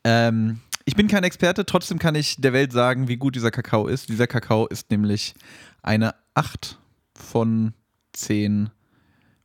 [0.04, 3.86] ähm, ich bin kein Experte, trotzdem kann ich der Welt sagen, wie gut dieser Kakao
[3.86, 4.08] ist.
[4.08, 5.34] Dieser Kakao ist nämlich
[5.82, 6.78] eine 8
[7.14, 7.72] von
[8.12, 8.70] 10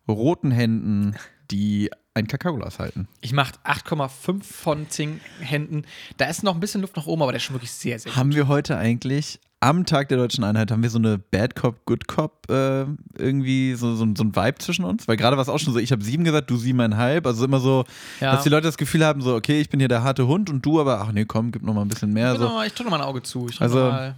[0.07, 1.15] roten Händen,
[1.51, 3.07] die ein Kakaoglas halten.
[3.21, 5.83] Ich mache 8,5 von 10 Händen.
[6.17, 8.11] Da ist noch ein bisschen Luft nach oben, aber der ist schon wirklich sehr, sehr
[8.11, 8.17] gut.
[8.17, 11.85] Haben wir heute eigentlich am Tag der deutschen Einheit, haben wir so eine Bad Cop,
[11.85, 12.85] Good Cop äh,
[13.17, 15.07] irgendwie so, so, so ein Vibe zwischen uns?
[15.07, 17.27] Weil gerade war es auch schon so, ich habe sieben gesagt, du siebeneinhalb.
[17.27, 17.83] Also immer so,
[18.21, 18.31] Ja.
[18.33, 20.65] dass die Leute das Gefühl haben, so, okay, ich bin hier der harte Hund und
[20.65, 22.33] du aber, ach nee, komm, gib noch mal ein bisschen mehr.
[22.33, 22.63] Genau, So.
[22.63, 23.47] ich tue noch mal ein Auge zu.
[23.49, 24.15] Ich Also- mal,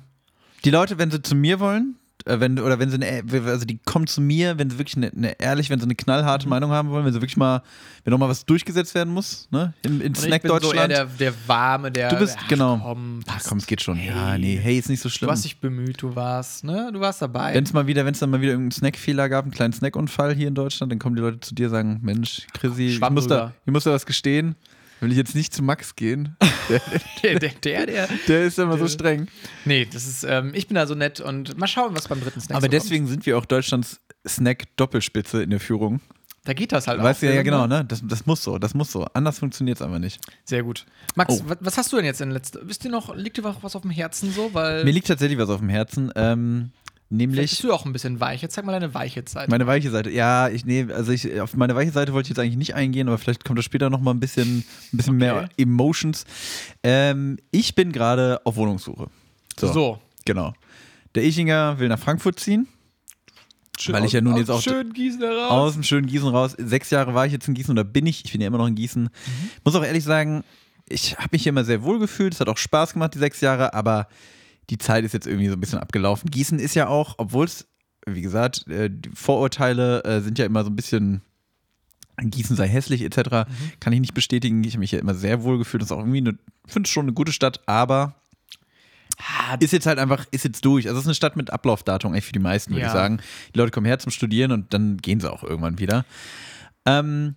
[0.63, 4.07] Die Leute, wenn sie zu mir wollen, wenn, oder wenn sie eine, also die kommen
[4.07, 6.49] zu mir, wenn sie wirklich eine, eine ehrlich, wenn sie eine knallharte Mhm.
[6.51, 7.62] Meinung haben wollen, wenn sie wirklich mal,
[8.03, 10.91] wenn noch mal was durchgesetzt werden muss, ne, in, in Snack bin so eher Deutschland.
[10.91, 12.10] der, der Warme, der.
[12.10, 12.77] Du bist- ach, genau.
[12.84, 13.97] Komm, ach komm, es geht schon.
[13.97, 14.39] ja, Hey.
[14.39, 15.27] nee, hey, ist nicht so schlimm.
[15.27, 16.89] Du hast dich bemüht, du warst, ne?
[16.93, 17.53] Du warst dabei.
[17.53, 20.34] Wenn es mal wieder, wenn es dann mal wieder irgendeinen Snackfehler gab, einen kleinen Snackunfall
[20.36, 23.27] hier in Deutschland, dann kommen die Leute zu dir und sagen, Mensch, Chrissy, ich muss,
[23.27, 24.55] da, ich muss da was gestehen.
[25.02, 26.38] Will ich jetzt nicht zu Max gehen?
[27.24, 28.10] der, der, der, der.
[28.28, 29.28] Der ist immer so streng.
[29.66, 32.40] Nee, das ist, ähm, ich bin da so nett und mal schauen, was beim dritten
[32.40, 36.00] Snack Aber so deswegen sind wir auch Deutschlands Snack-Doppelspitze in der Führung.
[36.00, 36.22] kommt.
[36.44, 37.86] Da geht das halt weißt du ja, ja genau, ne?
[37.86, 39.06] Das, das muss so, das muss so.
[39.14, 40.20] Anders funktioniert es einfach nicht.
[40.43, 40.88] Sehr gut.
[41.16, 41.43] Max, Oh.
[41.45, 42.62] was, was hast du denn jetzt in letzter.
[42.64, 44.52] Wisst ihr noch, liegt dir noch was auf dem Herzen so?
[44.54, 44.84] Weil.
[44.84, 46.72] Mir liegt tatsächlich was auf dem Herzen, ähm,
[47.20, 48.41] vielleicht nämlich bist du auch ein bisschen weich.
[48.41, 49.49] Jetzt zeig mal deine weiche Seite.
[49.51, 50.09] meine weiche Seite.
[50.09, 53.07] Ja, ich nee, also ich auf meine weiche Seite wollte ich jetzt eigentlich nicht eingehen,
[53.07, 54.59] aber vielleicht kommt da später noch mal ein bisschen,
[54.93, 55.47] ein bisschen mehr Okay.
[55.57, 56.26] Emotions.
[56.84, 59.07] Ähm, ich bin gerade auf Wohnungssuche.
[59.57, 59.99] so.
[60.26, 60.53] Genau.
[61.16, 62.68] Der Ichinger will nach Frankfurt ziehen.
[63.88, 65.51] Weil ich ja nun aus jetzt auch schön Gießen heraus.
[65.51, 66.55] aus dem schönen Gießen raus.
[66.57, 68.24] Sechs Jahre war ich jetzt in Gießen oder bin ich.
[68.26, 69.09] Ich bin ja immer noch in Gießen.
[69.64, 70.43] Muss auch ehrlich sagen,
[70.88, 72.34] ich habe mich hier immer sehr wohl gefühlt.
[72.34, 74.07] Es hat auch Spaß gemacht, die sechs Jahre, aber
[74.72, 76.32] die Zeit ist jetzt irgendwie so ein bisschen abgelaufen.
[76.32, 77.67] Gießen ist ja auch, obwohl es,
[78.07, 81.22] wie gesagt, äh, die Vorurteile äh, sind ja immer so ein bisschen.
[82.24, 83.47] Gießen sei hässlich etc.
[83.80, 84.63] Kann ich nicht bestätigen.
[84.63, 85.82] Ich habe mich hier immer sehr wohl gefühlt.
[85.82, 88.15] Das ist auch irgendwie eine, finde schon eine gute Stadt, aber
[89.17, 90.88] Ah, ist jetzt halt einfach, ist jetzt durch.
[90.88, 92.88] Also es ist eine Stadt mit Ablaufdatum, eigentlich für die meisten, würde Ja.
[92.88, 93.19] ich sagen.
[93.53, 96.05] Die Leute kommen her zum Studieren und dann gehen sie auch irgendwann wieder.
[96.86, 97.36] Ähm,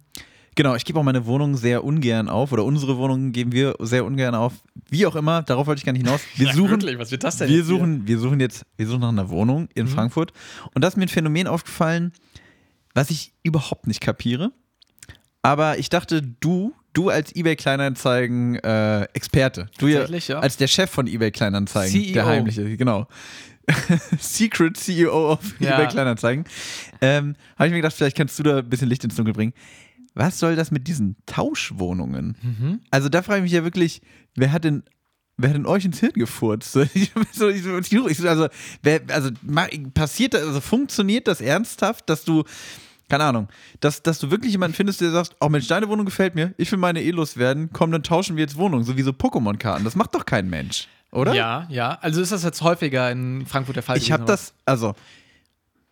[0.55, 4.05] genau, ich gebe auch meine Wohnung sehr ungern auf oder unsere Wohnung geben wir sehr
[4.05, 4.53] ungern auf.
[4.89, 6.21] Wie auch immer, darauf wollte ich gar nicht hinaus.
[6.37, 7.65] Wir Ja, suchen, wirklich, was wird das denn wir hier?
[7.65, 10.33] suchen, wir suchen jetzt, wir suchen nach einer Wohnung in Frankfurt
[10.75, 12.13] und da ist mir ein Phänomen aufgefallen,
[12.95, 14.53] was ich überhaupt nicht kapiere.
[15.43, 20.39] Aber ich dachte, du, du als eBay Kleinanzeigen äh, Experte, du ja, ja.
[20.39, 22.13] als der Chef von eBay Kleinanzeigen, CEO.
[22.15, 23.07] der heimliche, genau.
[24.19, 25.75] Secret CEO of Ja.
[25.75, 26.45] eBay Kleinanzeigen.
[27.01, 29.53] Ähm, Habe ich mir gedacht, vielleicht kannst du da ein bisschen Licht ins Dunkel bringen.
[30.15, 32.37] Was soll das mit diesen Tauschwohnungen?
[32.41, 32.81] Mhm.
[32.91, 34.01] Also da frage ich mich ja wirklich,
[34.35, 34.85] wer hat denn
[35.37, 36.77] Wer hat denn euch ins Hirn gefurzt?
[36.95, 38.49] Ich, so, ich, also,
[38.83, 39.31] wer, also
[39.93, 42.45] passiert das, also funktioniert das ernsthaft, dass du,
[43.09, 43.49] keine Ahnung,
[43.81, 46.71] dass, dass du wirklich jemanden findest, der sagt, oh Mensch, deine Wohnung gefällt mir, ich
[46.71, 49.83] will meine eh loswerden, komm, dann tauschen wir jetzt Wohnungen, so wie so Pokémon-Karten.
[49.83, 51.35] Das macht doch kein Mensch, oder?
[51.35, 51.99] Ja, ja.
[52.01, 54.95] Also ist das jetzt häufiger in Frankfurt der Fall Ich habe das, also,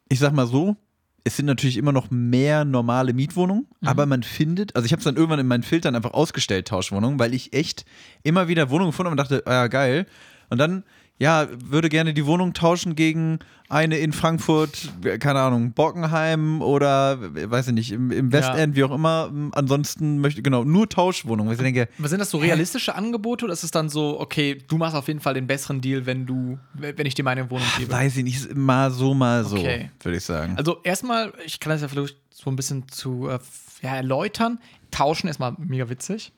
[0.09, 0.77] ich sag mal so,
[1.25, 3.89] es sind natürlich immer noch mehr normale Mietwohnungen, Mhm.
[3.89, 7.18] aber man findet, also ich habe es dann irgendwann in meinen Filtern einfach ausgestellt, Tauschwohnungen,
[7.18, 7.85] weil ich echt
[8.23, 10.07] immer wieder Wohnungen gefunden habe und dachte, ah ja, geil.
[10.51, 10.83] Und dann,
[11.19, 13.39] ja, würde gerne die Wohnung tauschen gegen
[13.69, 14.91] eine in Frankfurt,
[15.21, 17.19] keine Ahnung, Bockenheim oder,
[17.51, 19.31] weiß ich nicht, im, im Westend, wie auch immer.
[19.53, 23.55] Ansonsten möchte, genau, nur Tauschwohnungen, weil ich denke, Aber sind das so realistische Angebote oder
[23.55, 26.59] ist es dann so, okay, du machst auf jeden Fall den besseren Deal, wenn du,
[26.75, 27.91] wenn ich dir meine Wohnung gebe?
[27.91, 29.91] weiß ich nicht, mal so, mal so, Okay.
[30.03, 30.55] würde ich sagen.
[30.57, 33.39] Also erstmal, ich kann das ja vielleicht so ein bisschen zu äh,
[33.81, 34.59] ja, erläutern.
[34.91, 36.33] Tauschen erstmal mega witzig.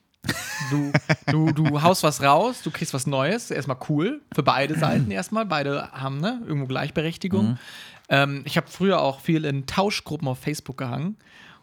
[0.71, 0.93] Du,
[1.31, 4.23] du, du haust was raus, du kriegst was Neues, erstmal cool.
[4.35, 5.45] Für beide Seiten erstmal.
[5.45, 7.59] Beide haben ne, irgendwo Gleichberechtigung.
[8.09, 11.17] Ähm, ich habe früher auch viel in Tauschgruppen auf Facebook gehangen.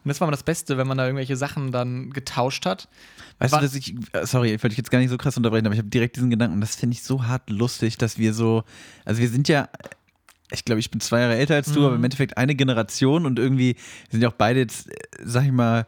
[0.04, 2.88] Und das war immer das Beste, wenn man da irgendwelche Sachen dann getauscht hat.
[3.38, 5.36] Weißt Wa- du, dass ich, äh, sorry, ich wollte dich jetzt gar nicht so krass
[5.36, 8.18] unterbrechen, aber ich habe direkt diesen Gedanken, und das finde ich so hart lustig, dass
[8.18, 8.64] wir so,
[9.04, 9.68] also wir sind ja,
[10.50, 13.38] ich glaube, ich bin zwei Jahre älter als du, aber im Endeffekt eine Generation und
[13.38, 13.76] irgendwie
[14.10, 15.86] sind ja auch beide jetzt, äh, sag ich mal,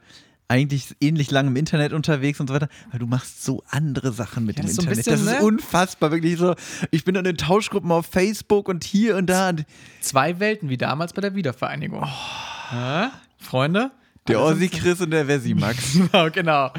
[0.49, 4.45] eigentlich ähnlich lang im Internet unterwegs und so weiter, weil du machst so andere Sachen
[4.45, 5.05] mit Ja, dem das ist so Internet.
[5.07, 5.47] bisschen, das ist ne?
[5.47, 6.55] unfassbar, wirklich so.
[6.91, 9.51] Ich bin in den Tauschgruppen auf Facebook und hier und da.
[9.51, 9.65] Und
[10.01, 12.05] Zwei Welten, wie damals bei der Wiedervereinigung.
[12.71, 13.09] Hä?
[13.39, 13.91] Freunde?
[14.27, 15.99] der Ossi Chris und der Wessi Max.
[16.13, 16.73] Genau, genau.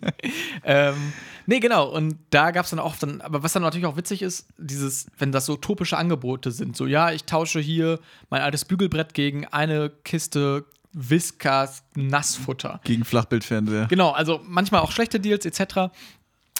[0.64, 1.12] ähm,
[1.46, 1.88] nee, genau.
[1.88, 5.06] Und da gab es dann auch dann, aber was dann natürlich auch witzig ist, dieses,
[5.18, 7.98] wenn das so utopische Angebote sind, so, ja, ich tausche hier
[8.30, 12.80] mein altes Bügelbrett gegen eine Kiste Whiskas Nassfutter.
[12.84, 13.86] Gegen Flachbildfernseher.
[13.86, 15.92] Genau, also manchmal auch schlechte Deals etc.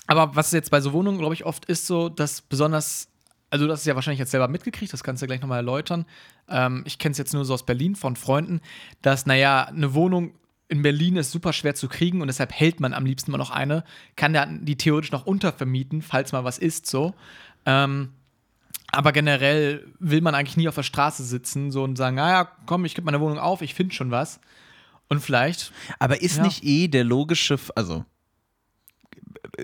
[0.06, 3.08] Aber was jetzt bei so Wohnungen, glaube ich, oft ist so, dass besonders,
[3.50, 6.06] also das ist ja wahrscheinlich jetzt selber mitgekriegt, das kannst du ja gleich nochmal erläutern.
[6.48, 8.60] Ähm, ich kenne es jetzt nur so aus Berlin von Freunden,
[9.02, 10.34] dass, naja, eine Wohnung
[10.68, 13.50] in Berlin ist super schwer zu kriegen und deshalb hält man am liebsten mal noch
[13.50, 13.84] eine,
[14.16, 17.14] kann der die theoretisch noch untervermieten, falls mal was ist so.
[17.66, 18.14] Ähm,
[18.92, 22.84] aber generell will man eigentlich nie auf der Straße sitzen so und sagen, naja, komm,
[22.84, 24.38] ich gebe meine Wohnung auf, ich finde schon was.
[25.08, 26.44] Und vielleicht Aber ist Ja.
[26.44, 28.04] nicht eh der logische, also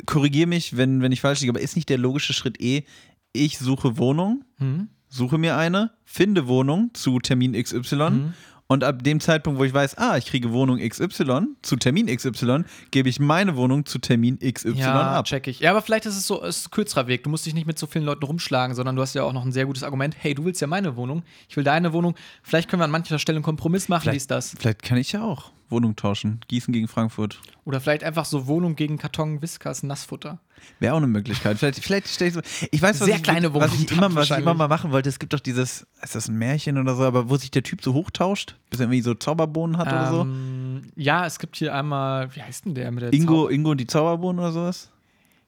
[0.06, 2.84] korrigiere mich, wenn, wenn ich falsch liege, aber ist nicht der logische Schritt eh,
[3.32, 8.34] ich suche Wohnung, hm, suche mir eine, finde Wohnung zu Termin XY Mhm.
[8.68, 12.64] Und ab dem Zeitpunkt, wo ich weiß, ah, ich kriege Wohnung XY zu Termin XY,
[12.90, 15.24] gebe ich meine Wohnung zu Termin XY Ja, ab.
[15.24, 15.60] check ich.
[15.60, 17.24] Ja, aber vielleicht ist es so es ist ein kürzerer Weg.
[17.24, 19.44] Du musst dich nicht mit so vielen Leuten rumschlagen, sondern du hast ja auch noch
[19.44, 20.14] ein sehr gutes Argument.
[20.18, 22.14] Hey, du willst ja meine Wohnung, ich will deine Wohnung.
[22.42, 24.54] Vielleicht können wir an mancher Stelle einen Kompromiss machen, wie ist das?
[24.58, 26.40] Vielleicht kann ich ja auch Wohnung tauschen.
[26.48, 27.40] Gießen gegen Frankfurt.
[27.64, 30.38] Oder vielleicht einfach so Wohnung gegen Karton, Whiskas, Nassfutter.
[30.80, 31.58] Wäre auch eine Möglichkeit.
[31.58, 32.40] Vielleicht, vielleicht stelle ich so.
[32.70, 34.90] Ich weiß, was, Sehr ich, kleine was, ich Wohnung immer, was ich immer mal machen
[34.90, 35.08] wollte.
[35.08, 37.82] Es gibt doch dieses, ist das ein Märchen oder so, aber wo sich der Typ
[37.82, 40.20] so hochtauscht, bis er irgendwie so Zauberbohnen hat oder so.
[40.22, 43.70] Ähm, Ja, es gibt hier einmal, wie heißt denn der mit der Ingo, Zau- Ingo
[43.72, 44.90] und die Zauberbohnen oder sowas?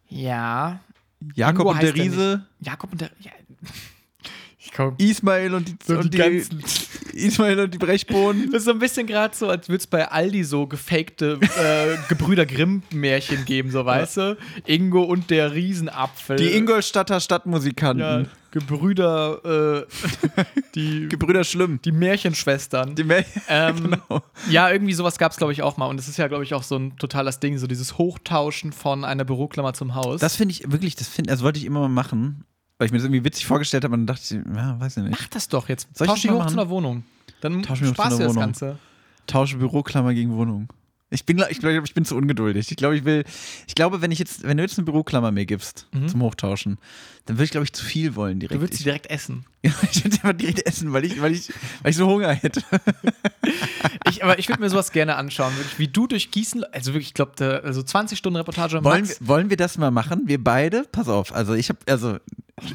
[0.09, 0.81] Ja.
[1.35, 3.11] Jakob Ingo und der heißt der Riese, Jakob und der.
[3.21, 3.31] Ja.
[4.62, 4.94] Ich komm.
[4.98, 6.62] Ismail und die, So und die ganzen-
[7.14, 8.50] Ismail und die Brechbohnen.
[8.50, 11.96] Das ist so ein bisschen gerade so, als würde es bei Aldi so gefakte äh,
[12.11, 14.36] Gebrüder Grimm-Märchen geben, so weißt du?
[14.66, 16.36] Ingo und der Riesenapfel.
[16.36, 18.00] Die Ingolstadter Stadtmusikanten.
[18.00, 20.44] Ja, Gebrüder, äh,
[20.74, 21.80] die, Gebrüder Schlimm.
[21.84, 22.94] die Märchenschwestern.
[22.94, 24.22] Die Mä ähm, Genau.
[24.50, 25.86] Ja, irgendwie sowas gab es, glaube ich, auch mal.
[25.86, 29.04] Und das ist ja, glaube ich, auch so ein totales Ding, so dieses Hochtauschen von
[29.04, 30.20] einer Büroklammer zum Haus.
[30.20, 32.44] Das finde ich wirklich, das finde, also wollte ich immer mal machen,
[32.81, 35.03] weil ich mir das irgendwie witzig vorgestellt habe und dann dachte ich, ja, weiß ich
[35.03, 35.12] nicht.
[35.20, 35.87] Mach das doch jetzt.
[35.93, 36.49] Soll ich Tausch mal hoch machen?
[36.49, 37.05] zu einer Wohnung.
[37.43, 38.43] Dann wir uns sparst du das Wohnung.
[38.43, 38.78] Ganze.
[39.26, 40.68] Tausche Büroklammer gegen Wohnung.
[41.12, 42.70] Ich bin, ich glaube, ich bin zu ungeduldig.
[42.70, 43.24] Ich glaube, ich will,
[43.66, 46.78] ich glaube, wenn ich jetzt, wenn du jetzt eine Büroklammer mir gibst zum Hochtauschen,
[47.26, 48.55] dann würde ich, glaube ich, zu viel wollen direkt.
[48.55, 48.61] Mhm.
[48.61, 49.45] Du würdest sie direkt essen.
[49.64, 51.53] ja, ich würde einfach direkt essen, weil ich, weil ich,
[51.83, 52.62] weil ich so Hunger hätte.
[54.09, 57.14] Ich, aber ich würde mir sowas gerne anschauen, wie du durch Gießen, also wirklich, ich
[57.14, 59.20] glaube, also 20 Stunden Reportage Wollen, Max.
[59.20, 60.22] wir- wollen wir das mal machen?
[60.26, 60.85] Wir beide?
[60.91, 61.35] Pass auf.
[61.35, 62.16] Also ich habe, also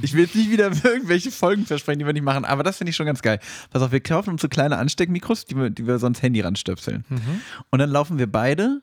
[0.01, 2.89] ich will jetzt nicht wieder irgendwelche Folgen versprechen, die wir nicht machen, aber das finde
[2.89, 3.39] ich schon ganz geil.
[3.69, 7.05] Pass auf, wir kaufen uns so kleine Ansteckmikros, die wir, die wir sonst Handy ranstöpseln.
[7.09, 7.41] Mhm.
[7.69, 8.81] Und dann laufen wir beide,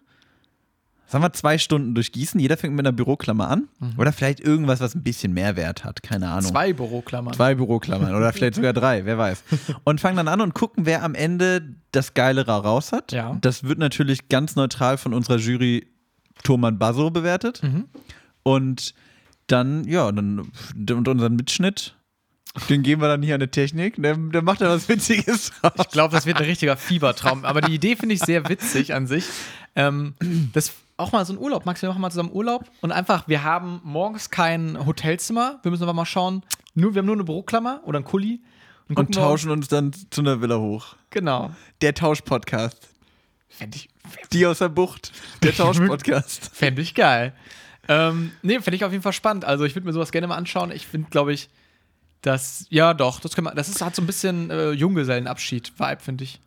[1.13, 2.41] sagen wir zwei Stunden durch Gießen.
[2.41, 3.69] Jeder fängt mit einer Büroklammer an.
[3.99, 6.03] Oder vielleicht irgendwas, was ein bisschen mehr Wert hat.
[6.03, 6.45] Keine Ahnung.
[6.45, 6.55] Mhm.
[6.55, 7.35] Zwei Büroklammern.
[7.35, 9.43] Zwei Büroklammern oder vielleicht sogar drei, wer weiß.
[9.85, 13.13] Und fangen dann an und gucken, wer am Ende das Geilere raus hat.
[13.13, 13.37] Ja.
[13.43, 15.87] Das wird natürlich ganz neutral von unserer Jury
[16.45, 17.63] Thoman Basso bewertet.
[17.63, 17.85] Mhm.
[18.43, 18.95] Und
[19.53, 20.51] dann, ja, dann
[20.91, 21.95] und unseren Mitschnitt,
[22.69, 23.95] den geben wir dann hier an die Technik.
[24.03, 25.73] Der, der macht dann was Witziges raus.
[25.79, 27.45] Ich glaube, das wird ein richtiger Fiebertraum.
[27.45, 29.27] Aber die Idee finde ich sehr witzig an sich.
[29.75, 30.15] Ähm,
[30.53, 31.65] das auch mal so ein Urlaub.
[31.65, 35.61] Max, wir machen mal zusammen Urlaub und einfach, wir haben morgens kein Hotelzimmer.
[35.63, 36.43] Wir müssen einfach mal schauen.
[36.75, 38.41] Nur, wir haben nur eine Büroklammer oder einen Kuli.
[38.89, 40.97] Und gucken tauschen uns dann zu einer Villa hoch.
[41.11, 41.51] Genau.
[41.81, 42.89] Der Tausch-Podcast.
[43.49, 43.89] Fände ich,
[44.33, 45.13] Die aus der Bucht.
[45.43, 46.51] Der Tausch-Podcast.
[46.53, 47.33] fänd ich geil.
[47.89, 49.45] Ähm, nee, fände ich auf jeden Fall spannend.
[49.45, 50.71] Also, ich würde mir sowas gerne mal anschauen.
[50.71, 51.49] Ich finde, glaube ich,
[52.23, 56.25] das, ja, doch, das, können wir, das ist, hat so ein bisschen äh, Junggesellenabschied-Vibe, finde
[56.25, 56.41] ich.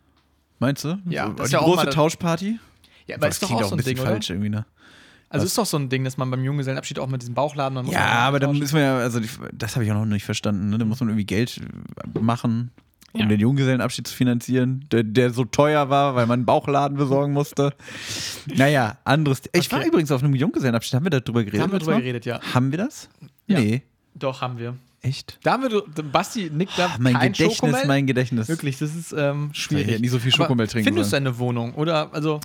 [0.58, 0.98] Meinst du?
[1.08, 2.58] Ja, so, das ist die ja auch große mal Tauschparty?
[3.06, 4.08] Ja, aber Das ist doch klingt auch so ein Ding, oder?
[4.08, 4.64] falsch irgendwie, ne?
[5.28, 5.50] Also, Was?
[5.50, 7.74] ist doch so ein Ding, dass man beim Junggesellenabschied auch mit diesem Bauchladen.
[7.74, 10.06] Man muss Ja, aber dann müssen wir ja, also die, das habe ich auch noch
[10.06, 10.78] nicht verstanden, ne?
[10.78, 11.60] Da muss man irgendwie Geld
[12.18, 12.70] machen,
[13.16, 13.26] um Ja.
[13.28, 17.72] den Junggesellenabschied zu finanzieren, der, der so teuer war, weil man einen Bauchladen besorgen musste.
[18.54, 19.42] Naja, anderes.
[19.52, 19.88] Ich war Okay.
[19.88, 21.60] übrigens auf einem Junggesellenabschied, haben wir darüber geredet?
[21.60, 22.00] Da haben wir Mal?
[22.00, 22.40] geredet, ja.
[22.54, 23.08] Haben wir das?
[23.46, 23.58] Ja.
[23.60, 23.82] Nee.
[24.14, 24.76] Doch, haben wir.
[25.02, 25.38] Echt?
[25.42, 27.86] Da haben wir, Basti nickt da Ah, Mein kein Gedächtnis, Schokomel.
[27.86, 28.48] mein Gedächtnis.
[28.48, 29.86] Wirklich, das ist ähm, schwierig.
[29.86, 31.74] Ich hätte nie so viel Aber Schokomel trinken Findest du eine Wohnung?
[31.74, 32.40] Oder, also,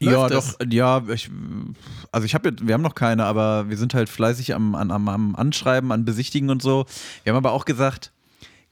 [0.00, 1.30] Ja, Läuft doch, ja, ich,
[2.10, 4.90] also ich habe jetzt, wir haben noch keine, aber wir sind halt fleißig am, am,
[4.90, 6.84] am, am Anschreiben, an Besichtigen und so.
[7.22, 8.12] Wir haben aber auch gesagt,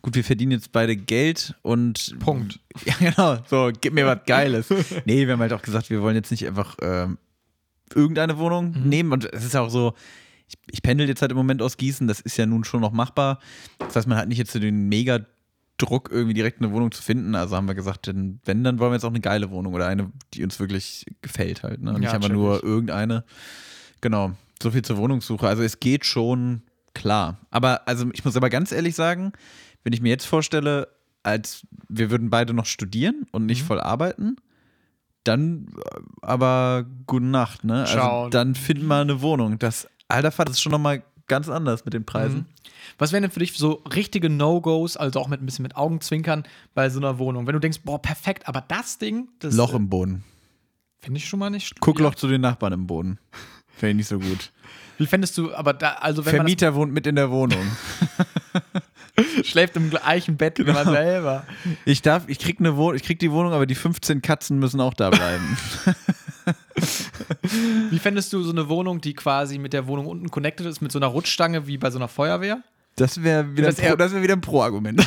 [0.03, 2.59] gut, wir verdienen jetzt beide Geld und Punkt.
[2.85, 4.69] Ja, genau, so, gib mir was Geiles.
[5.05, 7.19] nee, wir haben halt auch gesagt, wir wollen jetzt nicht einfach ähm,
[7.95, 8.89] irgendeine Wohnung Mhm.
[8.89, 9.95] nehmen und es ist ja auch so,
[10.49, 12.93] ich, ich pendel jetzt halt im Moment aus Gießen, das ist ja nun schon noch
[12.93, 13.39] machbar.
[13.79, 15.21] Das heißt, man hat nicht jetzt so den mega
[15.79, 17.35] Druck, irgendwie direkt eine Wohnung zu finden.
[17.35, 19.87] Also haben wir gesagt, denn, wenn, dann wollen wir jetzt auch eine geile Wohnung oder
[19.87, 21.81] eine, die uns wirklich gefällt halt.
[21.83, 21.91] Ne?
[21.91, 23.25] Und Ja, nicht einfach nur irgendeine.
[24.01, 24.33] Genau.
[24.63, 25.47] So viel zur Wohnungssuche.
[25.49, 26.63] Also es geht schon
[26.95, 27.39] klar.
[27.51, 29.33] Aber also ich muss aber ganz ehrlich sagen,
[29.85, 30.89] wenn ich mir jetzt vorstelle,
[31.23, 33.47] als wir würden beide noch studieren und Mhm.
[33.47, 34.37] nicht voll arbeiten,
[35.25, 37.83] dann äh, aber gute Nacht, ne?
[37.83, 38.29] Also Ciao.
[38.29, 39.59] dann finden wir eine Wohnung.
[39.59, 42.39] Das alter Vater ist schon nochmal ganz anders mit den Preisen.
[42.41, 42.47] Mhm.
[42.99, 46.43] was wären denn für dich so richtige No-Gos, also auch mit ein bisschen mit Augenzwinkern
[46.75, 47.47] bei so einer Wohnung?
[47.47, 50.25] Wenn du denkst, boah, perfekt, aber das Ding, das Loch im Boden.
[50.99, 51.79] finde ich schon mal nicht.
[51.81, 53.19] Guckloch zu den Nachbarn im Boden.
[53.77, 54.53] Finde ich nicht so gut.
[54.99, 57.65] Wie fändest du, aber da, also wenn Vermieter wohnt mit in der Wohnung.
[59.45, 60.85] schläft im gleichen Bett wie Genau.
[60.85, 61.45] man selber.
[61.85, 64.81] Ich darf, ich krieg eine Wohnung, ich krieg die Wohnung, aber die 15 Katzen müssen
[64.81, 65.57] auch da bleiben.
[67.91, 70.91] Wie fändest du so eine Wohnung, die quasi mit der Wohnung unten connected ist, mit
[70.91, 72.63] so einer Rutschstange wie bei so einer Feuerwehr?
[72.97, 75.07] Das wäre wieder, das wär wieder ein Pro-Argument.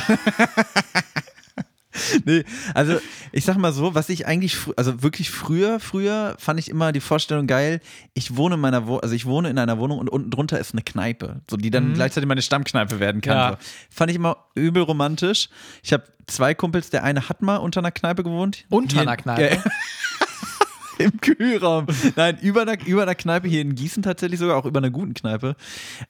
[2.24, 2.44] nee,
[2.74, 2.98] also
[3.32, 7.00] ich sag mal so, was ich eigentlich, also wirklich früher, früher fand ich immer die
[7.00, 7.80] Vorstellung geil,
[8.14, 10.72] ich wohne in meiner Wo also ich wohne in einer Wohnung und unten drunter ist
[10.72, 13.36] eine Kneipe, so die dann gleichzeitig meine Stammkneipe werden kann.
[13.36, 13.42] Mhm.
[13.42, 13.50] Ja.
[13.52, 13.56] So.
[13.90, 15.48] Fand ich immer übel romantisch.
[15.82, 18.64] Ich habe zwei Kumpels, der eine hat mal unter einer Kneipe gewohnt.
[18.68, 19.62] Unter einer Kneipe?
[20.98, 21.86] Im Kühlraum.
[22.16, 25.12] Nein, über einer, über einer Kneipe hier in Gießen tatsächlich sogar, auch über einer guten
[25.12, 25.56] Kneipe.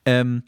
[0.05, 0.45] Ähm,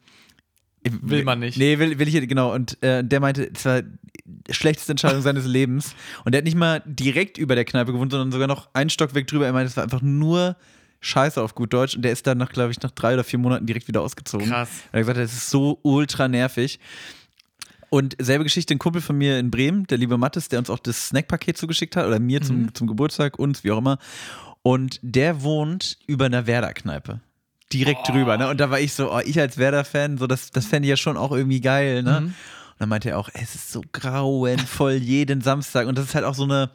[1.00, 1.58] Will man nicht.
[1.58, 2.52] Nee, will, will ich nicht, genau.
[2.54, 5.94] Und äh, der meinte, es war die schlechteste Entscheidung seines Lebens.
[6.24, 9.26] Und der hat nicht mal direkt über der Kneipe gewohnt, sondern sogar noch einen Stockwerk
[9.26, 9.46] drüber.
[9.46, 10.56] Er meinte, es war einfach nur
[11.00, 11.96] Scheiße auf gut Deutsch.
[11.96, 14.48] Und der ist dann nach, glaube ich, nach drei oder vier Monaten direkt wieder ausgezogen.
[14.48, 14.68] Krass.
[14.68, 16.78] Und er hat gesagt, es ist so ultra nervig.
[17.90, 20.78] Und selbe Geschichte, ein Kumpel von mir in Bremen, der liebe Mattes, der uns auch
[20.78, 23.98] das Snackpaket zugeschickt hat, oder mir zum, zum Geburtstag, uns, wie auch immer.
[24.62, 27.20] Und der wohnt über einer Werder-Kneipe.
[27.72, 28.48] Direkt drüber, ne?
[28.48, 30.96] Und da war ich so, oh, ich als Werder-Fan, so, das, das fände ich ja
[30.96, 32.18] schon auch irgendwie geil, ne?
[32.18, 32.34] Und
[32.78, 35.86] dann meinte er auch, es ist so grauenvoll jeden Samstag.
[35.86, 36.70] Und das ist halt auch so eine,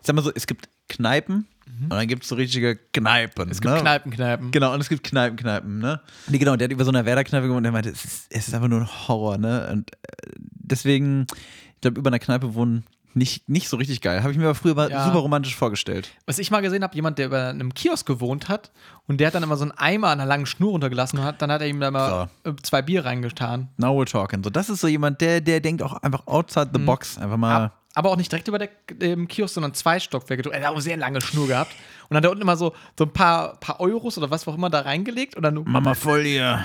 [0.00, 1.46] ich sag mal so, es gibt Kneipen
[1.82, 3.50] und dann gibt es so richtige Kneipen.
[3.50, 3.80] Es gibt ne?
[3.80, 4.50] Kneipen, Kneipen.
[4.50, 6.00] Genau, und es gibt Kneipen, Kneipen, ne?
[6.28, 8.48] Nee, genau, der hat über so einer Werder-Kneipe gewohnt und der meinte, es ist, es
[8.48, 9.68] ist einfach nur ein Horror, ne?
[9.72, 11.26] Und äh, deswegen,
[11.74, 12.84] ich glaube, über einer Kneipe wohnen
[13.16, 14.22] nicht, nicht so richtig geil.
[14.22, 15.04] Habe ich mir aber früher aber Ja.
[15.04, 16.10] super romantisch vorgestellt.
[16.26, 18.70] Was ich mal gesehen habe, jemand, der über einem Kiosk gewohnt hat
[19.06, 21.40] und der hat dann immer so einen Eimer an einer langen Schnur runtergelassen und hat,
[21.42, 23.68] dann hat er ihm da mal äh, zwei Bier reingetan.
[23.76, 24.42] Now we're talking.
[24.42, 26.78] So, das ist so jemand, der, der denkt auch einfach outside Mhm.
[26.78, 27.18] the box.
[27.18, 27.72] Einfach mal.
[27.96, 30.50] Aber auch nicht direkt über der, dem Kiosk, sondern zwei Stockwerke.
[30.50, 31.70] Er hat auch eine sehr lange Schnur gehabt.
[32.08, 34.54] Und dann hat er unten immer so, so ein paar, paar Euros oder was auch
[34.56, 35.36] immer da reingelegt.
[35.36, 36.64] Und dann, Mama voll hier.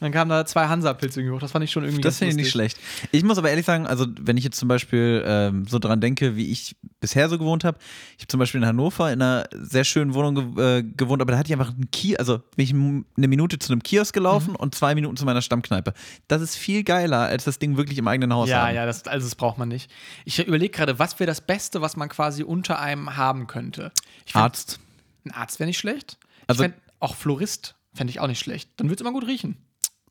[0.00, 1.40] Dann kamen da zwei Hansa-Pilze irgendwie hoch.
[1.40, 2.78] Das fand ich schon irgendwie Das finde ich nicht schlecht.
[3.12, 6.36] Ich muss aber ehrlich sagen, also wenn ich jetzt zum Beispiel ähm, so dran denke,
[6.36, 7.78] wie ich bisher so gewohnt habe,
[8.16, 11.32] ich habe zum Beispiel in Hannover in einer sehr schönen Wohnung ge äh, gewohnt, aber
[11.32, 14.50] da hatte ich einfach einen Kiosk, also bin ich eine Minute zu einem Kiosk gelaufen
[14.50, 14.56] Mhm.
[14.56, 15.94] und zwei Minuten zu meiner Stammkneipe.
[16.28, 18.74] Das ist viel geiler, als das Ding wirklich im eigenen Haus Ja, haben.
[18.74, 19.90] ja, das, also das braucht man nicht.
[20.24, 23.92] Ich überlege gerade, was wäre das Beste, was man quasi unter einem haben könnte?
[24.26, 24.80] Find, Arzt.
[25.24, 26.18] Ein Arzt wäre nicht schlecht.
[26.46, 28.70] Also- ich auch Florist fände ich auch nicht schlecht.
[28.76, 29.56] Dann würde es immer gut riechen.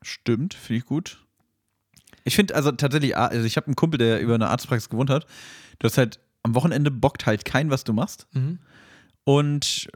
[0.06, 1.18] Stimmt, finde ich gut.
[2.22, 5.26] Ich finde also tatsächlich, also ich habe einen Kumpel, der über eine Arztpraxis gewohnt hat.
[5.80, 8.28] Du hast halt am Wochenende bockt halt kein, was du machst.
[8.32, 8.60] Mhm.
[9.24, 9.88] Und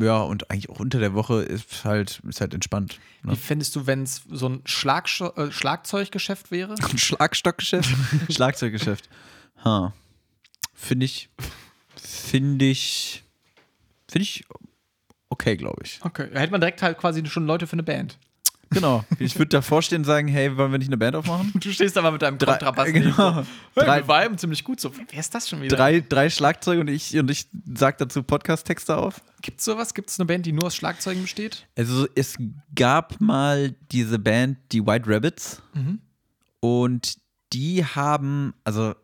[0.00, 2.98] ja, und eigentlich auch unter der Woche ist halt, ist halt entspannt.
[3.22, 3.36] Wie Ne?
[3.36, 6.74] fändest du, wenn es so ein Schlagsch äh, Schlagzeuggeschäft wäre?
[6.90, 7.88] Ein Schlagstockgeschäft?
[8.32, 9.08] Schlagzeuggeschäft.
[9.64, 9.92] Ha.
[10.74, 11.28] Finde ich,
[11.96, 13.22] finde ich,
[14.08, 14.44] finde ich
[15.28, 16.00] okay, glaube ich.
[16.02, 18.18] Okay, da hätte man direkt halt quasi schon Leute für eine Band.
[18.70, 19.04] Genau.
[19.18, 21.52] Ich würde davor stehen und sagen, hey, wollen wir nicht eine Band aufmachen?
[21.54, 22.86] Du stehst da mal mit deinem Drei- Kontrabass.
[22.92, 23.44] genau.
[23.74, 24.90] Drei- wir viben ziemlich gut so.
[25.10, 25.76] Wer ist das schon wieder?
[25.76, 29.20] Drei, drei Schlagzeuge und ich, und ich sag dazu Podcast-Texte auf.
[29.42, 29.94] Gibt's sowas?
[29.94, 31.66] Gibt es eine Band, die nur aus Schlagzeugen besteht?
[31.76, 32.36] Also es
[32.74, 35.62] gab mal diese Band, die White Rabbits.
[35.74, 36.00] Mhm.
[36.60, 37.16] Und
[37.52, 38.94] die haben, also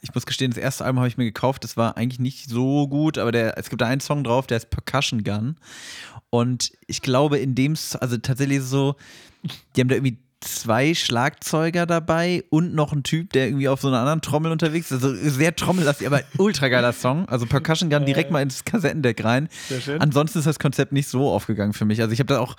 [0.00, 1.64] ich muss gestehen, das erste Album habe ich mir gekauft.
[1.64, 4.58] Das war eigentlich nicht so gut, aber der, es gibt da einen Song drauf, der
[4.58, 5.56] ist Percussion Gun.
[6.30, 8.96] Und ich glaube, in dem, also tatsächlich ist es so,
[9.76, 13.88] die haben da irgendwie zwei Schlagzeuger dabei und noch ein Typ, der irgendwie auf so
[13.88, 15.04] einer anderen Trommel unterwegs ist.
[15.04, 17.28] Also sehr trommellastig, aber ultra geiler Song.
[17.28, 19.48] Also Percussion Gun direkt mal ins Kassettendeck rein.
[19.68, 20.00] Sehr schön.
[20.00, 22.00] Ansonsten ist das Konzept nicht so aufgegangen für mich.
[22.00, 22.56] Also ich habe da auch,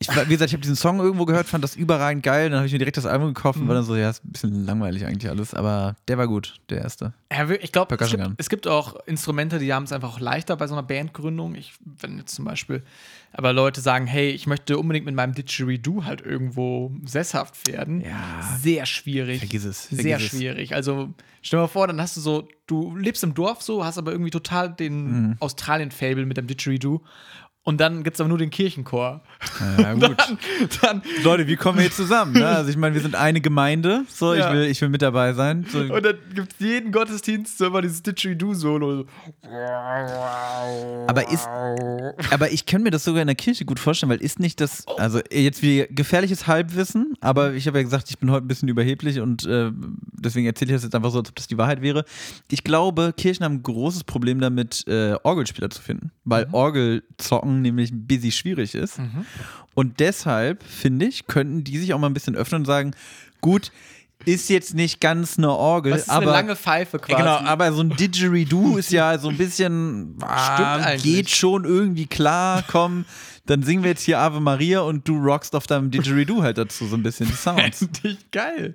[0.00, 2.50] ich, wie gesagt, ich habe diesen Song irgendwo gehört, fand das überragend geil.
[2.50, 3.68] Dann habe ich mir direkt das Album gekauft und Mhm.
[3.68, 5.54] war dann so, ja, ist ein bisschen langweilig eigentlich alles.
[5.54, 7.12] Aber der war gut, der erste.
[7.32, 10.66] Ja, ich glaube, es, es gibt auch Instrumente, die haben es einfach auch leichter bei
[10.66, 11.54] so einer Bandgründung.
[11.56, 12.82] Ich, wenn jetzt zum Beispiel,
[13.32, 18.00] aber Leute sagen, hey, ich möchte unbedingt mit meinem Didgeridoo halt irgendwo sesshaft werden.
[18.00, 18.56] Ja.
[18.60, 19.40] Sehr schwierig.
[19.40, 19.86] Vergiss es.
[19.86, 20.22] Vergiss Sehr es.
[20.22, 20.74] schwierig.
[20.74, 21.12] Also
[21.42, 24.12] stell dir mal vor, dann hast du so, du lebst im Dorf so, hast aber
[24.12, 25.36] irgendwie total den Mhm.
[25.40, 27.00] Australien-Fable mit dem Didgeridoo.
[27.68, 29.20] Und dann gibt es aber nur den Kirchenchor.
[29.78, 30.16] Ja, gut.
[30.18, 30.38] Dann,
[30.80, 32.32] dann, Leute, wie kommen wir jetzt zusammen?
[32.32, 32.46] Ne?
[32.46, 34.04] Also ich meine, wir sind eine Gemeinde.
[34.08, 34.48] So, Ja.
[34.48, 35.66] ich, will, ich will mit dabei sein.
[35.70, 39.04] So, und dann gibt es jeden Gottesdienst so immer dieses Didgeridoo-Solo.
[41.06, 41.46] Aber ist,
[42.30, 44.86] aber ich kann mir das sogar in der Kirche gut vorstellen, weil ist nicht das,
[44.96, 48.68] also jetzt wie gefährliches Halbwissen, aber ich habe ja gesagt, ich bin heute ein bisschen
[48.68, 49.70] überheblich und äh,
[50.12, 52.04] deswegen erzähle ich das jetzt einfach so, als ob das die Wahrheit wäre.
[52.50, 57.90] Ich glaube, Kirchen haben ein großes Problem damit, äh, Orgelspieler zu finden, weil Orgelzocken nämlich
[57.90, 59.00] ein bisschen schwierig ist.
[59.74, 62.94] Und deshalb, finde ich, könnten die sich auch mal ein bisschen öffnen und sagen,
[63.40, 63.70] gut,
[64.24, 67.12] ist jetzt nicht ganz eine Orgel, Das ist aber eine lange Pfeife quasi.
[67.12, 72.06] ja, Genau, aber so ein Didgeridoo ist ja so ein bisschen, ah, geht schon irgendwie
[72.06, 73.04] klar, komm,
[73.46, 76.86] dann singen wir jetzt hier Ave Maria und du rockst auf deinem Didgeridoo halt dazu
[76.86, 77.78] so ein bisschen die Sounds.
[77.78, 78.74] Finde ich geil.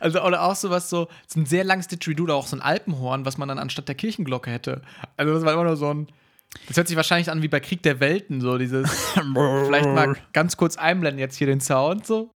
[0.00, 3.26] Also, oder auch sowas so, so ein sehr langes Didgeridoo oder auch so ein Alpenhorn,
[3.26, 4.80] was man dann anstatt der Kirchenglocke hätte.
[5.16, 6.06] Also, das war immer nur so ein.
[6.68, 8.90] Das hört sich wahrscheinlich an wie bei Krieg der Welten, so dieses.
[9.14, 12.30] vielleicht mal ganz kurz einblenden jetzt hier den Sound, so.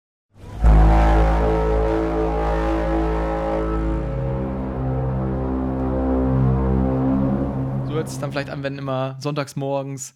[7.87, 10.15] So hört es dann vielleicht an, wenn immer sonntags morgens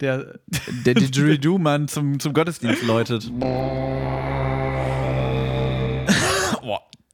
[0.00, 0.38] der.
[0.84, 3.30] Der Didgeridoo-Mann zum, zum Gottesdienst läutet.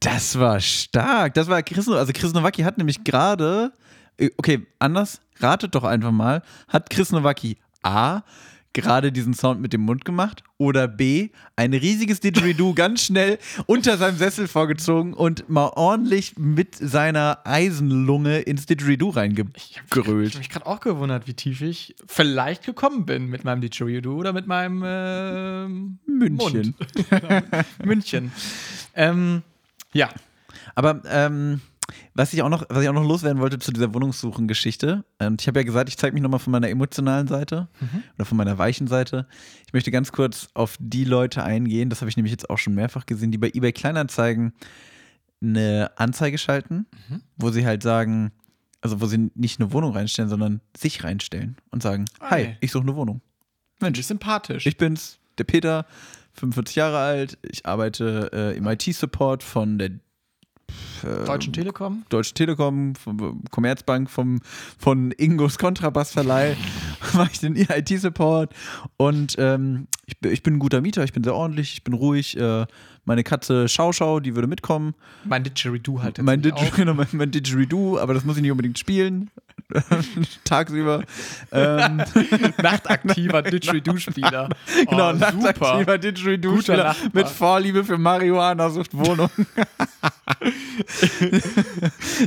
[0.01, 1.35] Das war stark.
[1.35, 3.71] Das war Chris, also Chris Nowacki hat nämlich gerade,
[4.37, 8.21] okay, anders, ratet doch einfach mal, hat Chris Nowacki A,
[8.73, 13.97] gerade diesen Sound mit dem Mund gemacht oder B, ein riesiges Didgeridoo ganz schnell unter
[13.97, 20.65] seinem Sessel vorgezogen und mal ordentlich mit seiner Eisenlunge ins Didgeridoo Ich habe mich gerade
[20.65, 25.99] auch gewundert, wie tief ich vielleicht gekommen bin mit meinem Didgeridoo oder mit meinem ähm,
[26.05, 26.75] München.
[26.77, 27.65] Mund.
[27.85, 28.31] München.
[28.95, 29.41] Ähm,
[29.93, 30.09] ja.
[30.75, 31.59] Aber ähm,
[32.13, 35.47] was ich auch noch, was ich auch noch loswerden wollte zu dieser Wohnungssuchen-Geschichte, und ich
[35.47, 37.67] habe ja gesagt, ich zeige mich nochmal von meiner emotionalen Seite
[38.15, 39.27] oder von meiner weichen Seite.
[39.67, 42.75] Ich möchte ganz kurz auf die Leute eingehen, das habe ich nämlich jetzt auch schon
[42.75, 44.53] mehrfach gesehen, die bei eBay Kleinanzeigen
[45.41, 46.85] eine Anzeige schalten,
[47.37, 48.31] wo sie halt sagen,
[48.81, 52.57] also wo sie nicht eine Wohnung reinstellen, sondern sich reinstellen und sagen, hi, Hi.
[52.61, 53.21] ich suche eine Wohnung.
[53.79, 54.65] Mensch, ist sympathisch.
[54.65, 55.85] Ich bin's, der Peter,
[56.33, 57.37] 45 Jahre alt.
[57.41, 59.91] Ich arbeite äh, im IT-Support von der
[61.03, 62.03] äh, Deutschen Telekom.
[62.09, 64.39] Deutsche Telekom, vom Commerzbank, vom,
[64.77, 66.55] von Ingos Kontrabassverleih,
[67.13, 68.53] mache ich den IT-Support
[68.97, 71.93] und ähm, ich, bin- ich bin ein guter Mieter, ich bin sehr ordentlich, ich bin
[71.93, 72.37] ruhig.
[72.37, 72.65] Äh,
[73.05, 74.93] meine Katze Schau Schau, die würde mitkommen.
[75.23, 76.21] Mein Didgeridoo halt.
[76.21, 79.29] Mein, Didger, genau, mein, mein Didgeridoo, aber das muss ich nicht unbedingt spielen.
[80.43, 81.03] Tagsüber.
[81.51, 81.97] ähm.
[82.61, 84.49] Nachtaktiver Didgeridoo-Spieler.
[84.89, 85.97] genau, oh, nachtaktiver.
[85.97, 89.29] Didgeridoo-Spieler mit Vorliebe für Marihuana sucht Wohnung.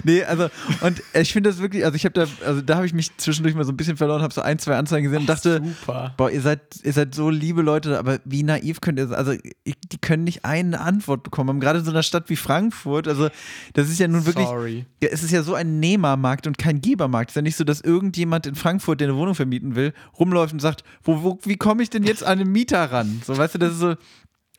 [0.04, 0.48] nee, also,
[0.80, 3.54] und ich finde das wirklich, also ich habe da, also da habe ich mich zwischendurch
[3.54, 6.14] mal so ein bisschen verloren, habe so ein, zwei Anzeigen gesehen und dachte, Super.
[6.16, 9.18] boah, ihr seid, ihr seid so liebe Leute, aber wie naiv könnt ihr sein?
[9.18, 11.48] Also, die können nicht eine Antwort bekommen.
[11.50, 13.28] Haben Gerade in so einer Stadt wie Frankfurt, also,
[13.72, 14.86] das ist ja nun wirklich, Sorry.
[15.02, 17.30] ja, es ist ja so ein Nehmermarkt und kein Gebermarkt.
[17.30, 20.52] Es ist ja nicht so, dass irgendjemand in Frankfurt, der eine Wohnung vermieten will, rumläuft
[20.52, 23.22] und sagt, wo, wo, wie komme ich denn jetzt an den Mieter ran?
[23.24, 23.94] So, weißt du, das ist so.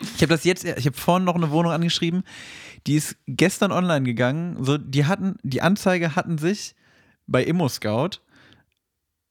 [0.02, 2.24] Ich habe das jetzt, ich habe vorhin noch eine Wohnung angeschrieben,
[2.86, 4.58] die ist gestern online gegangen.
[4.64, 6.76] So, die hatten, die Anzeige hatten sich
[7.28, 8.20] bei ImmoScout,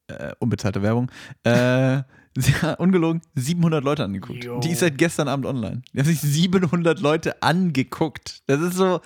[0.07, 1.11] äh, unbezahlte Werbung,
[1.43, 2.01] äh,
[2.35, 4.43] sehr ungelogen 700 Leute angeguckt.
[4.43, 4.59] Jo.
[4.59, 5.81] Die ist seit gestern Abend online.
[5.93, 8.43] Die haben sich 700 Leute angeguckt.
[8.47, 9.01] Das ist so,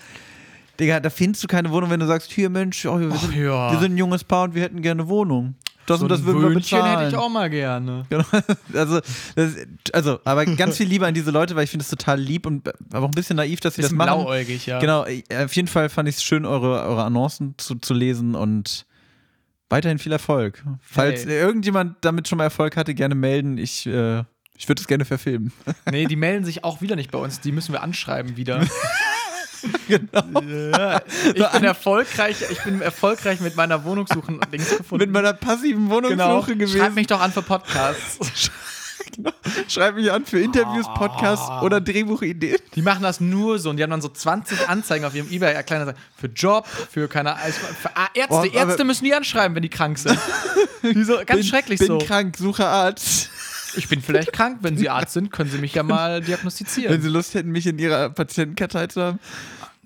[0.79, 3.71] Digga, da findest du keine Wohnung, wenn du sagst, hier Mensch, oh, wir, sind, ja.
[3.71, 5.55] wir sind ein junges Paar und wir hätten gerne Wohnung.
[5.85, 6.99] Das So und das würden wir bezahlen.
[6.99, 8.05] hätte ich auch mal gerne.
[8.09, 8.23] Genau.
[8.73, 9.01] Also,
[9.35, 9.55] das,
[9.91, 12.67] also, aber ganz viel Liebe an diese Leute, weil ich finde es total lieb und
[12.93, 14.21] aber auch ein bisschen naiv, dass sie das machen.
[14.21, 14.79] blauäugig, ja.
[14.79, 18.35] Genau, äh, auf jeden Fall fand ich es schön, eure, eure Annoncen zu, zu lesen
[18.35, 18.85] und
[19.69, 20.63] weiterhin viel Erfolg.
[20.81, 21.39] Falls Hey.
[21.39, 23.57] irgendjemand damit schon mal Erfolg hatte, gerne melden.
[23.57, 24.23] Ich, äh,
[24.55, 25.53] ich würde es gerne verfilmen.
[25.91, 27.39] Nee, die melden sich auch wieder nicht bei uns.
[27.39, 28.65] Die müssen wir anschreiben wieder.
[29.87, 30.41] genau.
[30.77, 31.01] Ja,
[31.33, 35.03] ich bin erfolgreich, ich bin erfolgreich mit meiner Wohnungssuchen und Dings gefunden.
[35.03, 36.41] Mit meiner passiven Wohnungssuche genau.
[36.41, 36.77] gewesen.
[36.77, 38.51] Schreib mich doch an für Podcasts.
[39.67, 40.93] Schreib mich an für Interviews, Ah.
[40.97, 42.57] Podcasts oder Drehbuchideen.
[42.75, 45.53] Die machen das nur so und die haben dann so 20 Anzeigen auf ihrem ebay
[45.53, 48.33] erklären für Job, für keine also für Ärzte.
[48.35, 50.17] Aber- Ärzte müssen die anschreiben, wenn die krank sind.
[50.81, 51.97] Die so, ganz bin, schrecklich bin so.
[51.97, 53.29] krank, suche Arzt.
[53.75, 57.01] Ich bin vielleicht krank, wenn Sie Arzt sind, können Sie mich ja mal Wenn diagnostizieren.
[57.01, 59.19] Sie Lust hätten, mich in ihrer Patientenkartei zu haben.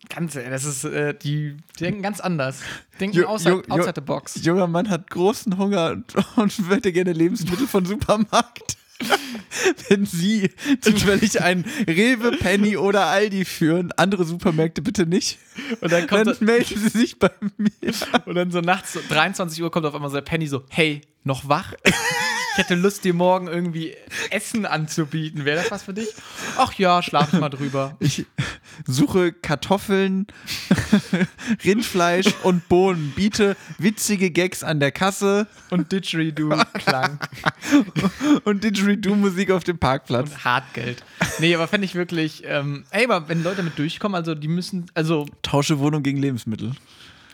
[0.10, 2.58] Ganz, äh, das ist, äh, die denken ganz anders.
[3.00, 4.36] Denken Jo- outside, jo- jo- outside the box.
[4.44, 8.78] Junger Mann hat großen Hunger und, und möchte gerne Lebensmittel von Supermarkt.
[9.90, 10.50] Wenn Sie
[10.82, 15.40] zufällig einen Rewe, Penny oder Aldi führen, andere Supermärkte bitte nicht,
[15.82, 17.72] Und dann kommt dann melden Sie sich bei mir.
[18.26, 21.02] Und dann so nachts, so 23 Uhr, kommt auf einmal so der Penny so, hey,
[21.24, 21.74] noch wach?
[22.54, 23.96] Ich hätte Lust, dir morgen irgendwie
[24.30, 25.44] Essen anzubieten.
[25.44, 26.10] Wäre das was für dich?
[26.56, 27.96] Ach ja, schlaf mal drüber.
[28.00, 28.28] Ich
[28.86, 30.28] suche Kartoffeln,
[31.66, 33.12] Rindfleisch und Bohnen.
[33.16, 37.20] Biete witzige Gags an der Kasse Und Didgeridoo-Klang
[38.44, 40.30] und Didgeridoo-Musik auf dem Parkplatz.
[40.30, 41.04] und Hartgeld.
[41.40, 44.86] Nee, aber fände ich wirklich, ähm, ey, aber wenn Leute mit durchkommen, also die müssen,
[44.94, 46.74] also, Tausche Wohnung gegen Lebensmittel.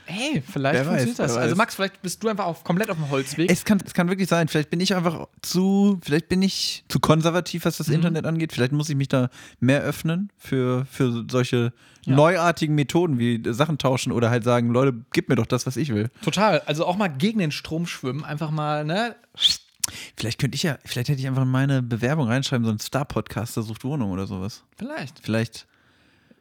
[0.10, 1.32] Hey, vielleicht Wer weiß, funktioniert das.
[1.36, 1.58] wer Also weiß.
[1.58, 3.50] Max, vielleicht bist du einfach auf, komplett auf dem Holzweg.
[3.52, 4.48] Es kann, es kann wirklich sein.
[4.48, 7.94] Vielleicht bin ich einfach zu, vielleicht bin ich zu konservativ, was das Mhm.
[7.96, 8.52] Internet angeht.
[8.52, 9.30] Vielleicht muss ich mich da
[9.60, 11.74] mehr öffnen für, für solche
[12.06, 12.16] Ja.
[12.16, 15.90] neuartigen Methoden wie Sachen tauschen oder halt sagen, Leute, gib mir doch das, was ich
[15.94, 16.10] will.
[16.24, 16.62] Total.
[16.62, 19.16] Also auch mal gegen den Strom schwimmen, einfach mal, ne?
[20.16, 23.64] Vielleicht könnte ich ja, vielleicht hätte ich einfach in meine Bewerbung reinschreiben, so ein Star-Podcaster
[23.64, 24.64] sucht Wohnung oder sowas.
[24.78, 25.20] Vielleicht.
[25.22, 25.66] Vielleicht.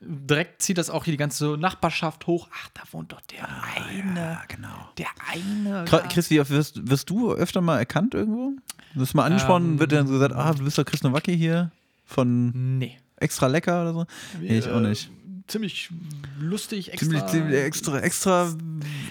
[0.00, 2.48] Direkt zieht das auch hier die ganze Nachbarschaft hoch.
[2.52, 4.20] Ach, da wohnt doch der eine.
[4.20, 4.88] Ja, genau.
[4.96, 5.84] Der eine.
[6.08, 8.52] Chris, wie oft wirst, wirst du öfter mal erkannt irgendwo?
[8.94, 9.80] Wirst du mal angesprochen, Ähm.
[9.80, 11.72] wird dann so gesagt, ah, du bist doch Chris Nowacki hier
[12.06, 12.96] von Nee.
[13.16, 14.06] Extra Lecker oder so?
[14.40, 15.10] Nee, ich auch nicht.
[15.48, 15.90] Ziemlich
[16.38, 17.06] lustig, extra.
[17.08, 18.54] Ziemlich, ziemlich extra, extra,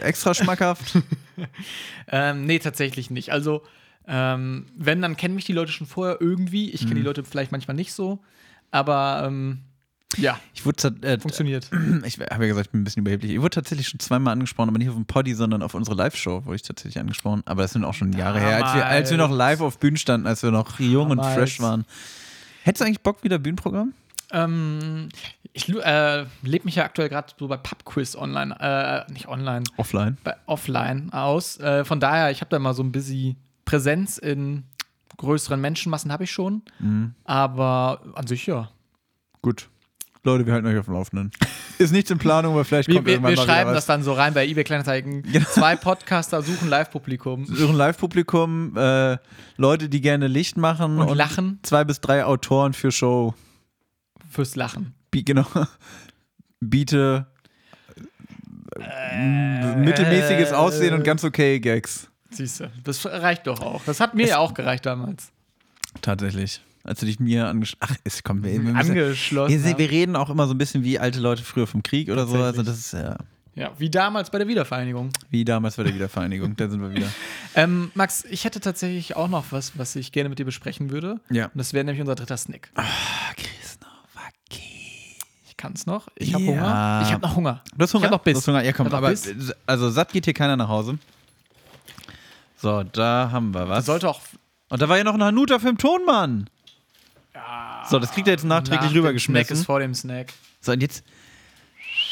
[0.01, 0.93] extra schmackhaft.
[2.07, 3.31] Ähm, nee, tatsächlich nicht.
[3.31, 3.61] Also,
[4.07, 6.71] ähm, wenn, dann kennen mich die Leute schon vorher irgendwie.
[6.71, 6.97] Ich kenne Mhm.
[6.99, 8.19] die Leute vielleicht manchmal nicht so.
[8.71, 9.59] Aber ähm,
[10.15, 11.69] ja, Ich wurde, äh, funktioniert.
[12.05, 13.31] ich habe ja gesagt, ich bin ein bisschen überheblich.
[13.31, 16.45] Ich wurde tatsächlich schon zweimal angesprochen, aber nicht auf dem Poddy, sondern auf unsere Live-Show
[16.45, 17.43] wurde ich tatsächlich angesprochen.
[17.45, 19.97] Aber das sind auch schon Jahre her, als wir, als wir noch live auf Bühnen
[19.97, 21.35] standen, als wir noch jung und Damals.
[21.35, 21.85] fresh waren.
[22.63, 23.93] Hättest du eigentlich Bock wieder Bühnenprogramm?
[24.31, 25.09] Ähm,
[25.53, 30.17] ich äh, lebe mich ja aktuell gerade so bei Pubquiz online, äh, nicht online, Offline.
[30.23, 31.59] bei offline aus.
[31.59, 34.63] Äh, von daher, ich habe da mal so ein bisschen Präsenz in
[35.17, 36.61] größeren Menschenmassen habe ich schon.
[36.79, 37.13] Mhm.
[37.25, 38.69] Aber an sich ja.
[39.41, 39.67] Gut.
[40.23, 41.31] Leute, wir halten euch auf dem Laufenden.
[41.77, 43.85] Ist nichts in Planung, aber vielleicht Wir, kommt wir, irgendwann wir mal schreiben wieder das
[43.85, 45.23] dann so rein bei eBay Kleinanzeigen.
[45.31, 45.47] Genau.
[45.49, 47.45] Zwei Podcaster suchen Live-Publikum.
[47.45, 49.17] Suchen Live-Publikum, äh,
[49.57, 51.59] Leute, die gerne Licht machen Und lachen.
[51.63, 53.35] zwei bis drei Autoren für Show.
[54.29, 54.93] Fürs Lachen.
[55.11, 55.45] Bi genau.
[56.59, 57.27] Biete
[58.79, 62.09] äh, mittelmäßiges Aussehen und ganz okay Gags.
[62.29, 63.83] Siehst du, das reicht doch auch.
[63.85, 65.31] Das hat mir ja auch gereicht damals.
[66.01, 66.61] Tatsächlich.
[66.87, 69.63] Als du dich mir angeschlossen Ach, es kommt wir, wir müssen- Angeschlossen.
[69.63, 72.25] wir, wir reden auch immer so ein bisschen wie alte Leute früher vom Krieg oder
[72.27, 72.37] so.
[72.41, 73.17] Also das ist ja
[73.55, 75.09] Ja, wie damals bei der Wiedervereinigung.
[75.29, 76.55] wie damals bei der Wiedervereinigung.
[76.55, 77.07] da sind wir wieder.
[77.55, 81.19] Ähm, Max, ich hätte tatsächlich auch noch was, was ich gerne mit dir besprechen würde.
[81.31, 81.45] Ja.
[81.45, 82.69] Und das wäre nämlich unser dritter Snack.
[82.75, 82.83] Ah,
[83.35, 83.87] Christoph,
[85.49, 86.07] Ich kann es noch.
[86.15, 86.51] Ich habe Ja.
[86.51, 87.01] Hunger.
[87.03, 87.63] Ich habe noch Hunger.
[87.75, 88.05] Du hast Hunger?
[88.05, 88.33] Ich hab noch Biss.
[88.35, 88.63] Du hast Hunger?
[88.63, 89.33] Ja, komm, Ich aber Biss.
[89.65, 90.99] also satt geht hier keiner nach Hause.
[92.61, 93.87] So, da haben wir was.
[93.87, 94.21] Sollte auch
[94.69, 96.47] Und da war ja noch ein Hanuta für den Tonmann.
[97.89, 99.53] So, das kriegt er jetzt nachträglich nach dem Snack rübergeschmissen.
[99.57, 100.33] ist vor dem Snack.
[100.61, 101.03] So, und jetzt.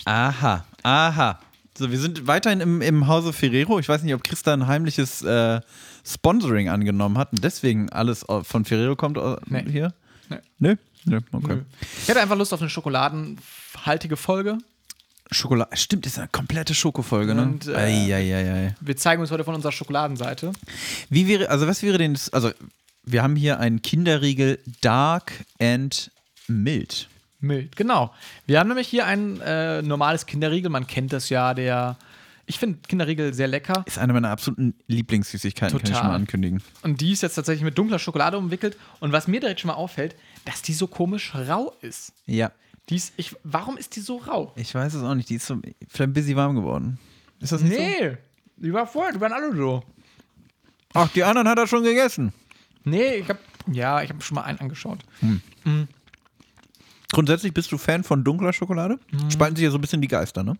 [0.06, 1.40] Aha, aha.
[1.78, 3.80] So, wir sind weiterhin im, im Hause Ferrero.
[3.80, 5.60] Ich weiß nicht, ob Christa ein heimliches äh,
[6.06, 9.18] Sponsoring angenommen hat und deswegen alles von Ferrero kommt
[9.48, 9.66] Nee.
[9.70, 9.94] hier.
[10.30, 10.38] Nee.
[10.60, 10.76] Nö?
[11.06, 11.48] Nö, okay.
[11.56, 11.62] Nö.
[12.02, 14.58] Ich hätte einfach Lust auf eine schokoladenhaltige Folge.
[15.32, 15.76] Schokolade.
[15.76, 17.42] Stimmt, ist eine komplette Schokofolge, ne?
[17.42, 18.76] Und, äh, Eieiei.
[18.80, 20.52] Wir zeigen uns heute von unserer Schokoladenseite.
[21.10, 22.52] Wie wäre, also was wäre denn, also
[23.06, 26.12] wir haben hier einen Kinderriegel Dark and
[26.48, 27.08] Mild.
[27.40, 28.14] Mild, genau.
[28.48, 30.70] Wir haben nämlich hier ein äh, normales Kinderriegel.
[30.70, 31.98] Man kennt das ja, der.
[32.48, 33.84] Ich finde Kinderriegel sehr lecker.
[33.88, 36.02] Ist eine meiner absoluten Lieblingssüßigkeiten, kann ich Total.
[36.02, 36.62] schon mal ankündigen.
[36.84, 38.78] Und die ist jetzt tatsächlich mit dunkler Schokolade umwickelt.
[39.00, 42.14] Und was mir direkt schon mal auffällt, dass die so komisch rau ist.
[42.28, 42.52] Ja.
[42.90, 44.54] Die ist, ich, warum ist die so rau?
[44.56, 47.00] Ich weiß es auch nicht, die ist so vielleicht ein bisschen warm geworden.
[47.40, 47.82] Ist das nicht so?
[47.82, 48.18] Nee,
[48.58, 49.84] die war vorher, die waren alle so.
[50.94, 52.32] Ach, die anderen hat er schon gegessen.
[52.86, 53.40] Nee, ich hab,
[53.72, 55.00] ja, ich habe schon mal einen angeschaut.
[57.12, 59.00] Grundsätzlich bist du Fan von dunkler Schokolade?
[59.12, 59.32] Mhm.
[59.32, 60.58] Spalten sich ja so ein bisschen die Geister, ne?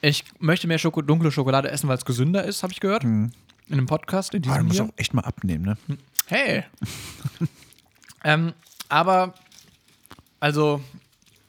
[0.00, 3.04] Ich möchte mehr Schoko dunkle Schokolade essen, weil es gesünder ist, habe ich gehört.
[3.04, 3.32] In
[3.68, 4.84] einem Podcast, in Ah, du diesem musst hier.
[4.88, 5.76] auch echt mal abnehmen, ne?
[6.26, 6.64] Hey.
[8.24, 8.52] ähm,
[8.88, 9.34] aber,
[10.40, 10.82] also,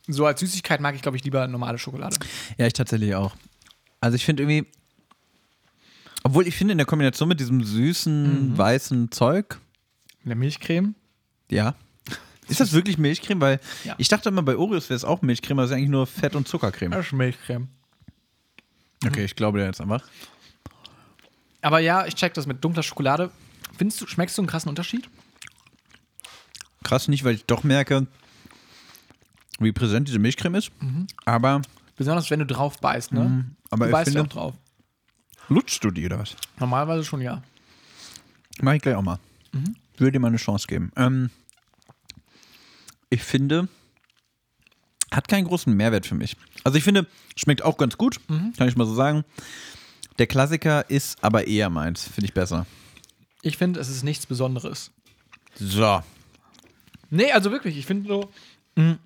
[0.07, 2.15] so als Süßigkeit mag ich, glaube ich, lieber normale Schokolade.
[2.57, 3.35] Ja, ich tatsächlich auch.
[3.99, 4.67] Also ich finde irgendwie,
[6.23, 8.57] obwohl ich finde in der Kombination mit diesem süßen, Mhm.
[8.57, 9.59] weißen Zeug,
[10.23, 10.95] der Milchcreme.
[11.49, 11.75] ja.
[12.49, 13.39] Ist das wirklich Milchcreme?
[13.39, 13.95] Weil Ja.
[13.97, 16.35] ich dachte immer, bei Oreos wäre es auch Milchcreme, aber es ist eigentlich nur Fett
[16.35, 16.91] und Zuckercreme.
[16.91, 17.69] Das ist Milchcreme.
[19.05, 20.03] Okay, ich glaube dir jetzt einfach.
[21.61, 23.31] Aber ja, ich check das mit dunkler Schokolade.
[23.77, 25.09] Findest du, schmeckst du einen krassen Unterschied?
[26.83, 28.07] Krass nicht, weil ich doch merke,
[29.59, 30.71] wie präsent diese Milchcreme ist.
[31.25, 31.61] Aber,
[31.95, 33.45] Besonders wenn du drauf beißt, ne?
[33.69, 34.53] aber du ich beißt ja finde, auch drauf.
[35.49, 36.35] Lutschst du die oder was?
[36.59, 37.41] Normalerweise schon ja.
[38.61, 39.19] Mach ich gleich auch mal.
[39.97, 40.91] Würde dir mal eine Chance geben.
[40.95, 41.29] Ähm,
[43.09, 43.67] ich finde,
[45.11, 46.35] hat keinen großen Mehrwert für mich.
[46.63, 49.23] Also ich finde, schmeckt auch ganz gut, kann ich mal so sagen.
[50.17, 52.65] Der Klassiker ist aber eher meins, finde ich besser.
[53.41, 54.91] Ich finde, es ist nichts Besonderes.
[55.55, 56.01] So.
[57.09, 58.31] Nee, also wirklich, ich finde so,
[58.75, 58.97] mh,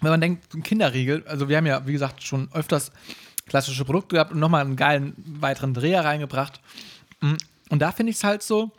[0.00, 2.90] wenn man denkt, ein Kinderriegel, also wir haben ja, wie gesagt, schon öfters
[3.46, 6.60] klassische Produkte gehabt und nochmal einen geilen weiteren Dreher reingebracht.
[7.20, 7.36] Mh,
[7.70, 8.72] Und da finde ich es halt so,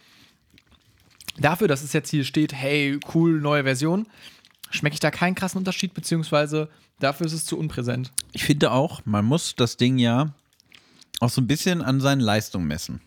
[1.38, 4.08] dafür, dass es jetzt hier steht, hey, cool, neue Version,
[4.70, 8.12] schmecke ich da keinen krassen Unterschied, beziehungsweise dafür ist es zu unpräsent.
[8.34, 10.34] Ich finde auch, man muss das Ding ja
[11.20, 13.02] auch so ein bisschen an seinen Leistungen messen.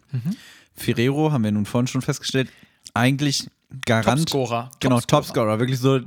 [0.74, 2.50] Ferrero, haben wir nun vorhin schon festgestellt,
[2.94, 3.48] eigentlich
[3.86, 4.20] Garant.
[4.30, 4.70] Topscorer.
[4.80, 5.22] Genau, Topscorer.
[5.22, 5.58] Topscorer.
[5.60, 6.00] Wirklich so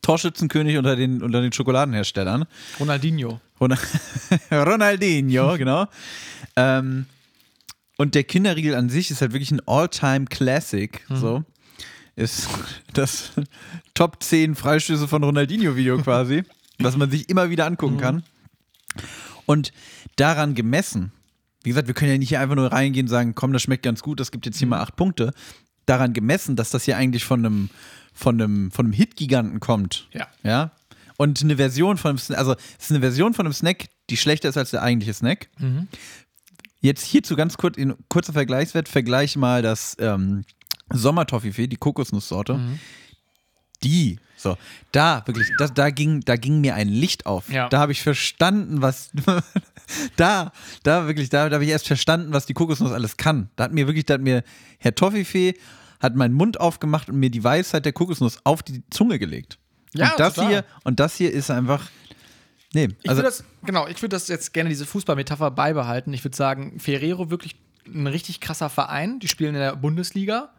[0.00, 2.44] Torschützenkönig unter den, unter den Schokoladenherstellern.
[2.80, 3.40] Ronaldinho.
[3.60, 3.76] Ron-
[4.50, 5.86] Ronaldinho, genau.
[6.56, 7.06] Ähm,
[7.98, 11.04] und der Kinderriegel an sich ist halt wirklich ein All-Time-Classic.
[11.10, 11.44] So.
[12.16, 12.48] Ist
[12.94, 13.32] das
[13.94, 16.42] Top 10 Freistöße von Ronaldinho-Video quasi,
[16.78, 18.22] was man sich immer wieder angucken kann.
[19.46, 19.72] Und
[20.16, 21.12] daran gemessen,
[21.62, 23.82] wie gesagt, wir können ja nicht hier einfach nur reingehen und sagen, komm, das schmeckt
[23.84, 25.32] ganz gut, das gibt jetzt hier mal acht Punkte.
[25.92, 27.70] Daran gemessen, dass das hier eigentlich von einem,
[28.14, 30.08] von einem, von einem Hit-Giganten kommt.
[30.12, 30.26] Ja.
[30.42, 30.70] Ja.
[31.18, 34.16] Und eine Version von einem Snack, also es ist eine Version von einem Snack, die
[34.16, 35.50] schlechter ist als der eigentliche Snack.
[36.80, 40.44] Jetzt hierzu ganz kurz, in kurzer Vergleichswert, vergleich mal das ähm,
[40.90, 42.58] Sommertoffifee, die Kokosnusssorte.
[43.84, 44.56] Die, so,
[44.92, 47.50] da wirklich, da, da, ging, da ging mir ein Licht auf.
[47.50, 47.68] Ja.
[47.68, 49.10] Da habe ich verstanden, was,
[50.16, 50.52] da,
[50.84, 53.50] da wirklich, da, da habe ich erst verstanden, was die Kokosnuss alles kann.
[53.56, 54.42] Da hat mir wirklich, da hat mir
[54.78, 55.54] Herr Toffifee
[56.02, 59.58] hat meinen Mund aufgemacht und mir die Weisheit der Kokosnuss auf die Zunge gelegt.
[59.94, 60.50] Ja, und das total.
[60.50, 61.88] hier, und das hier ist einfach,
[62.74, 66.12] nee, Ich also würde das, genau, ich würde das jetzt gerne diese Fußballmetapher beibehalten.
[66.12, 69.20] Ich würde sagen, Ferrero wirklich ein richtig krasser Verein.
[69.20, 70.50] Die spielen in der Bundesliga.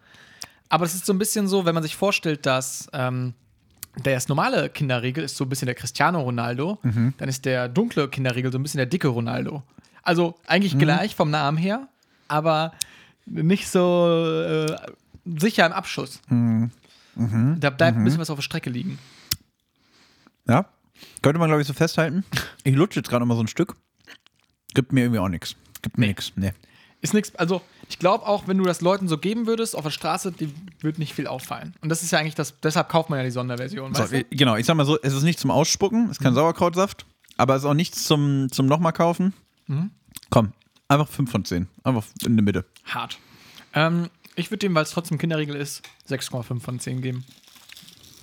[0.69, 3.33] Aber es ist so ein bisschen so, wenn man sich vorstellt, dass ähm,
[4.01, 6.79] das normale Kinderriegel ist so ein bisschen der Cristiano Ronaldo,
[7.17, 9.61] dann ist der dunkle Kinderriegel so ein bisschen der dicke Ronaldo.
[10.01, 11.87] Also eigentlich gleich vom Namen her,
[12.27, 12.73] aber
[13.25, 14.75] nicht so äh,
[15.26, 16.19] sicher im Abschuss.
[16.30, 18.99] Da bleibt ein bisschen was auf der Strecke liegen.
[20.47, 20.65] Ja,
[21.21, 22.24] könnte man, glaube ich, so festhalten.
[22.63, 23.76] Ich lutsche jetzt gerade noch mal so ein Stück.
[24.74, 25.55] Gibt mir irgendwie auch nichts.
[25.82, 26.11] Gibt mir Nee.
[26.13, 26.34] nichts.
[26.36, 26.53] Nee.
[27.01, 29.91] Ist nichts, also ich glaube auch, wenn du das Leuten so geben würdest auf der
[29.91, 31.76] Straße, die wird nicht viel auffallen.
[31.82, 33.93] Und das ist ja eigentlich das, deshalb kauft man ja die Sonderversion.
[33.93, 37.05] So, genau, ich sag mal so, es ist nicht zum Ausspucken, es ist kein Sauerkrautsaft,
[37.36, 39.34] aber es ist auch nichts zum, zum nochmal kaufen.
[40.30, 40.53] Komm,
[40.88, 41.67] einfach 5 von 10.
[41.84, 42.65] Einfach in der Mitte.
[42.86, 43.19] Hart.
[43.74, 47.25] Ähm, ich würde dem, weil es trotzdem Kinderregel ist, 6,5 von 10 geben.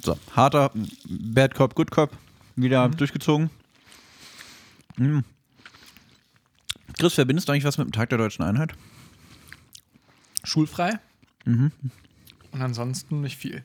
[0.03, 0.73] So, harter
[1.05, 2.17] Bad Cop, Good Cop.
[2.57, 3.51] Wieder durchgezogen.
[4.97, 5.21] Mm.
[6.99, 8.75] Chris, verbindest du eigentlich was mit dem Tag der Deutschen Einheit?
[10.45, 10.99] Schulfrei.
[12.51, 13.65] Und ansonsten nicht viel.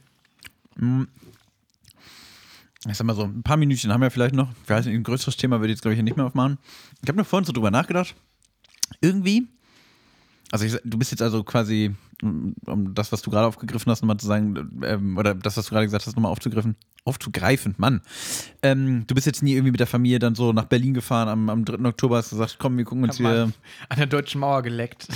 [2.87, 4.51] Ich sag mal so, ein paar Minütchen haben wir vielleicht noch.
[4.63, 6.59] Ich weiß nicht, ein größeres Thema würde ich jetzt, glaube ich, hier nicht mehr aufmachen.
[7.01, 8.15] Ich habe mir vorhin so drüber nachgedacht.
[9.01, 9.47] Irgendwie,
[10.51, 14.17] also ich, du bist jetzt also quasi, um das, was du gerade aufgegriffen hast, nochmal
[14.17, 18.01] zu sagen, ähm, oder das, was du gerade gesagt hast, nochmal aufzugreifen, aufzugreifen, Mann.
[18.61, 21.49] Ähm, du bist jetzt nie irgendwie mit der Familie dann so nach Berlin gefahren am,
[21.49, 21.83] am 3.
[21.85, 23.53] Oktober, hast gesagt, komm, wir gucken uns mal hier.
[23.89, 25.07] an der deutschen Mauer geleckt.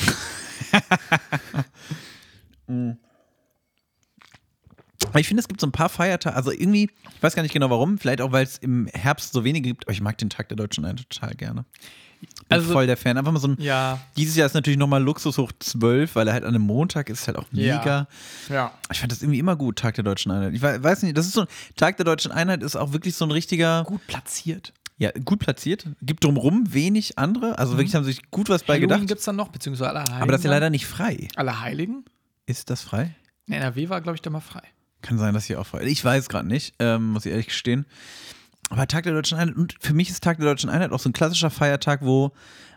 [5.07, 7.53] Aber ich finde, es gibt so ein paar Feiertage, also irgendwie, ich weiß gar nicht
[7.53, 10.29] genau warum, vielleicht auch, weil es im Herbst so wenige gibt, aber ich mag den
[10.29, 11.65] Tag der Deutschen Einheit total gerne.
[12.19, 13.17] Bin Also- voll der Fan.
[13.17, 13.57] Einfach mal so ein.
[13.61, 17.09] ja, Dieses Jahr ist natürlich nochmal Luxus hoch 12, weil er halt an einem Montag
[17.09, 17.77] ist, halt auch Ja.
[17.77, 18.07] mega.
[18.49, 18.71] ja.
[18.91, 20.53] Ich fand das irgendwie immer gut, Tag der Deutschen Einheit.
[20.53, 23.15] Ich wei- weiß nicht, das ist so ein Tag der Deutschen Einheit ist auch wirklich
[23.15, 24.73] so ein richtiger, Gut platziert.
[24.97, 25.85] ja, gut platziert.
[26.01, 27.57] Gibt drumrum wenig andere.
[27.59, 29.07] Also wirklich haben sich gut was bei Halloween gedacht.
[29.07, 30.21] gibt es dann noch, beziehungsweise Allerheiligen.
[30.23, 31.27] Aber das ist ja leider nicht frei.
[31.35, 32.03] Allerheiligen?
[32.47, 33.15] Ist das frei?
[33.45, 34.63] In NRW war, glaube ich, da mal frei.
[35.01, 37.85] Kann sein, dass hier auch frei Ich weiß gerade nicht, ähm, muss ich ehrlich gestehen.
[38.69, 41.09] Aber Tag der Deutschen Einheit, und für mich ist Tag der Deutschen Einheit auch so
[41.09, 42.31] ein klassischer Feiertag, wo,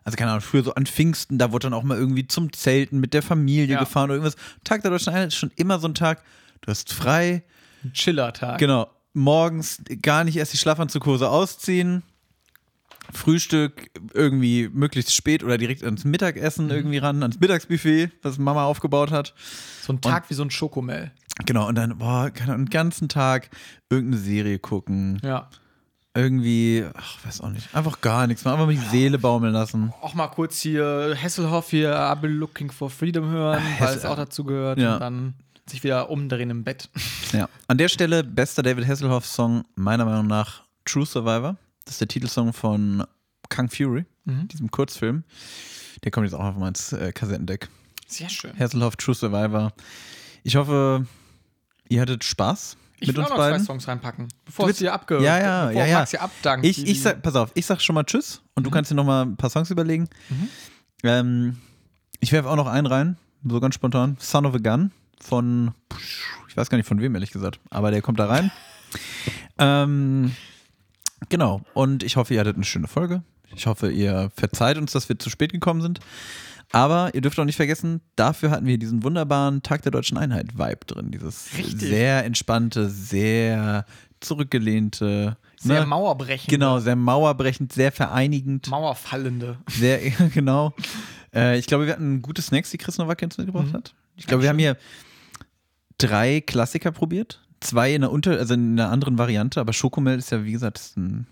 [0.04, 2.98] also keine Ahnung, früher so an Pfingsten, da wurde dann auch mal irgendwie zum Zelten
[2.98, 3.80] mit der Familie Ja.
[3.80, 4.36] gefahren oder irgendwas.
[4.64, 6.22] Tag der Deutschen Einheit ist schon immer so ein Tag,
[6.62, 7.42] du hast frei,
[7.84, 8.58] Ein Chillertag.
[8.58, 12.02] genau, morgens gar nicht erst die Schlafanzughose ausziehen,
[13.12, 19.10] Frühstück irgendwie möglichst spät oder direkt ans Mittagessen irgendwie ran, ans Mittagsbuffet, was Mama aufgebaut
[19.10, 19.34] hat.
[19.82, 21.10] So ein Tag wie so ein Schokomel.
[21.44, 23.50] Genau, und dann, boah, Ahnung, den ganzen Tag
[23.90, 25.20] irgendeine Serie gucken.
[25.24, 25.50] Ja.
[26.14, 29.94] Irgendwie, ach, weiß auch nicht, einfach gar nichts mehr, einfach mal die Seele baumeln lassen.
[30.02, 34.04] Auch mal kurz hier Hasselhoff hier, I've been looking for freedom hören, weil Hessel- es
[34.04, 34.78] auch dazu gehört.
[34.78, 34.94] Ja.
[34.94, 35.34] Und dann
[35.66, 36.90] sich wieder umdrehen im Bett.
[37.32, 37.48] Ja.
[37.66, 41.56] An der Stelle, bester David Hasselhoff-Song, meiner Meinung nach True Survivor.
[41.86, 43.04] Das ist der Titelsong von
[43.48, 44.48] Kung Fury, Mhm.
[44.48, 45.24] diesem Kurzfilm.
[46.04, 47.68] Der kommt jetzt auch auf mein äh, Kassettendeck.
[48.06, 48.52] Sehr schön.
[48.58, 49.72] Hasselhoff, True Survivor.
[50.42, 51.06] Ich hoffe,
[51.88, 53.66] ihr hattet Spaß Ich mit will uns auch noch zwei beiden.
[53.66, 55.22] Songs reinpacken, bevor es hier abge...
[55.22, 56.20] Ja, ja, bevor ja, ja.
[56.20, 56.64] Abdankt.
[56.64, 59.04] Ich, ich sag, pass auf, ich sag schon mal Tschüss und du kannst dir noch
[59.04, 60.08] mal ein paar Songs überlegen.
[61.02, 61.58] Ähm,
[62.20, 64.16] ich werfe auch noch einen rein, so ganz spontan.
[64.20, 65.72] Son of a Gun von,
[66.48, 68.52] ich weiß gar nicht von wem, ehrlich gesagt, aber der kommt da rein.
[69.58, 70.34] ähm,
[71.28, 73.22] genau, und ich hoffe, ihr hattet eine schöne Folge.
[73.54, 76.00] Ich hoffe, ihr verzeiht uns, dass wir zu spät gekommen sind.
[76.72, 80.86] Aber ihr dürft auch nicht vergessen, dafür hatten wir diesen wunderbaren Tag der deutschen Einheit-Vibe
[80.86, 81.10] drin.
[81.10, 81.80] Dieses Richtig.
[81.80, 83.84] sehr entspannte, sehr
[84.20, 85.36] zurückgelehnte.
[85.58, 85.86] Sehr ne?
[85.86, 86.48] mauerbrechend.
[86.48, 88.68] Genau, sehr mauerbrechend, sehr vereinigend.
[88.68, 89.58] Mauerfallende.
[89.68, 89.98] Sehr,
[90.34, 90.72] genau.
[91.34, 93.72] Äh, ich glaube, wir hatten gute Snacks, die Chris Nowak jetzt mitgebracht Mhm.
[93.74, 93.94] hat.
[94.16, 94.76] Ich glaube, wir haben hier
[95.98, 97.40] drei Klassiker probiert.
[97.60, 100.78] Zwei in einer, unter, also in einer anderen Variante, aber Schokomel ist ja, wie gesagt,
[100.78, 101.26] ist ein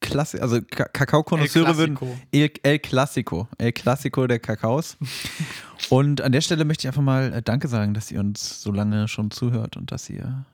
[0.00, 0.42] Kakao-Klassiker.
[0.42, 1.98] Also Ka Kakao-Konnoisseure El würden.
[2.32, 3.48] El, El Clasico.
[3.58, 4.96] El Clasico der Kakaos.
[5.90, 8.72] und an der Stelle möchte ich einfach mal äh, Danke sagen, dass ihr uns so
[8.72, 10.44] lange schon zuhört und dass ihr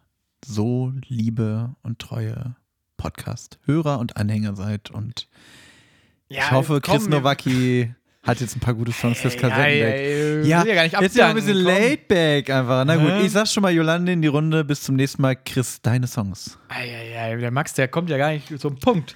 [0.44, 2.56] so liebe und treue
[2.96, 4.90] Podcast-Hörer und Anhänger seid.
[4.90, 5.28] Und
[6.28, 7.94] Ja, ich hoffe, komm, Chris Nowacki
[8.26, 9.94] hat jetzt ein paar gute Songs fürs Kassettendeck.
[9.94, 12.84] ey, ey, Ja, ja nicht jetzt ja ein bisschen laid back einfach.
[12.84, 14.64] Na gut, ich sag schon mal Jolande in die Runde.
[14.64, 15.36] Bis zum nächsten Mal.
[15.36, 16.58] Chris, deine Songs.
[16.68, 19.14] Eieiei, der Max, der kommt ja gar nicht zum Punkt.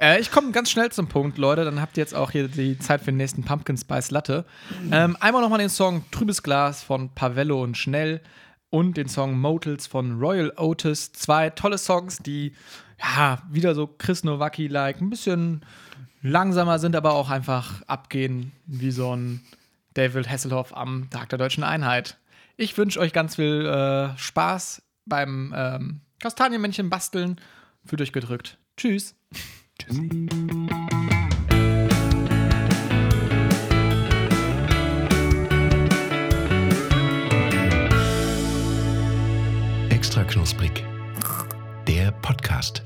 [0.00, 1.64] Äh, ich komme ganz schnell zum Punkt, Leute.
[1.64, 4.44] Dann habt ihr jetzt auch hier die Zeit für den nächsten Pumpkin Spice Latte.
[4.90, 8.20] Ähm, einmal nochmal den Song Trübes Glas von Pavello und Schnell
[8.70, 11.12] und den Song Motels von Royal Otis.
[11.12, 12.52] Zwei tolle Songs, die
[12.98, 15.64] ja wieder so Chris Nowacki-like, ein bisschen
[16.22, 19.40] langsamer sind, aber auch einfach abgehen wie so ein
[19.94, 22.16] David Hasselhoff am Tag der Deutschen Einheit.
[22.56, 27.40] Ich wünsche euch ganz viel äh, Spaß beim ähm, Kastanienmännchen basteln.
[27.84, 28.58] Fühlt euch gedrückt.
[28.76, 29.14] Tschüss.
[29.78, 29.98] Tschüss.
[39.90, 40.84] Extra knusprig.
[41.86, 42.84] Der Podcast.